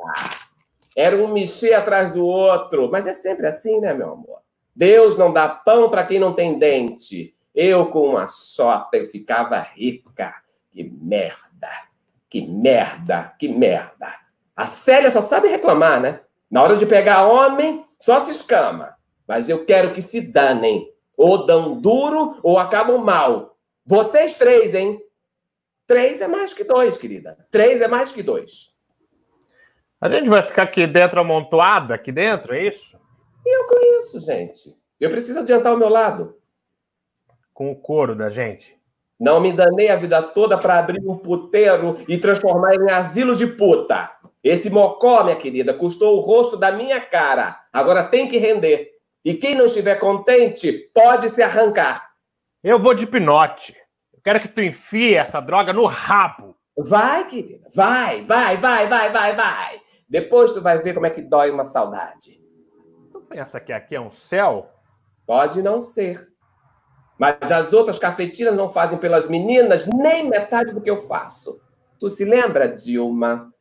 [0.96, 2.88] Era um mexer atrás do outro.
[2.88, 4.38] Mas é sempre assim, né, meu amor?
[4.76, 7.34] Deus não dá pão para quem não tem dente.
[7.52, 10.36] Eu, com uma xota, eu ficava rica.
[10.70, 11.68] Que merda,
[12.30, 14.14] que merda, que merda.
[14.54, 16.20] A Célia só sabe reclamar, né?
[16.48, 18.97] Na hora de pegar homem, só se escama.
[19.28, 20.90] Mas eu quero que se danem.
[21.14, 23.58] Ou dão duro ou acabam mal.
[23.84, 24.98] Vocês três, hein?
[25.86, 27.36] Três é mais que dois, querida.
[27.50, 28.74] Três é mais que dois.
[30.00, 32.98] A gente vai ficar aqui dentro amontoada, aqui dentro, é isso?
[33.44, 34.76] E eu com isso, gente.
[35.00, 36.36] Eu preciso adiantar o meu lado.
[37.52, 38.78] Com o couro da gente.
[39.18, 43.46] Não me danei a vida toda para abrir um puteiro e transformar em asilo de
[43.46, 44.12] puta.
[44.44, 47.60] Esse mocó, minha querida, custou o rosto da minha cara.
[47.72, 48.97] Agora tem que render.
[49.24, 52.10] E quem não estiver contente, pode se arrancar.
[52.62, 53.76] Eu vou de pinote.
[54.12, 56.56] Eu quero que tu enfie essa droga no rabo.
[56.76, 57.68] Vai, querida.
[57.74, 59.80] Vai, vai, vai, vai, vai, vai.
[60.08, 62.40] Depois tu vai ver como é que dói uma saudade.
[63.12, 64.70] Tu pensa que aqui é um céu?
[65.26, 66.18] Pode não ser.
[67.18, 71.60] Mas as outras cafetinas não fazem pelas meninas nem metade do que eu faço.
[71.98, 73.52] Tu se lembra, Dilma?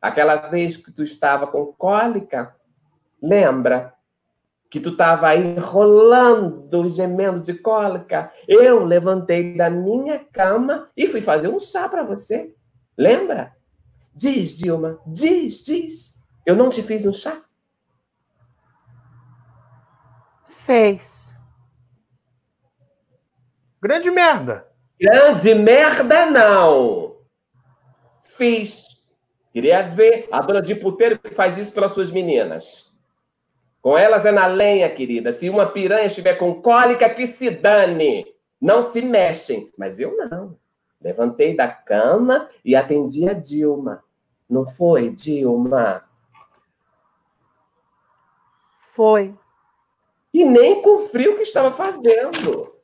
[0.00, 2.54] Aquela vez que tu estava com cólica?
[3.22, 3.94] Lembra?
[4.70, 8.32] Que tu estava aí rolando, gemendo de cólica?
[8.46, 12.54] Eu levantei da minha cama e fui fazer um chá para você.
[12.96, 13.52] Lembra?
[14.14, 16.22] Diz, Dilma, diz, diz.
[16.46, 17.42] Eu não te fiz um chá?
[20.48, 21.32] Fez.
[23.82, 24.66] Grande merda.
[25.00, 27.16] Grande merda, não.
[28.22, 28.84] Fiz.
[29.52, 32.89] Queria ver a dona de puteiro que faz isso pelas suas meninas.
[33.82, 35.32] Com elas é na lenha, querida.
[35.32, 38.26] Se uma piranha estiver com cólica, que se dane.
[38.60, 39.72] Não se mexem.
[39.76, 40.56] Mas eu não.
[41.00, 44.04] Levantei da cama e atendi a Dilma.
[44.48, 46.04] Não foi, Dilma?
[48.94, 49.34] Foi.
[50.32, 52.74] E nem com o frio que estava fazendo.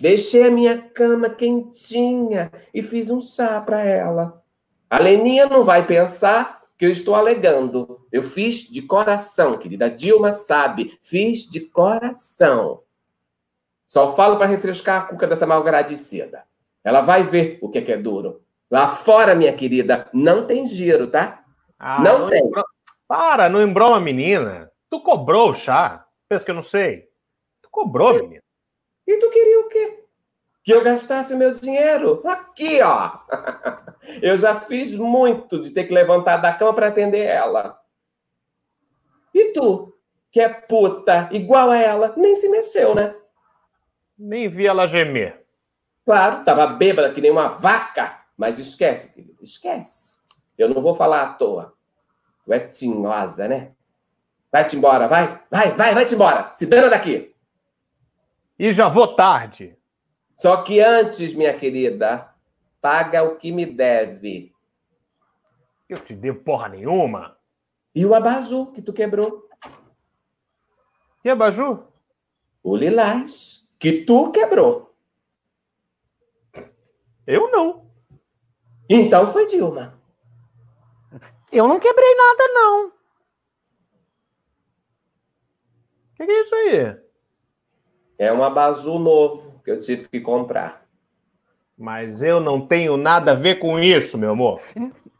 [0.00, 4.42] Deixei a minha cama quentinha e fiz um chá para ela.
[4.90, 8.04] A Leninha não vai pensar que eu estou alegando.
[8.10, 9.88] Eu fiz de coração, querida.
[9.88, 12.82] Dilma sabe, fiz de coração.
[13.86, 16.42] Só falo para refrescar a cuca dessa malgradecida.
[16.82, 18.42] Ela vai ver o que é, que é duro.
[18.68, 21.44] Lá fora, minha querida, não tem giro, tá?
[21.78, 22.44] Ah, não, tem.
[22.44, 22.64] Embro...
[23.06, 24.68] Para, não embroma, menina.
[24.90, 26.04] Tu cobrou o chá.
[26.28, 27.08] Pensa que eu não sei.
[27.62, 28.42] Tu cobrou, menina.
[29.06, 30.01] E tu queria o quê?
[30.62, 32.22] Que eu gastasse o meu dinheiro.
[32.26, 33.18] Aqui, ó.
[34.20, 37.80] Eu já fiz muito de ter que levantar da cama para atender ela.
[39.32, 39.96] E tu,
[40.30, 43.14] que é puta, igual a ela, nem se mexeu, né?
[44.18, 45.44] Nem vi ela gemer.
[46.04, 48.20] Claro, tava bêbada que nem uma vaca.
[48.36, 50.22] Mas esquece, querido, esquece.
[50.58, 51.74] Eu não vou falar à toa.
[52.44, 53.72] Tu é tinhosa, né?
[54.50, 56.52] Vai-te embora, vai, vai, vai, vai-te embora.
[56.54, 57.34] Se dana daqui.
[58.58, 59.76] E já vou tarde.
[60.42, 62.34] Só que antes, minha querida,
[62.80, 64.52] paga o que me deve.
[65.88, 67.38] Eu te devo porra nenhuma.
[67.94, 69.48] E o abajur que tu quebrou?
[71.22, 71.86] Que abajur?
[72.60, 74.92] O lilás, que tu quebrou.
[77.24, 77.88] Eu não.
[78.90, 79.96] Então foi Dilma.
[81.52, 82.88] Eu não quebrei nada, não.
[82.88, 82.92] O
[86.16, 87.11] que, que é isso aí?
[88.22, 90.86] É um abajur novo que eu tive que comprar.
[91.76, 94.62] Mas eu não tenho nada a ver com isso, meu amor.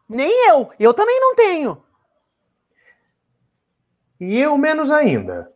[0.08, 0.70] Nem eu.
[0.78, 1.82] Eu também não tenho.
[4.20, 5.52] E eu menos ainda.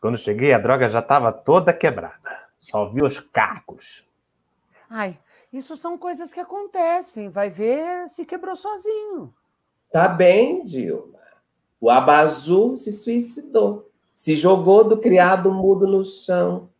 [0.00, 2.48] Quando cheguei, a droga já estava toda quebrada.
[2.58, 4.04] Só vi os cacos.
[4.90, 5.16] Ai,
[5.52, 7.28] isso são coisas que acontecem.
[7.28, 9.32] Vai ver se quebrou sozinho.
[9.92, 11.20] Tá bem, Dilma.
[11.80, 13.88] O Abazu se suicidou.
[14.16, 16.70] Se jogou do criado mudo no chão.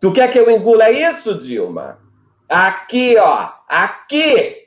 [0.00, 2.00] Tu quer que eu engula isso, Dilma?
[2.48, 3.50] Aqui, ó.
[3.68, 4.66] Aqui.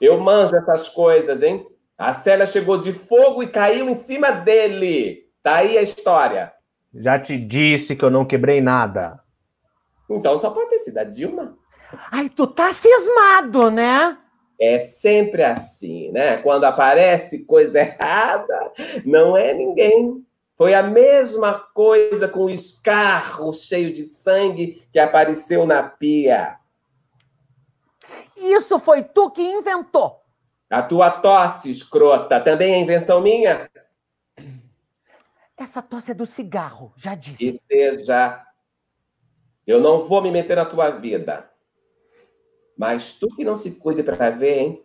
[0.00, 1.64] Eu manjo essas coisas, hein?
[1.96, 5.28] A Célia chegou de fogo e caiu em cima dele.
[5.42, 6.52] Tá aí a história.
[6.92, 9.20] Já te disse que eu não quebrei nada.
[10.10, 11.56] Então só pode ter sido a Dilma.
[12.10, 14.18] Ai, tu tá cismado, né?
[14.60, 16.38] É sempre assim, né?
[16.38, 18.72] Quando aparece coisa errada,
[19.04, 20.24] não é ninguém.
[20.58, 26.58] Foi a mesma coisa com o escarro cheio de sangue que apareceu na pia.
[28.36, 30.20] Isso foi tu que inventou.
[30.68, 33.70] A tua tosse, escrota, também é invenção minha?
[35.56, 37.36] Essa tosse é do cigarro, já disse.
[37.36, 38.44] Que seja.
[39.64, 41.48] Eu não vou me meter na tua vida.
[42.76, 44.84] Mas tu que não se cuide para ver, hein?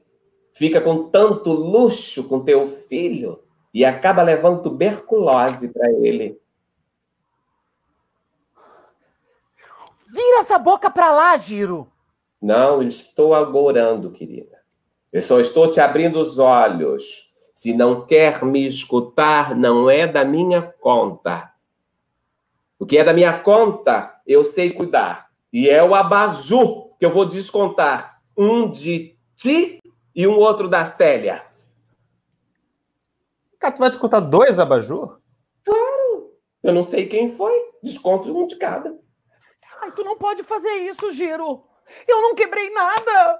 [0.54, 3.43] Fica com tanto luxo com teu filho
[3.74, 6.40] e acaba levando tuberculose para ele.
[10.08, 11.88] Vira essa boca pra lá, Giro.
[12.40, 14.60] Não estou agorando, querida.
[15.12, 17.34] Eu só estou te abrindo os olhos.
[17.54, 21.52] Se não quer me escutar, não é da minha conta.
[22.78, 25.30] O que é da minha conta, eu sei cuidar.
[25.52, 28.22] E é o abajur que eu vou descontar.
[28.36, 29.80] Um de ti
[30.16, 31.44] e um outro da Célia.
[33.64, 35.22] Cara, tu vai descontar dois abajur?
[36.62, 37.54] Eu não sei quem foi.
[37.82, 38.94] Desconto um de cada.
[39.82, 41.64] Ai, tu não pode fazer isso, Giro.
[42.06, 43.40] Eu não quebrei nada.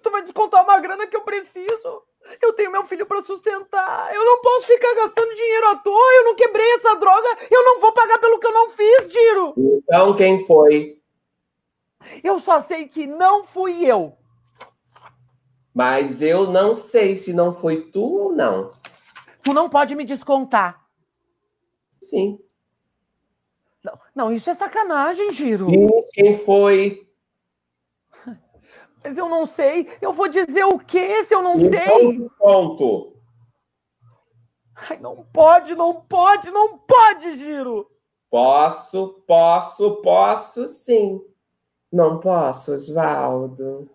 [0.00, 2.04] Tu vai descontar uma grana que eu preciso.
[2.40, 4.14] Eu tenho meu filho pra sustentar.
[4.14, 6.12] Eu não posso ficar gastando dinheiro à toa.
[6.14, 7.28] Eu não quebrei essa droga.
[7.50, 9.52] Eu não vou pagar pelo que eu não fiz, Giro.
[9.56, 11.00] Então quem foi?
[12.22, 14.16] Eu só sei que não fui eu.
[15.74, 18.72] Mas eu não sei se não foi tu ou não.
[19.46, 20.84] Tu não pode me descontar.
[22.00, 22.36] Sim.
[23.84, 25.70] Não, não isso é sacanagem, Giro.
[25.70, 27.08] E quem foi?
[29.04, 29.88] Mas eu não sei.
[30.02, 32.28] Eu vou dizer o quê se eu não Então, sei?
[32.36, 33.16] ponto.
[34.90, 37.88] Ai, não pode, não pode, não pode, Giro.
[38.28, 41.24] Posso, posso, posso sim.
[41.92, 43.88] Não posso, Osvaldo.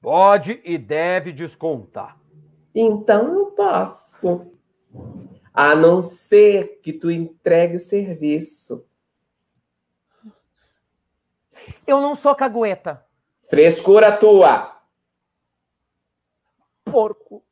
[0.00, 2.17] Pode e deve descontar.
[2.80, 4.52] Então eu posso.
[5.52, 8.88] A não ser que tu entregue o serviço.
[11.84, 13.04] Eu não sou cagueta.
[13.50, 14.80] Frescura tua.
[16.84, 17.44] Porco.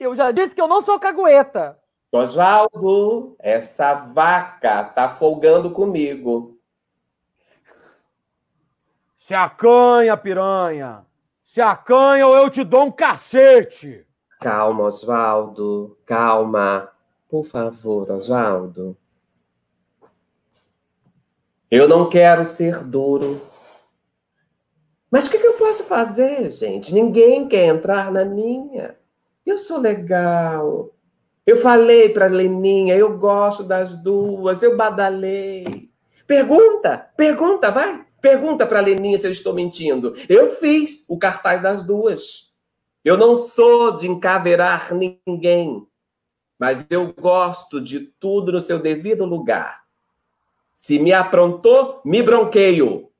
[0.00, 1.78] Eu já disse que eu não sou cagueta.
[2.10, 6.53] Osvaldo, essa vaca tá folgando comigo.
[9.24, 11.02] Se acanha, piranha.
[11.42, 14.06] Se acanha ou eu te dou um cacete.
[14.38, 15.96] Calma, Osvaldo.
[16.04, 16.90] Calma.
[17.30, 18.94] Por favor, Osvaldo.
[21.70, 23.40] Eu não quero ser duro.
[25.10, 26.92] Mas o que, que eu posso fazer, gente?
[26.92, 28.94] Ninguém quer entrar na minha.
[29.46, 30.90] Eu sou legal.
[31.46, 35.88] Eu falei para Leninha, eu gosto das duas, eu badalei.
[36.26, 38.04] Pergunta, pergunta, vai.
[38.24, 40.14] Pergunta para Leninha se eu estou mentindo.
[40.30, 42.54] Eu fiz o cartaz das duas.
[43.04, 45.86] Eu não sou de encaveirar ninguém,
[46.58, 49.84] mas eu gosto de tudo no seu devido lugar.
[50.74, 53.10] Se me aprontou, me bronqueio.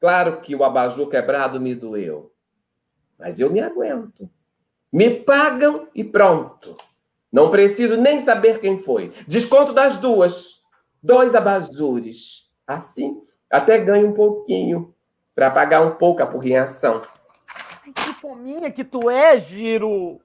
[0.00, 2.32] Claro que o abajur quebrado me doeu,
[3.16, 4.28] mas eu me aguento.
[4.92, 6.76] Me pagam e pronto.
[7.30, 9.12] Não preciso nem saber quem foi.
[9.28, 10.64] Desconto das duas.
[11.00, 12.50] Dois abajures.
[12.66, 14.94] Assim, até ganho um pouquinho
[15.34, 17.02] para pagar um pouco a porrinhação.
[17.84, 20.20] Ai, que fominha que tu é, Giro.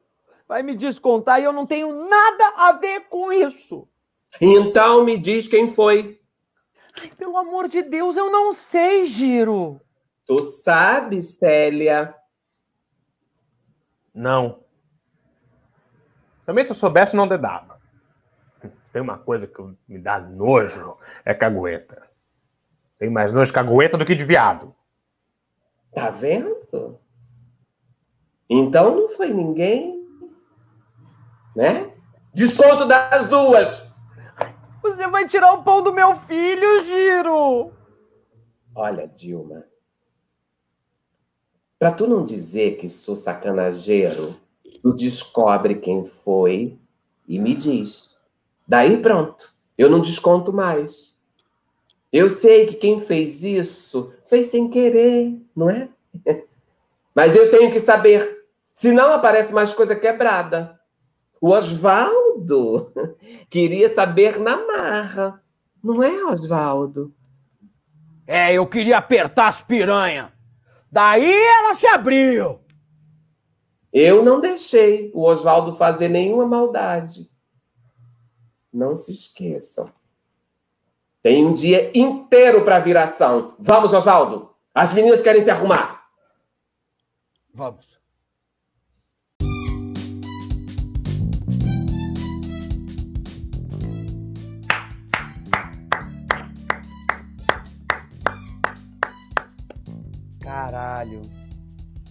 [0.48, 3.88] Vai me descontar e eu não tenho nada a ver com isso.
[4.40, 6.22] Então me diz quem foi.
[7.02, 9.82] Ai, pelo amor de Deus, eu não sei, Giro.
[10.28, 12.16] Tu sabe, Célia?
[14.14, 14.64] Não.
[16.46, 17.80] Também se eu soubesse, não dedava.
[18.94, 22.05] Tem uma coisa que me dá nojo, é cagueta.
[23.06, 24.74] Tem mais nojo de cagueta do que de viado.
[25.94, 27.00] Tá vendo?
[28.50, 30.04] Então não foi ninguém,
[31.56, 31.94] né?
[32.34, 33.94] Desconto das duas.
[34.82, 37.72] Você vai tirar o pão do meu filho, Giro.
[38.74, 39.66] Olha, Dilma.
[41.78, 44.36] Pra tu não dizer que sou sacanageiro,
[44.82, 46.80] tu descobre quem foi
[47.28, 48.20] e me diz.
[48.68, 51.15] Daí pronto, eu não desconto mais.
[52.16, 55.90] Eu sei que quem fez isso fez sem querer, não é?
[57.14, 60.80] Mas eu tenho que saber, senão aparece mais coisa quebrada.
[61.42, 62.94] O Oswaldo
[63.52, 65.44] queria saber na marra,
[65.84, 67.14] não é, Oswaldo?
[68.26, 70.32] É, eu queria apertar as piranha.
[70.90, 72.62] Daí ela se abriu.
[73.92, 77.30] Eu não deixei o Oswaldo fazer nenhuma maldade.
[78.72, 79.92] Não se esqueçam.
[81.26, 83.56] Tem um dia inteiro para viração.
[83.58, 84.52] Vamos, Oswaldo.
[84.72, 86.06] As meninas querem se arrumar.
[87.52, 88.00] Vamos.
[100.42, 101.22] Caralho.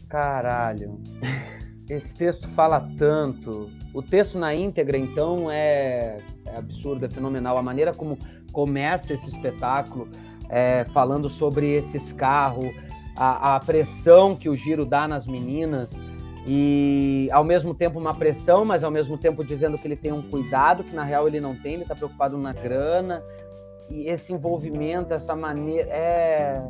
[0.09, 1.01] Caralho.
[1.89, 3.70] Esse texto fala tanto.
[3.95, 7.57] O texto na íntegra, então, é, é absurdo, é fenomenal.
[7.57, 8.19] A maneira como
[8.55, 10.09] começa esse espetáculo,
[10.48, 12.72] é, falando sobre esses carros,
[13.16, 16.01] a, a, pressão que o Giro dá nas meninas,
[16.47, 20.22] e ao mesmo tempo uma pressão, mas ao mesmo tempo dizendo que ele tem um
[20.22, 23.22] cuidado que na real ele não tem, ele está preocupado na grana.
[23.90, 25.89] E esse envolvimento, essa maneira.
[25.90, 26.62] É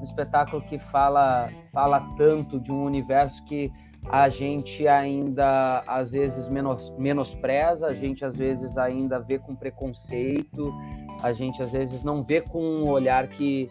[0.00, 3.72] um espetáculo que fala, fala tanto de um universo que
[4.10, 10.74] a gente ainda às vezes menos, menospreza, a gente às vezes ainda vê com preconceito,
[11.22, 13.70] a gente às vezes não vê com um olhar que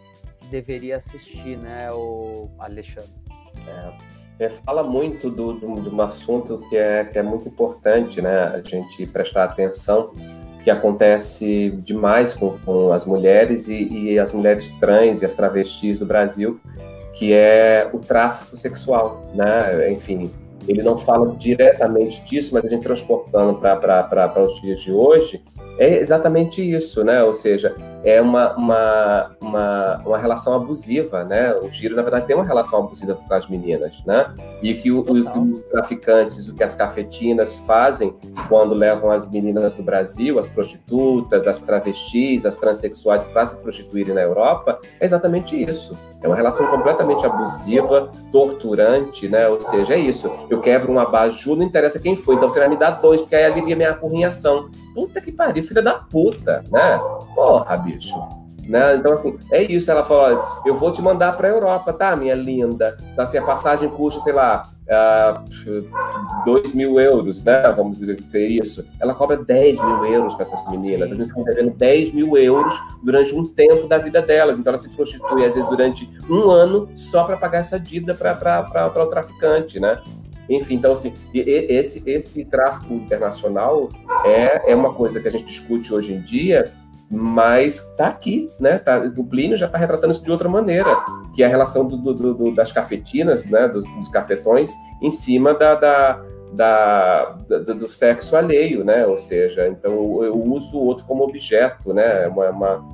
[0.50, 3.10] deveria assistir, né, o Alexandre?
[3.66, 8.20] É, é fala muito do, do, de um assunto que é, que é muito importante,
[8.20, 10.12] né, a gente prestar atenção,
[10.62, 15.98] que acontece demais com, com as mulheres e, e as mulheres trans e as travestis
[15.98, 16.58] do Brasil,
[17.12, 19.92] que é o tráfico sexual, né?
[19.92, 20.32] Enfim,
[20.66, 25.42] ele não fala diretamente disso, mas a gente transportando para os dias de hoje,
[25.78, 27.22] é exatamente isso, né?
[27.22, 27.74] Ou seja,
[28.04, 31.54] é uma, uma, uma, uma, relação abusiva, né?
[31.54, 34.32] O Giro, na verdade, tem uma relação abusiva com as meninas, né?
[34.62, 38.14] E que o, o, os traficantes, o que as cafetinas fazem
[38.48, 44.14] quando levam as meninas do Brasil, as prostitutas, as travestis, as transexuais para se prostituírem
[44.14, 45.96] na Europa, é exatamente isso.
[46.22, 49.48] É uma relação completamente abusiva, torturante, né?
[49.48, 50.30] Ou seja, é isso.
[50.50, 53.36] Eu quebro um abajur, não interessa quem foi, então você vai me dar dois, porque
[53.36, 54.70] aí alivia minha apurrinhação.
[54.94, 56.98] Puta que pariu, filha da puta, né?
[57.34, 57.93] Porra, bicho.
[58.68, 58.96] Né?
[58.96, 59.90] Então, assim, é isso.
[59.90, 62.96] Ela falou: eu vou te mandar para a Europa, tá, minha linda?
[63.12, 67.62] Então, assim, a passagem custa, sei lá, uh, 2 mil euros, né?
[67.76, 68.86] Vamos dizer isso.
[68.98, 71.12] Ela cobra 10 mil euros para essas meninas.
[71.12, 74.58] A gente está devendo 10 mil euros durante um tempo da vida delas.
[74.58, 78.92] Então, ela se prostitui, às vezes, durante um ano só para pagar essa dívida para
[78.96, 80.00] o traficante, né?
[80.48, 83.88] Enfim, então, assim, esse, esse tráfico internacional
[84.26, 86.70] é, é uma coisa que a gente discute hoje em dia
[87.10, 88.78] mas está aqui, né?
[88.78, 90.96] Tá, o Plínio já está retratando isso de outra maneira,
[91.34, 93.68] que é a relação do, do, do, das cafetinas, né?
[93.68, 94.72] Dos, dos, cafetões
[95.02, 96.22] em cima da, da,
[96.52, 97.24] da,
[97.58, 99.06] do sexo alheio, né?
[99.06, 102.24] Ou seja, então eu uso o outro como objeto, né?
[102.24, 102.88] É uma, uma,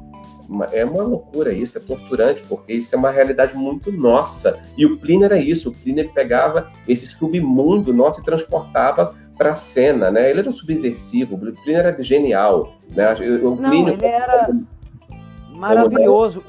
[0.49, 4.59] uma, é uma loucura isso, é torturante, porque isso é uma realidade muito nossa.
[4.77, 9.57] E o Plínio era isso, o Plínio pegava esse submundo nosso e transportava para a
[9.57, 10.29] cena, né?
[10.29, 13.11] Ele era um subversivo, o Plínio era genial, né?
[13.43, 14.51] O Plínio, Não, ele era
[15.55, 16.45] maravilhoso.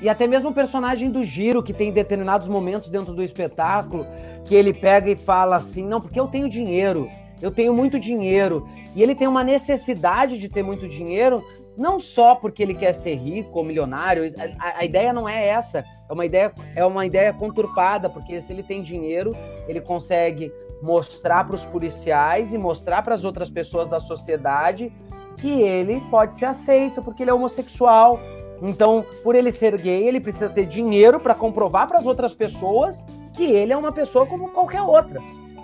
[0.00, 4.06] E até mesmo o personagem do Giro, que tem determinados momentos dentro do espetáculo,
[4.46, 7.10] que ele pega e fala assim: não, porque eu tenho dinheiro,
[7.42, 8.66] eu tenho muito dinheiro.
[8.96, 11.44] E ele tem uma necessidade de ter muito dinheiro,
[11.76, 14.32] não só porque ele quer ser rico ou milionário.
[14.58, 15.84] A, a ideia não é essa.
[16.08, 19.36] É uma ideia, é uma ideia conturpada, porque se ele tem dinheiro,
[19.68, 20.50] ele consegue
[20.82, 24.92] mostrar para os policiais e mostrar para as outras pessoas da sociedade
[25.36, 28.20] que ele pode ser aceito porque ele é homossexual.
[28.62, 33.04] Então, por ele ser gay, ele precisa ter dinheiro para comprovar para as outras pessoas
[33.32, 35.20] que ele é uma pessoa como qualquer outra.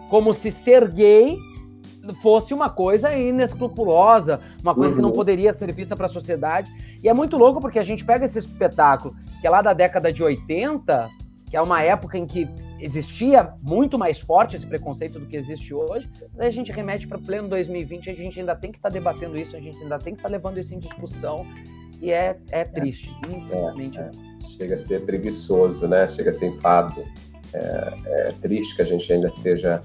[0.08, 1.36] Como se ser gay
[2.22, 4.96] fosse uma coisa inescrupulosa, uma coisa uhum.
[4.96, 5.16] que não uhum.
[5.16, 6.70] poderia ser vista para a sociedade.
[7.02, 10.12] E é muito louco porque a gente pega esse espetáculo, que é lá da década
[10.12, 11.10] de 80,
[11.50, 12.48] que é uma época em que
[12.80, 17.06] existia muito mais forte esse preconceito do que existe hoje, mas aí a gente remete
[17.06, 19.98] para pleno 2020, a gente ainda tem que estar tá debatendo isso, a gente ainda
[19.98, 21.46] tem que estar tá levando isso em discussão,
[22.00, 23.98] e é, é triste, é, infelizmente.
[23.98, 24.40] É, é.
[24.40, 26.06] Chega a ser preguiçoso, né?
[26.06, 27.02] Chega a ser enfado.
[27.52, 29.82] É, é triste que a gente ainda esteja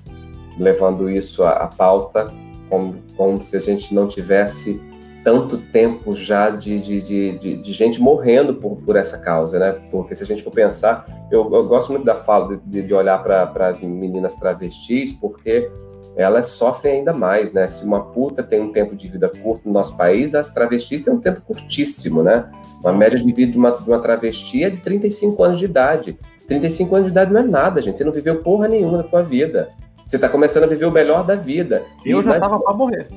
[0.59, 2.34] levando isso à, à pauta,
[2.69, 4.81] como, como se a gente não tivesse
[5.23, 7.02] tanto tempo já de, de,
[7.38, 9.72] de, de, gente morrendo por, por essa causa, né?
[9.91, 13.22] Porque se a gente for pensar, eu, eu gosto muito da fala de, de olhar
[13.22, 15.69] para as meninas travestis, porque
[16.15, 17.65] elas sofrem ainda mais, né?
[17.68, 21.14] Se uma puta tem um tempo de vida curto no nosso país, as travestis têm
[21.14, 22.49] um tempo curtíssimo, né?
[22.84, 26.18] Uma média de vida de uma, de uma travesti é de 35 anos de idade.
[26.48, 27.98] 35 anos de idade não é nada, gente.
[27.98, 29.69] Você não viveu porra nenhuma na sua vida.
[30.06, 31.84] Você está começando a viver o melhor da vida.
[32.03, 33.07] Eu e, já estava para morrer.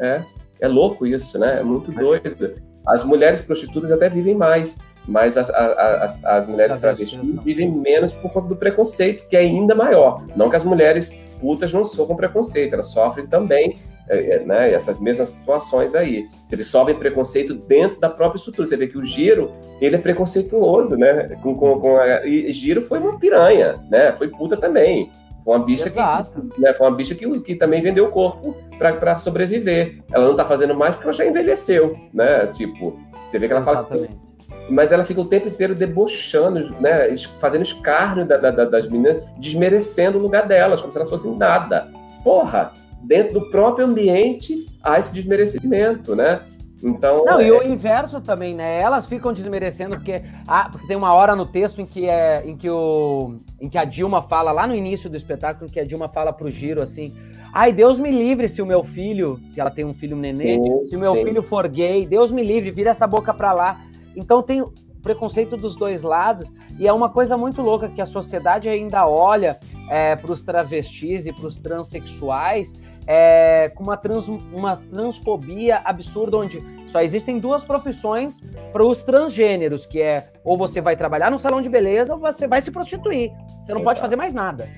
[0.00, 0.20] É,
[0.60, 1.60] é louco isso, né?
[1.60, 2.54] É muito doido.
[2.86, 4.78] As mulheres prostitutas até vivem mais.
[5.06, 9.74] mas as, as, as mulheres travestis vivem menos por conta do preconceito, que é ainda
[9.74, 10.24] maior.
[10.36, 11.10] Não que as mulheres
[11.40, 13.78] putas não sofram preconceito, elas sofrem também
[14.08, 16.28] é, é, né, essas mesmas situações aí.
[16.46, 18.66] Se eles sofrem preconceito dentro da própria estrutura.
[18.66, 21.28] Você vê que o Giro, ele é preconceituoso, né?
[21.42, 24.12] Com, com, com a, e Giro foi uma piranha, né?
[24.12, 25.10] Foi puta também.
[25.44, 26.48] Foi uma bicha Exato.
[26.54, 30.02] que, né, foi uma bicha que, que também vendeu o corpo para sobreviver.
[30.12, 32.46] Ela não tá fazendo mais porque ela já envelheceu, né?
[32.48, 34.08] Tipo, você vê que ela Exatamente.
[34.08, 34.28] fala
[34.70, 40.18] mas ela fica o tempo inteiro debochando, né, fazendo escárnio da, da, das meninas, desmerecendo
[40.18, 41.88] o lugar delas, como se elas fossem nada.
[42.22, 46.42] Porra, dentro do próprio ambiente há esse desmerecimento, né?
[46.82, 47.46] Então, não, é...
[47.46, 48.80] e o inverso também, né?
[48.80, 52.56] Elas ficam desmerecendo porque, ah, porque tem uma hora no texto em que é em
[52.56, 56.08] que o em que a Dilma fala lá no início do espetáculo que a Dilma
[56.08, 57.12] fala pro Giro assim:
[57.52, 60.54] "Ai, Deus me livre se o meu filho, que ela tem um filho um nenê,
[60.54, 61.24] sim, se o meu sim.
[61.24, 63.80] filho for gay, Deus me livre, vira essa boca para lá".
[64.14, 64.64] Então tem
[65.02, 66.48] preconceito dos dois lados
[66.78, 69.58] e é uma coisa muito louca que a sociedade ainda olha
[69.90, 72.72] é, para os travestis e para os transexuais
[73.10, 79.86] é, com uma, trans, uma transfobia absurda, onde só existem duas profissões para os transgêneros,
[79.86, 83.30] que é ou você vai trabalhar no salão de beleza ou você vai se prostituir.
[83.30, 83.84] Você não Exato.
[83.84, 84.68] pode fazer mais nada.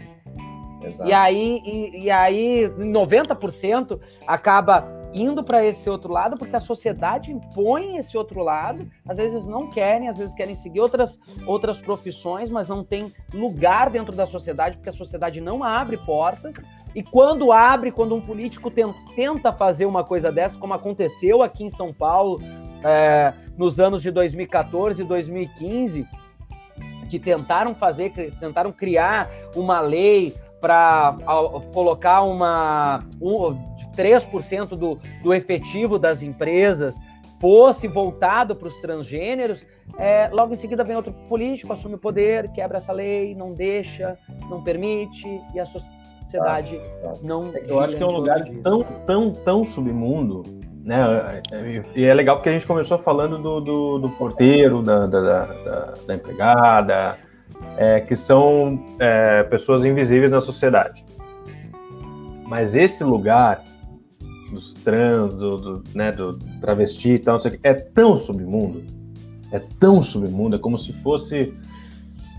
[0.81, 1.11] Exato.
[1.11, 7.33] E aí, e, e aí 90% acaba indo para esse outro lado porque a sociedade
[7.33, 8.89] impõe esse outro lado.
[9.07, 13.91] Às vezes não querem, às vezes querem seguir outras, outras profissões, mas não tem lugar
[13.91, 16.55] dentro da sociedade porque a sociedade não abre portas.
[16.95, 18.71] E quando abre, quando um político
[19.15, 22.41] tenta fazer uma coisa dessa, como aconteceu aqui em São Paulo
[22.83, 26.07] é, nos anos de 2014 e 2015,
[27.09, 28.11] que tentaram fazer,
[28.41, 31.17] tentaram criar uma lei para
[31.73, 33.55] colocar uma um,
[33.97, 36.99] 3% do, do efetivo das empresas
[37.41, 39.65] fosse voltado para os transgêneros,
[39.99, 44.19] é, logo em seguida vem outro político, assume o poder, quebra essa lei, não deixa,
[44.51, 46.00] não permite, e a sociedade
[46.31, 47.51] sociedade ah, não.
[47.67, 50.43] Eu acho que é um lugar tão, tão, tão submundo,
[50.85, 51.43] né?
[51.95, 55.95] E é legal porque a gente começou falando do, do, do porteiro, da, da, da,
[56.07, 57.19] da empregada,
[57.77, 61.05] é, que são é, pessoas invisíveis na sociedade.
[62.47, 63.63] Mas esse lugar
[64.51, 68.83] dos trans, do, do, né, do travesti e tal, é tão submundo,
[69.53, 71.55] é tão submundo, é como se fosse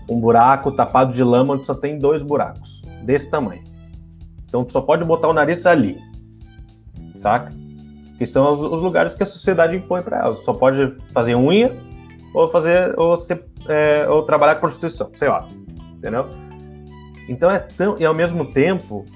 [0.08, 3.71] um buraco tapado de lama onde só tem dois buracos, desse tamanho.
[4.52, 5.98] Então tu só pode botar o nariz ali,
[7.16, 7.48] saca?
[8.18, 10.44] Que são os, os lugares que a sociedade impõe para elas.
[10.44, 11.74] Só pode fazer unha
[12.34, 15.48] ou fazer ou, ser, é, ou trabalhar com prostituição, sei lá,
[15.94, 16.28] entendeu?
[17.30, 19.06] Então é tão e ao mesmo tempo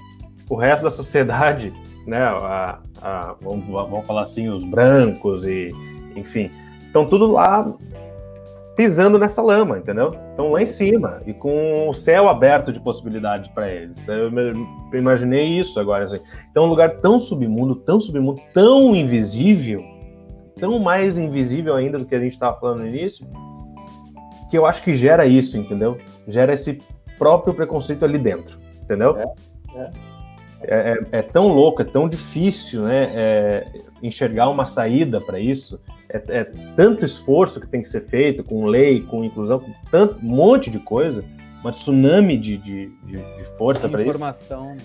[0.49, 1.71] o resto da sociedade,
[2.07, 2.17] né?
[2.17, 5.69] A, a, vamos, vamos falar assim, os brancos e
[6.15, 6.49] enfim,
[6.81, 7.71] estão tudo lá
[8.77, 10.15] pisando nessa lama, entendeu?
[10.29, 14.07] Estão lá em cima e com o céu aberto de possibilidades para eles.
[14.07, 14.31] Eu
[14.93, 16.03] imaginei isso agora.
[16.03, 16.19] Assim.
[16.51, 19.83] Então, um lugar tão submundo, tão submundo, tão invisível,
[20.55, 23.27] tão mais invisível ainda do que a gente estava falando no início,
[24.51, 25.97] que eu acho que gera isso, entendeu?
[26.27, 26.79] Gera esse
[27.17, 29.17] próprio preconceito ali dentro, entendeu?
[29.17, 29.23] É,
[29.75, 29.89] é.
[30.59, 33.11] É, é, é tão louco, é tão difícil, né?
[33.13, 33.65] É,
[34.01, 35.79] enxergar uma saída para isso
[36.09, 36.43] é, é,
[36.75, 40.69] tanto esforço que tem que ser feito com lei, com inclusão, com tanto um monte
[40.69, 41.23] de coisa,
[41.61, 44.09] uma tsunami de, de, de, de força para isso.
[44.09, 44.75] Informação.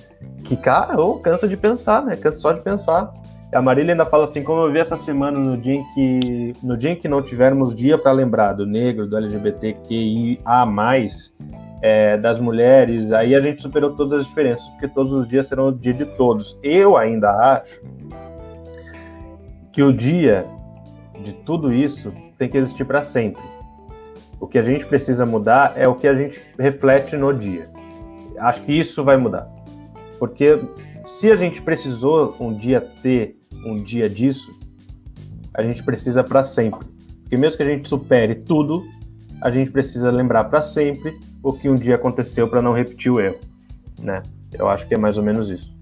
[0.45, 2.17] Que, cara, oh, cansa de pensar, né?
[2.17, 3.13] Cansa só de pensar.
[3.55, 6.77] A Marília ainda fala assim, como eu vi essa semana no dia em que, no
[6.77, 10.67] dia em que não tivermos dia para lembrar do negro, do LGBTQIA+,
[11.83, 15.69] é, das mulheres, aí a gente superou todas as diferenças, porque todos os dias serão
[15.69, 16.59] o dia de todos.
[16.63, 17.83] Eu ainda acho
[19.71, 20.47] que o dia
[21.23, 23.43] de tudo isso tem que existir para sempre.
[24.41, 27.71] O que a gente precisa mudar é o que a gente reflete no dia.
[28.39, 29.49] Acho que isso vai mudar.
[30.19, 30.61] Porque
[31.07, 34.53] se a gente precisou um dia ter um dia disso,
[35.55, 36.87] a gente precisa para sempre.
[37.23, 38.85] Porque mesmo que a gente supere tudo,
[39.41, 43.21] a gente precisa lembrar para sempre o que um dia aconteceu para não repetir o
[43.21, 43.39] erro,
[44.01, 44.23] né?
[44.53, 45.75] Eu acho que é mais ou menos isso.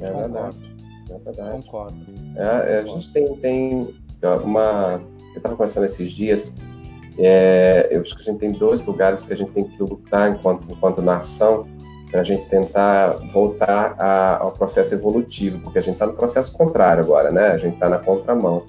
[0.00, 0.56] É verdade.
[1.10, 1.50] É verdade.
[1.50, 1.96] Concordo.
[2.36, 3.94] É, a gente tem, tem
[4.44, 5.00] uma.
[5.32, 6.54] Eu estava conversando esses dias,
[7.18, 10.30] é, eu acho que a gente tem dois lugares que a gente tem que lutar
[10.30, 11.66] enquanto, enquanto nação,
[12.10, 16.56] para a gente tentar voltar a, ao processo evolutivo, porque a gente está no processo
[16.56, 17.48] contrário agora, né?
[17.48, 18.64] A gente está na contramão.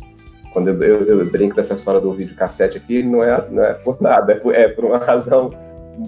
[0.54, 3.74] Quando eu, eu, eu, brinco dessa história do vídeo cassete aqui, não é, não é
[3.74, 5.50] por nada, é por, é por uma razão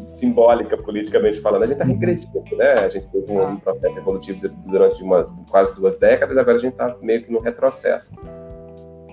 [0.05, 1.63] simbólica, politicamente falando.
[1.63, 2.73] A gente está regredindo, né?
[2.73, 6.73] A gente teve um, um processo evolutivo durante uma, quase duas décadas, agora a gente
[6.73, 8.15] está meio que no retrocesso.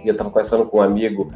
[0.09, 1.29] Eu estava conversando com um amigo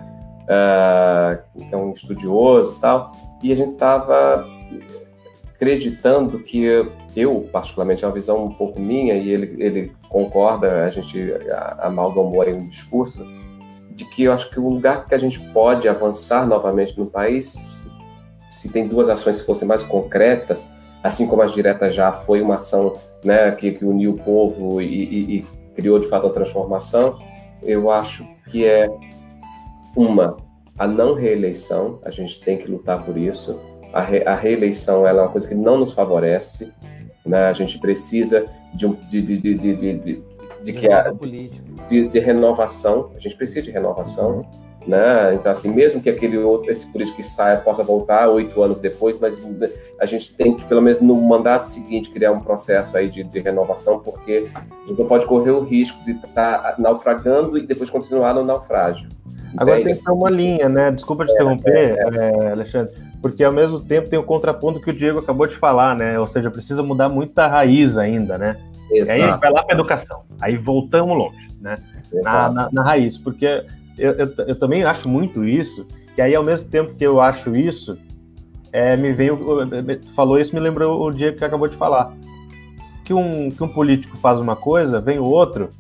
[0.45, 4.47] uh, que é um estudioso e tal, e a gente estava
[5.55, 6.65] acreditando que
[7.15, 11.33] eu, particularmente, é uma visão um pouco minha, e ele, ele concorda, a gente
[11.79, 13.27] amalgamou aí um discurso,
[13.91, 17.85] de que eu acho que o lugar que a gente pode avançar novamente no país,
[18.51, 20.71] se tem duas ações que fossem mais concretas,
[21.03, 24.87] assim como as diretas já foi uma ação né, que, que uniu o povo e,
[24.87, 27.19] e, e criou de fato a transformação,
[27.62, 28.89] eu acho que é
[29.97, 30.37] uma
[30.78, 33.61] a não reeleição, a gente tem que lutar por isso.
[33.93, 36.73] A, re, a reeleição é uma coisa que não nos favorece,
[37.24, 37.49] né?
[37.49, 40.24] A gente precisa de, um, de, de, de, de, de,
[40.65, 41.12] de que a,
[41.89, 43.11] de, de, renovação.
[43.15, 44.39] A gente precisa de renovação.
[44.39, 44.70] Uhum.
[44.86, 45.35] Né?
[45.35, 49.20] Então, assim, mesmo que aquele outro, esse político que saia possa voltar oito anos depois,
[49.20, 49.40] mas
[50.01, 53.40] a gente tem que, pelo menos no mandato seguinte, criar um processo aí de, de
[53.40, 57.90] renovação, porque a gente não pode correr o risco de estar tá naufragando e depois
[57.90, 59.09] continuar no naufrágio.
[59.57, 60.90] Agora tem que ter uma linha, né?
[60.90, 62.52] Desculpa te é, interromper, é, é.
[62.52, 66.19] Alexandre, porque ao mesmo tempo tem o contraponto que o Diego acabou de falar, né?
[66.19, 68.57] Ou seja, precisa mudar muito a raiz ainda, né?
[68.90, 69.19] Exato.
[69.19, 71.77] E aí vai lá para educação, aí voltamos longe, né?
[72.12, 73.65] Na, na, na, raiz, porque
[74.01, 75.86] eu, eu, eu, também acho muito isso,
[76.16, 77.97] e aí ao mesmo tempo que eu acho isso,
[78.72, 79.39] é, me veio,
[80.14, 82.14] falou isso, me lembrou o Diego que acabou de falar.
[83.05, 85.70] Que um, que um político faz uma coisa, vem o outro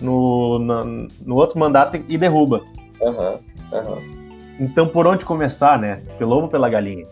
[0.00, 2.62] no, no, no outro mandato e derruba.
[3.00, 3.38] Uhum,
[3.72, 4.24] uhum.
[4.58, 6.02] Então, por onde começar, né?
[6.18, 7.06] Pelo ovo ou pela galinha?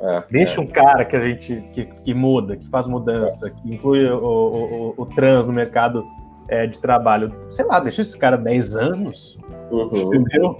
[0.00, 0.64] É, Deixa é.
[0.64, 3.50] um cara que a gente que, que muda, que faz mudança, é.
[3.50, 6.04] que inclui o, o, o, trans no mercado
[6.48, 7.32] é, de trabalho.
[7.50, 9.38] Sei lá, deixa esse cara 10 anos,
[9.70, 10.14] uhum.
[10.14, 10.56] entendeu?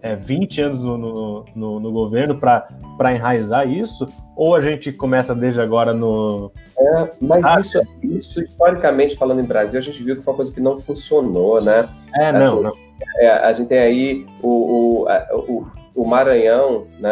[0.00, 4.06] É, 20 anos no, no, no, no governo para enraizar isso?
[4.36, 6.52] Ou a gente começa desde agora no.
[6.78, 10.36] É, mas ah, isso, isso, historicamente falando em Brasil, a gente viu que foi uma
[10.36, 11.88] coisa que não funcionou, né?
[12.14, 17.10] É, não, assim, não é, a gente tem aí o, o, o, o Maranhão, né,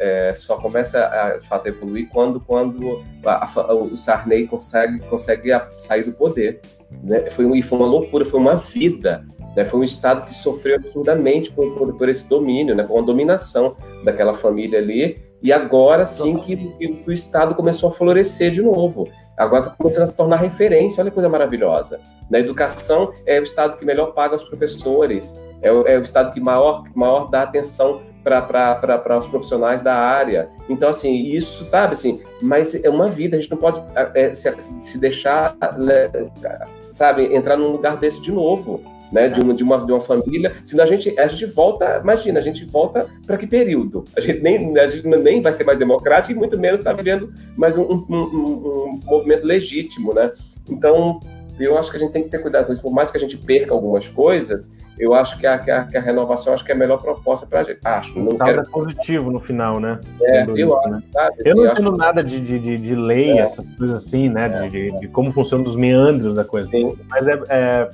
[0.00, 5.50] é, só começa a de fato evoluir quando, quando a, a, o Sarney consegue, consegue
[5.78, 6.60] sair do poder.
[7.02, 7.30] Né?
[7.30, 9.24] Foi, e foi uma loucura, foi uma vida.
[9.56, 9.64] Né?
[9.64, 12.84] Foi um Estado que sofreu absurdamente por, por, por esse domínio, né?
[12.84, 15.22] foi uma dominação daquela família ali.
[15.42, 19.08] E agora sim que, que o Estado começou a florescer de novo.
[19.36, 22.00] Agora está começando a se tornar referência, olha que coisa maravilhosa.
[22.30, 26.32] Na educação, é o Estado que melhor paga os professores, é o, é o Estado
[26.32, 30.48] que maior, maior dá atenção para os profissionais da área.
[30.68, 33.82] Então, assim, isso, sabe, assim, mas é uma vida, a gente não pode
[34.14, 36.10] é, se, se deixar, né,
[36.90, 38.80] sabe, entrar num lugar desse de novo
[39.14, 42.40] né, de, uma, de, uma, de uma família, senão a gente, a gente volta, imagina,
[42.40, 44.04] a gente volta para que período?
[44.16, 47.30] A gente, nem, a gente nem vai ser mais democrático e muito menos está vivendo
[47.56, 50.32] mais um, um, um, um, movimento legítimo, né?
[50.68, 51.20] Então,
[51.60, 53.20] eu acho que a gente tem que ter cuidado com isso, por mais que a
[53.20, 54.68] gente perca algumas coisas,
[54.98, 57.46] eu acho que a, que a, que a renovação acho que é a melhor proposta
[57.46, 57.78] para a gente.
[57.84, 58.18] Acho.
[58.18, 58.62] Não quero...
[58.62, 60.00] é positivo no final, né?
[60.22, 60.90] É, eu acho.
[60.90, 61.02] Né?
[61.44, 63.42] Eu não entendo nada de, de, de, de lei, é.
[63.42, 64.46] essas coisas assim, né?
[64.46, 64.68] É.
[64.68, 66.68] De, de, como funcionam os meandros da coisa.
[66.68, 66.96] Sim.
[67.08, 67.90] Mas é, é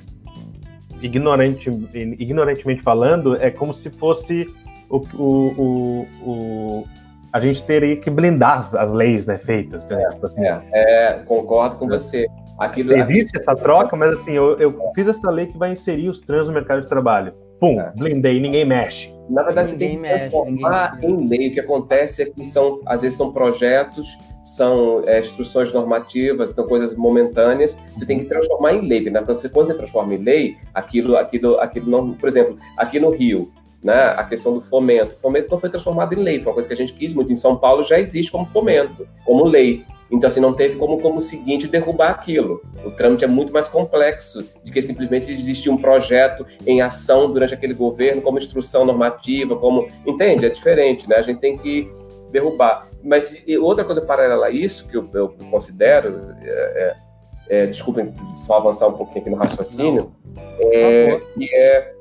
[1.01, 4.47] ignorante, ignorantemente falando, é como se fosse
[4.89, 6.87] o, o, o, o
[7.33, 9.85] a gente teria que blindar as, as leis né, feitas.
[9.85, 10.01] Né?
[10.01, 10.45] É, assim.
[10.45, 12.27] é, é, concordo com você.
[12.59, 16.21] Aquilo, Existe essa troca, mas assim, eu, eu fiz essa lei que vai inserir os
[16.21, 17.33] trans no mercado de trabalho.
[17.59, 17.91] Pum, é.
[17.95, 19.13] blindei, ninguém mexe.
[19.29, 21.47] Na verdade, ninguém você tem que transformar em lei.
[21.47, 26.65] O que acontece é que são, às vezes, são projetos são é, instruções normativas, são
[26.65, 29.21] coisas momentâneas, você tem que transformar em lei, né?
[29.21, 33.51] Você, quando você transforma em lei, aquilo, aquilo, aquilo não, por exemplo, aqui no Rio,
[33.83, 36.67] né, a questão do fomento, o fomento não foi transformado em lei, foi uma coisa
[36.67, 37.31] que a gente quis muito.
[37.31, 39.83] Em São Paulo já existe como fomento, como lei.
[40.11, 42.61] Então, assim, não teve como, como seguinte derrubar aquilo.
[42.85, 47.53] O trâmite é muito mais complexo de que simplesmente existir um projeto em ação durante
[47.53, 49.87] aquele governo, como instrução normativa, como.
[50.05, 50.45] Entende?
[50.45, 51.15] É diferente, né?
[51.15, 51.89] A gente tem que
[52.31, 52.87] derrubar.
[53.03, 58.57] Mas outra coisa paralela a isso, que eu, eu considero, é, é, é, desculpem só
[58.57, 60.11] avançar um pouquinho aqui no raciocínio,
[60.59, 61.95] é, que é,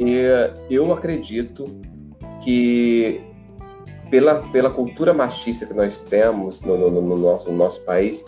[0.00, 1.64] é, eu acredito
[2.42, 3.20] que
[4.10, 8.24] pela, pela cultura machista que nós temos no, no, no nosso, no nosso país,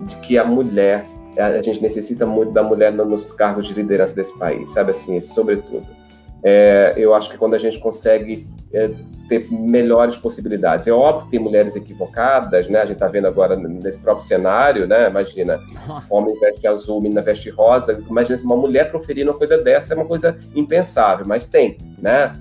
[0.00, 1.06] de que a mulher,
[1.38, 5.99] a gente necessita muito da mulher nos cargos de liderança desse país, sabe assim, sobretudo.
[6.42, 8.90] É, eu acho que quando a gente consegue é,
[9.30, 10.88] ter melhores possibilidades.
[10.88, 12.80] É óbvio que tem mulheres equivocadas, né?
[12.80, 15.08] A gente está vendo agora nesse próprio cenário, né?
[15.08, 15.60] Imagina,
[16.10, 18.02] homem veste azul, menina veste rosa.
[18.08, 22.32] Imagina se uma mulher proferindo uma coisa dessa, é uma coisa impensável, mas tem, né?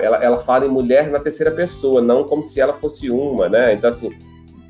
[0.00, 3.74] Ela, ela fala em mulher na terceira pessoa, não como se ela fosse uma, né?
[3.74, 4.10] Então, assim,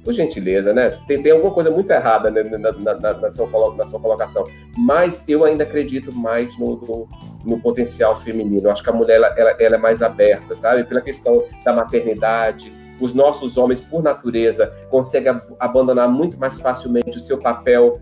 [0.09, 0.99] por gentileza, né?
[1.07, 4.47] Tem, tem alguma coisa muito errada né, na, na, na, na, sua, na sua colocação.
[4.75, 7.09] Mas eu ainda acredito mais no, no,
[7.45, 8.69] no potencial feminino.
[8.69, 10.83] Eu acho que a mulher ela, ela, ela é mais aberta, sabe?
[10.85, 17.21] Pela questão da maternidade, os nossos homens, por natureza, conseguem abandonar muito mais facilmente o
[17.21, 18.01] seu papel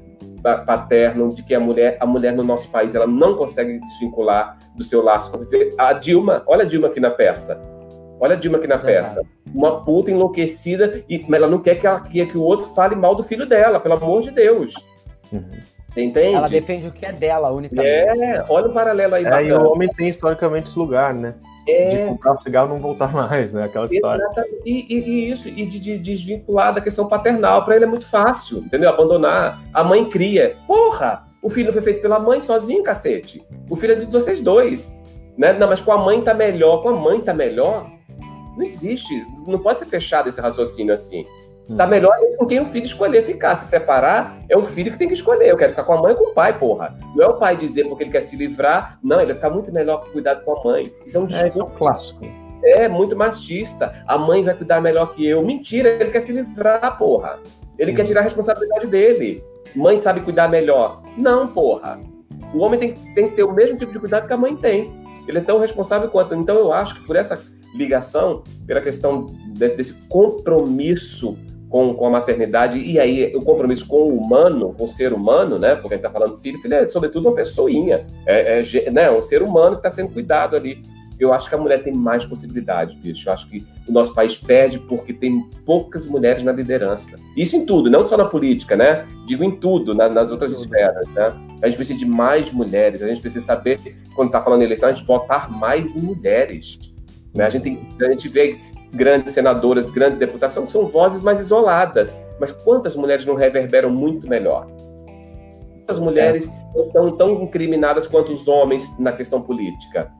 [0.64, 4.84] paterno de que a mulher, a mulher no nosso país, ela não consegue desvincular do
[4.84, 5.32] seu laço.
[5.76, 7.60] A Dilma, olha a Dilma aqui na peça.
[8.18, 9.22] Olha a Dilma aqui na peça.
[9.54, 12.94] Uma puta enlouquecida, e, mas ela não quer que, ela, que, que o outro fale
[12.94, 14.74] mal do filho dela, pelo amor de Deus.
[15.32, 15.44] Uhum.
[15.96, 16.34] Você entende?
[16.34, 17.88] Ela defende o que é dela, unicamente.
[17.88, 19.24] É, olha o paralelo aí.
[19.24, 21.34] É, e o homem tem historicamente esse lugar, né?
[21.66, 21.88] É...
[21.88, 23.64] De comprar o cigarro não voltar mais, né?
[23.64, 24.22] Aquela história.
[24.64, 27.64] E, e, e isso, e de, de, desvincular da questão paternal.
[27.64, 28.90] Para ele é muito fácil, entendeu?
[28.90, 29.62] Abandonar.
[29.72, 30.56] A mãe cria.
[30.66, 31.26] Porra!
[31.42, 33.42] O filho foi feito pela mãe sozinho, cacete.
[33.70, 34.92] O filho é de vocês dois.
[35.38, 35.54] Né?
[35.54, 37.90] Não, mas com a mãe tá melhor, com a mãe tá melhor.
[38.56, 39.26] Não existe.
[39.46, 41.26] Não pode ser fechado esse raciocínio assim.
[41.76, 41.88] Tá hum.
[41.88, 43.54] melhor com quem o filho escolher ficar.
[43.56, 45.48] Se separar, é o filho que tem que escolher.
[45.48, 46.94] Eu quero ficar com a mãe ou com o pai, porra.
[47.14, 48.98] Não é o pai dizer porque ele quer se livrar.
[49.02, 50.92] Não, ele vai ficar muito melhor cuidado com a mãe.
[51.04, 51.58] Isso é um discurso.
[51.58, 52.24] É, é um clássico.
[52.64, 53.92] É, muito machista.
[54.06, 55.42] A mãe vai cuidar melhor que eu.
[55.42, 57.40] Mentira, ele quer se livrar, porra.
[57.78, 57.94] Ele hum.
[57.94, 59.44] quer tirar a responsabilidade dele.
[59.74, 61.02] Mãe sabe cuidar melhor.
[61.16, 62.00] Não, porra.
[62.54, 64.92] O homem tem, tem que ter o mesmo tipo de cuidado que a mãe tem.
[65.26, 66.34] Ele é tão responsável quanto.
[66.34, 67.40] Então eu acho que por essa
[67.74, 71.36] ligação, pela questão de, desse compromisso
[71.68, 75.58] com, com a maternidade, e aí o compromisso com o humano, com o ser humano,
[75.58, 75.74] né?
[75.74, 79.22] Porque a gente está falando filho, filho é sobretudo uma pessoinha, é, é né, um
[79.22, 80.82] ser humano que está sendo cuidado ali.
[81.18, 83.26] Eu acho que a mulher tem mais possibilidades, bicho.
[83.26, 87.18] Eu acho que o nosso país perde porque tem poucas mulheres na liderança.
[87.34, 89.06] Isso em tudo, não só na política, né?
[89.26, 91.34] Digo em tudo, na, nas outras esferas, né?
[91.62, 94.90] A gente precisa de mais mulheres, a gente precisa saber, quando está falando em eleição,
[94.90, 96.78] a gente votar mais em mulheres.
[97.36, 97.44] Né?
[97.44, 98.58] A, gente tem, a gente vê
[98.92, 102.16] grandes senadoras, grandes deputações, que são vozes mais isoladas.
[102.40, 104.66] Mas quantas mulheres não reverberam muito melhor?
[105.78, 106.80] Quantas mulheres é.
[106.80, 110.10] estão tão incriminadas quanto os homens na questão política?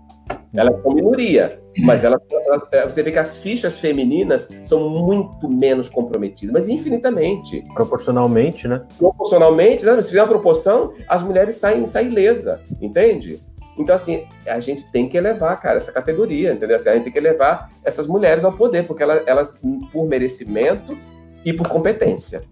[0.54, 5.48] Elas são minoria, mas elas, elas, é, você vê que as fichas femininas são muito
[5.48, 7.62] menos comprometidas, mas infinitamente.
[7.74, 8.82] Proporcionalmente, né?
[8.96, 10.00] Proporcionalmente, né?
[10.00, 13.40] se fizer uma proporção, as mulheres saem, saem ilesa, entende?
[13.78, 16.76] Então, assim, a gente tem que elevar, cara, essa categoria, entendeu?
[16.76, 19.58] Assim, a gente tem que elevar essas mulheres ao poder, porque elas, elas
[19.92, 20.96] por merecimento
[21.44, 22.42] e por competência.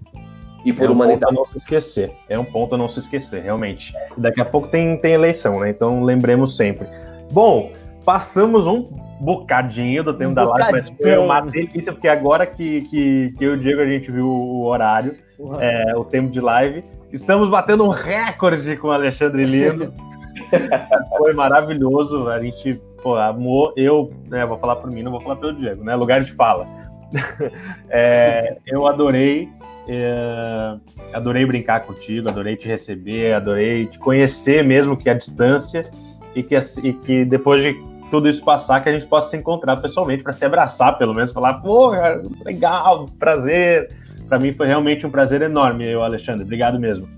[0.64, 1.34] E por é um humanidade.
[1.34, 2.12] Ponto a não se esquecer.
[2.28, 3.92] É um ponto a não se esquecer, realmente.
[4.16, 5.70] Daqui a pouco tem, tem eleição, né?
[5.70, 6.88] Então lembremos sempre.
[7.30, 7.72] Bom,
[8.04, 8.88] passamos um
[9.20, 13.44] bocadinho do tempo um da live, mas foi uma delícia, porque agora que, que, que
[13.44, 15.16] eu e o Diego a gente viu o horário,
[15.60, 19.92] é, o tempo de live, estamos batendo um recorde com o Alexandre Lima.
[21.16, 23.72] Foi maravilhoso, a gente pô, amou.
[23.76, 25.94] Eu, né, vou falar por mim, não vou falar pelo Diego, né?
[25.94, 26.66] Lugar de fala.
[27.90, 29.48] é, eu adorei,
[29.86, 30.76] é,
[31.12, 35.88] adorei brincar contigo, adorei te receber, adorei te conhecer mesmo que a distância
[36.34, 37.74] e que, e que depois de
[38.10, 41.32] tudo isso passar, que a gente possa se encontrar pessoalmente para se abraçar, pelo menos,
[41.32, 43.88] falar, porra, legal, prazer.
[44.28, 46.44] Para mim foi realmente um prazer enorme, eu, Alexandre.
[46.44, 47.08] Obrigado mesmo.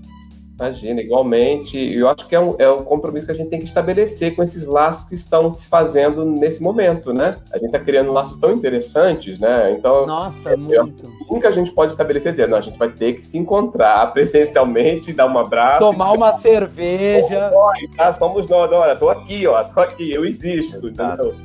[0.59, 1.77] Imagina, igualmente.
[1.77, 4.41] Eu acho que é um, é um compromisso que a gente tem que estabelecer com
[4.41, 7.37] esses laços que estão se fazendo nesse momento, né?
[7.53, 9.71] A gente está criando laços tão interessantes, né?
[9.71, 11.17] Então, Nossa, eu, muito.
[11.39, 14.09] Que a gente pode estabelecer é dizer, não, a gente vai ter que se encontrar
[14.11, 15.79] presencialmente, dar um abraço.
[15.79, 17.51] Tomar uma cerveja.
[17.95, 18.11] Tá?
[18.11, 21.35] Somos nós, olha, tô aqui, ó, tô aqui, eu existo, Exato.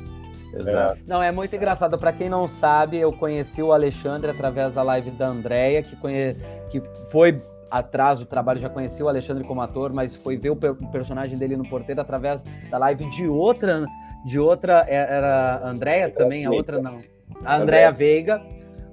[0.55, 0.99] Exato.
[1.07, 1.97] Não, é muito engraçado.
[1.97, 6.35] Para quem não sabe, eu conheci o Alexandre através da live da Andrea, que, conhe...
[6.69, 7.41] que foi
[7.73, 11.57] atrás do trabalho, já conheci o Alexandre como ator, mas foi ver o, personagem dele
[11.57, 13.83] no Porteiro através da live de outra,
[14.23, 16.99] de outra, é, era a Andrea também, a outra não,
[17.43, 18.43] a Andrea Veiga,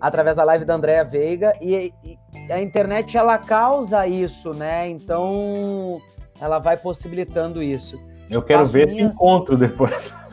[0.00, 4.88] através da live da Andrea Veiga, e, e a internet ela causa isso, né?
[4.88, 6.00] Então
[6.40, 8.02] ela vai possibilitando isso.
[8.30, 9.10] Eu quero As ver minhas...
[9.10, 10.14] esse encontro depois.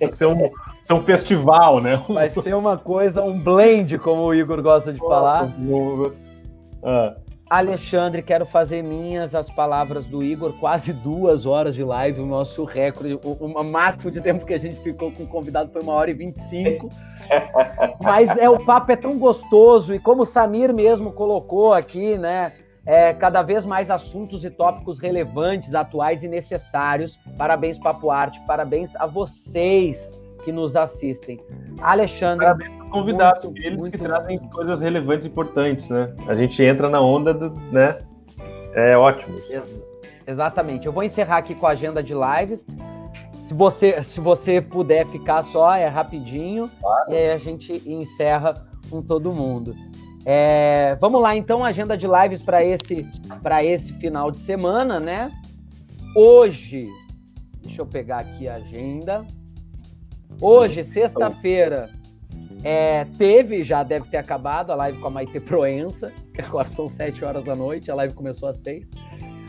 [0.00, 0.50] Vai ser um,
[0.82, 2.02] ser um festival, né?
[2.08, 5.52] Vai ser uma coisa, um blend, como o Igor gosta de Nossa, falar.
[6.82, 7.16] Ah.
[7.48, 12.64] Alexandre, quero fazer minhas as palavras do Igor, quase duas horas de live, o nosso
[12.64, 15.92] recorde, o, o máximo de tempo que a gente ficou com o convidado foi uma
[15.92, 16.88] hora e vinte e cinco.
[18.02, 22.52] Mas é o papo é tão gostoso e como o Samir mesmo colocou aqui, né?
[22.84, 27.18] É, cada vez mais assuntos e tópicos relevantes, atuais e necessários.
[27.36, 31.40] Parabéns, Papo Arte, parabéns a vocês que nos assistem.
[31.80, 32.46] Alexandre.
[32.46, 36.14] Parabéns convidados, muito, eles muito que trazem coisas relevantes e importantes, né?
[36.26, 37.98] A gente entra na onda do, né?
[38.74, 39.38] É ótimo.
[39.50, 39.80] Ex
[40.26, 40.86] exatamente.
[40.86, 42.66] Eu vou encerrar aqui com a agenda de lives.
[43.38, 46.70] Se você, se você puder ficar só, é rapidinho.
[46.80, 47.12] Claro.
[47.12, 48.54] E aí a gente encerra
[48.90, 49.74] com todo mundo.
[50.28, 53.06] É, vamos lá, então, agenda de lives para esse,
[53.62, 55.30] esse final de semana, né?
[56.16, 56.88] Hoje,
[57.62, 59.24] deixa eu pegar aqui a agenda.
[60.40, 61.90] Hoje, sexta-feira,
[62.68, 66.88] é, teve, já deve ter acabado, a live com a Maite Proença, que agora são
[66.88, 68.90] 7 horas da noite, a live começou às 6.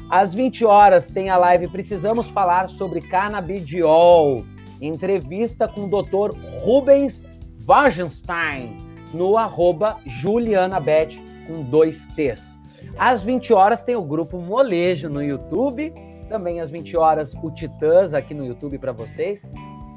[0.07, 4.45] Às 20 horas tem a live Precisamos Falar sobre Canabidiol.
[4.80, 6.38] Entrevista com o Dr.
[6.64, 7.23] Rubens
[7.65, 8.77] Wagenstein
[9.11, 12.56] no arroba julianabet com dois T's.
[12.99, 15.91] Às 20 horas tem o grupo Molejo no YouTube,
[16.30, 19.44] também às 20 horas o Titãs aqui no YouTube para vocês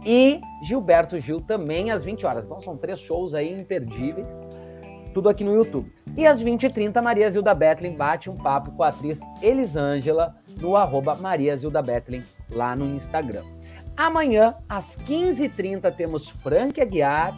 [0.04, 2.44] e Gilberto Gil também às 20 horas.
[2.44, 4.38] Então são três shows aí imperdíveis,
[5.12, 5.92] tudo aqui no YouTube.
[6.16, 11.14] E às 20h30 Maria Zilda Bethlen bate um papo com a atriz Elisângela no arroba
[11.14, 13.42] Maria Zilda Bethlen lá no Instagram.
[13.96, 17.36] Amanhã, às 15h30, temos Frank Aguiar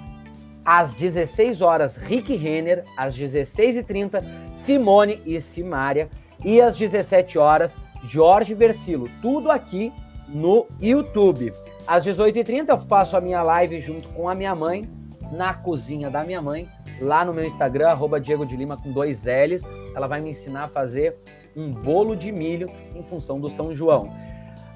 [0.64, 2.84] às 16 horas, Rick Renner.
[2.96, 4.22] Às 16h30,
[4.54, 6.08] Simone e Simária.
[6.44, 9.08] E às 17 horas, Jorge Versilo.
[9.20, 9.92] Tudo aqui
[10.28, 11.52] no YouTube.
[11.86, 14.88] Às 18h30 eu faço a minha live junto com a minha mãe,
[15.32, 16.68] na cozinha da minha mãe,
[17.00, 19.64] lá no meu Instagram, arroba Diego de Lima com dois L's.
[19.94, 21.16] Ela vai me ensinar a fazer
[21.56, 24.10] um bolo de milho em função do São João.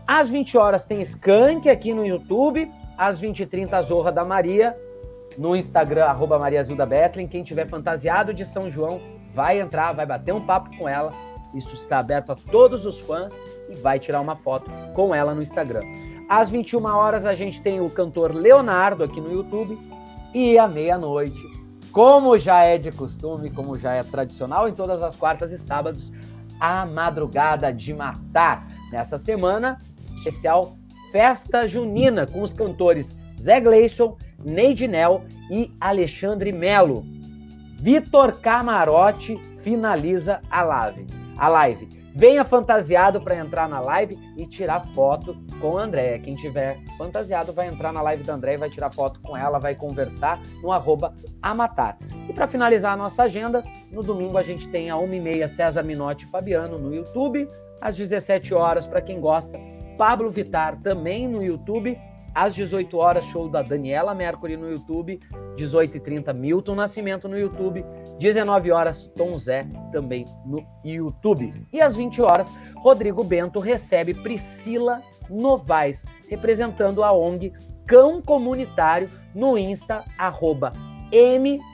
[0.06, 2.70] Às 20 horas tem Skank aqui no YouTube.
[2.96, 4.76] Às 20h30, a Zorra da Maria
[5.36, 7.28] no Instagram, arroba Maria Zilda Bethlen.
[7.28, 9.00] Quem tiver fantasiado de São João,
[9.34, 11.12] vai entrar, vai bater um papo com ela.
[11.54, 13.34] Isso está aberto a todos os fãs
[13.68, 15.82] e vai tirar uma foto com ela no Instagram.
[16.28, 19.78] Às 21 horas a gente tem o cantor Leonardo aqui no YouTube
[20.34, 21.40] e à meia-noite,
[21.92, 26.12] como já é de costume, como já é tradicional em todas as quartas e sábados,
[26.58, 28.66] a madrugada de matar.
[28.90, 29.80] Nessa semana,
[30.16, 30.76] especial
[31.12, 37.04] Festa Junina com os cantores Zé Gleison Neide Nel e Alexandre Melo.
[37.78, 41.06] Vitor Camarote finaliza a live.
[41.38, 41.95] A live.
[42.18, 46.18] Venha fantasiado para entrar na live e tirar foto com a Andréia.
[46.18, 49.74] Quem tiver fantasiado vai entrar na live da Andréia, vai tirar foto com ela, vai
[49.74, 51.98] conversar no arroba Amatar.
[52.26, 53.62] E para finalizar a nossa agenda,
[53.92, 57.46] no domingo a gente tem a 1h30 César Minotti e Fabiano no YouTube,
[57.82, 59.60] às 17 horas para quem gosta,
[59.98, 61.98] Pablo Vitar também no YouTube
[62.36, 65.18] às 18 horas, show da Daniela Mercury no YouTube.
[65.56, 67.82] 18h30, Milton Nascimento no YouTube.
[68.18, 71.52] 19 horas, Tom Zé também no YouTube.
[71.72, 77.52] E às 20 horas, Rodrigo Bento recebe Priscila Novaes, representando a ONG
[77.86, 80.72] Cão Comunitário no Insta, arroba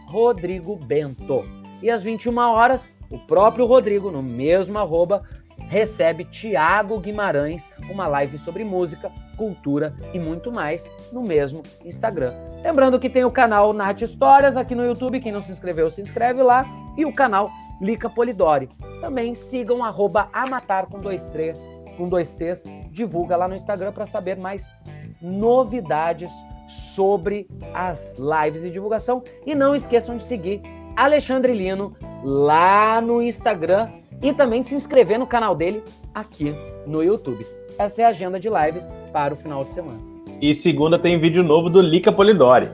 [0.09, 1.45] mrodrigobento.
[1.83, 5.23] E às 21 horas, o próprio Rodrigo, no mesmo arroba,
[5.73, 12.35] recebe Tiago Guimarães, uma live sobre música, cultura e muito mais no mesmo Instagram.
[12.63, 16.03] Lembrando que tem o canal Nath Histórias aqui no YouTube, quem não se inscreveu, se
[16.03, 17.51] inscreve lá, e o canal
[17.81, 18.69] Lica Polidori.
[19.01, 19.79] Também sigam
[20.31, 21.59] Amatar com dois, três,
[21.97, 24.69] com dois T's, divulga lá no Instagram para saber mais
[25.23, 26.31] novidades
[26.69, 29.23] sobre as lives e divulgação.
[29.47, 30.61] E não esqueçam de seguir
[30.95, 35.83] Alexandre Lino lá no Instagram e também se inscrever no canal dele
[36.15, 36.55] aqui
[36.87, 37.45] no YouTube.
[37.77, 39.99] Essa é a agenda de lives para o final de semana.
[40.41, 42.71] E segunda tem vídeo novo do Lica Polidori.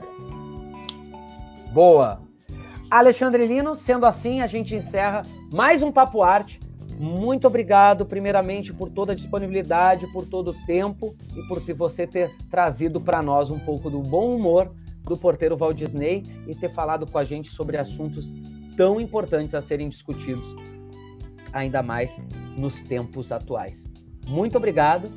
[1.73, 2.21] Boa!
[2.89, 6.59] Alexandre Lino, sendo assim, a gente encerra mais um Papo Arte.
[6.99, 12.31] Muito obrigado, primeiramente, por toda a disponibilidade, por todo o tempo e por você ter
[12.49, 14.71] trazido para nós um pouco do bom humor
[15.03, 18.33] do porteiro Walt Disney e ter falado com a gente sobre assuntos
[18.75, 20.55] tão importantes a serem discutidos
[21.53, 22.21] ainda mais
[22.57, 23.85] nos tempos atuais.
[24.27, 25.09] Muito obrigado.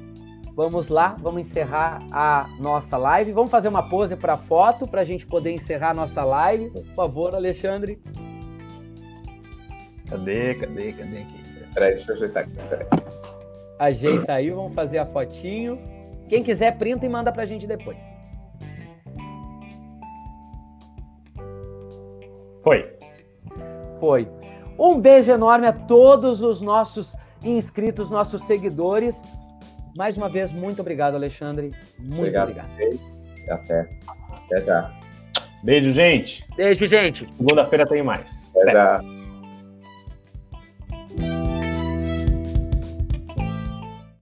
[0.55, 3.33] Vamos lá, vamos encerrar a nossa live.
[3.33, 6.71] Vamos fazer uma pose para foto para a gente poder encerrar a nossa live.
[6.71, 7.99] Por favor, Alexandre.
[10.09, 11.43] Cadê, cadê, cadê aqui?
[11.73, 12.53] Peraí, deixa eu ajeitar aqui.
[12.69, 12.87] Peraí.
[13.79, 15.79] Ajeita aí, vamos fazer a fotinho.
[16.29, 17.97] Quem quiser, printa e manda para a gente depois.
[22.63, 22.97] Foi.
[23.99, 24.42] Foi.
[24.83, 27.15] Um beijo enorme a todos os nossos
[27.45, 29.23] inscritos, nossos seguidores.
[29.97, 31.71] Mais uma vez, muito obrigado, Alexandre.
[32.01, 32.51] Muito obrigado.
[32.51, 32.69] obrigado.
[33.49, 33.89] Até.
[34.29, 34.93] Até já.
[35.63, 36.45] Beijo, gente.
[36.57, 37.33] Beijo, gente.
[37.37, 38.53] Segunda-feira tem mais.
[38.57, 38.73] Até.
[38.73, 39.05] Até
[41.17, 41.52] já.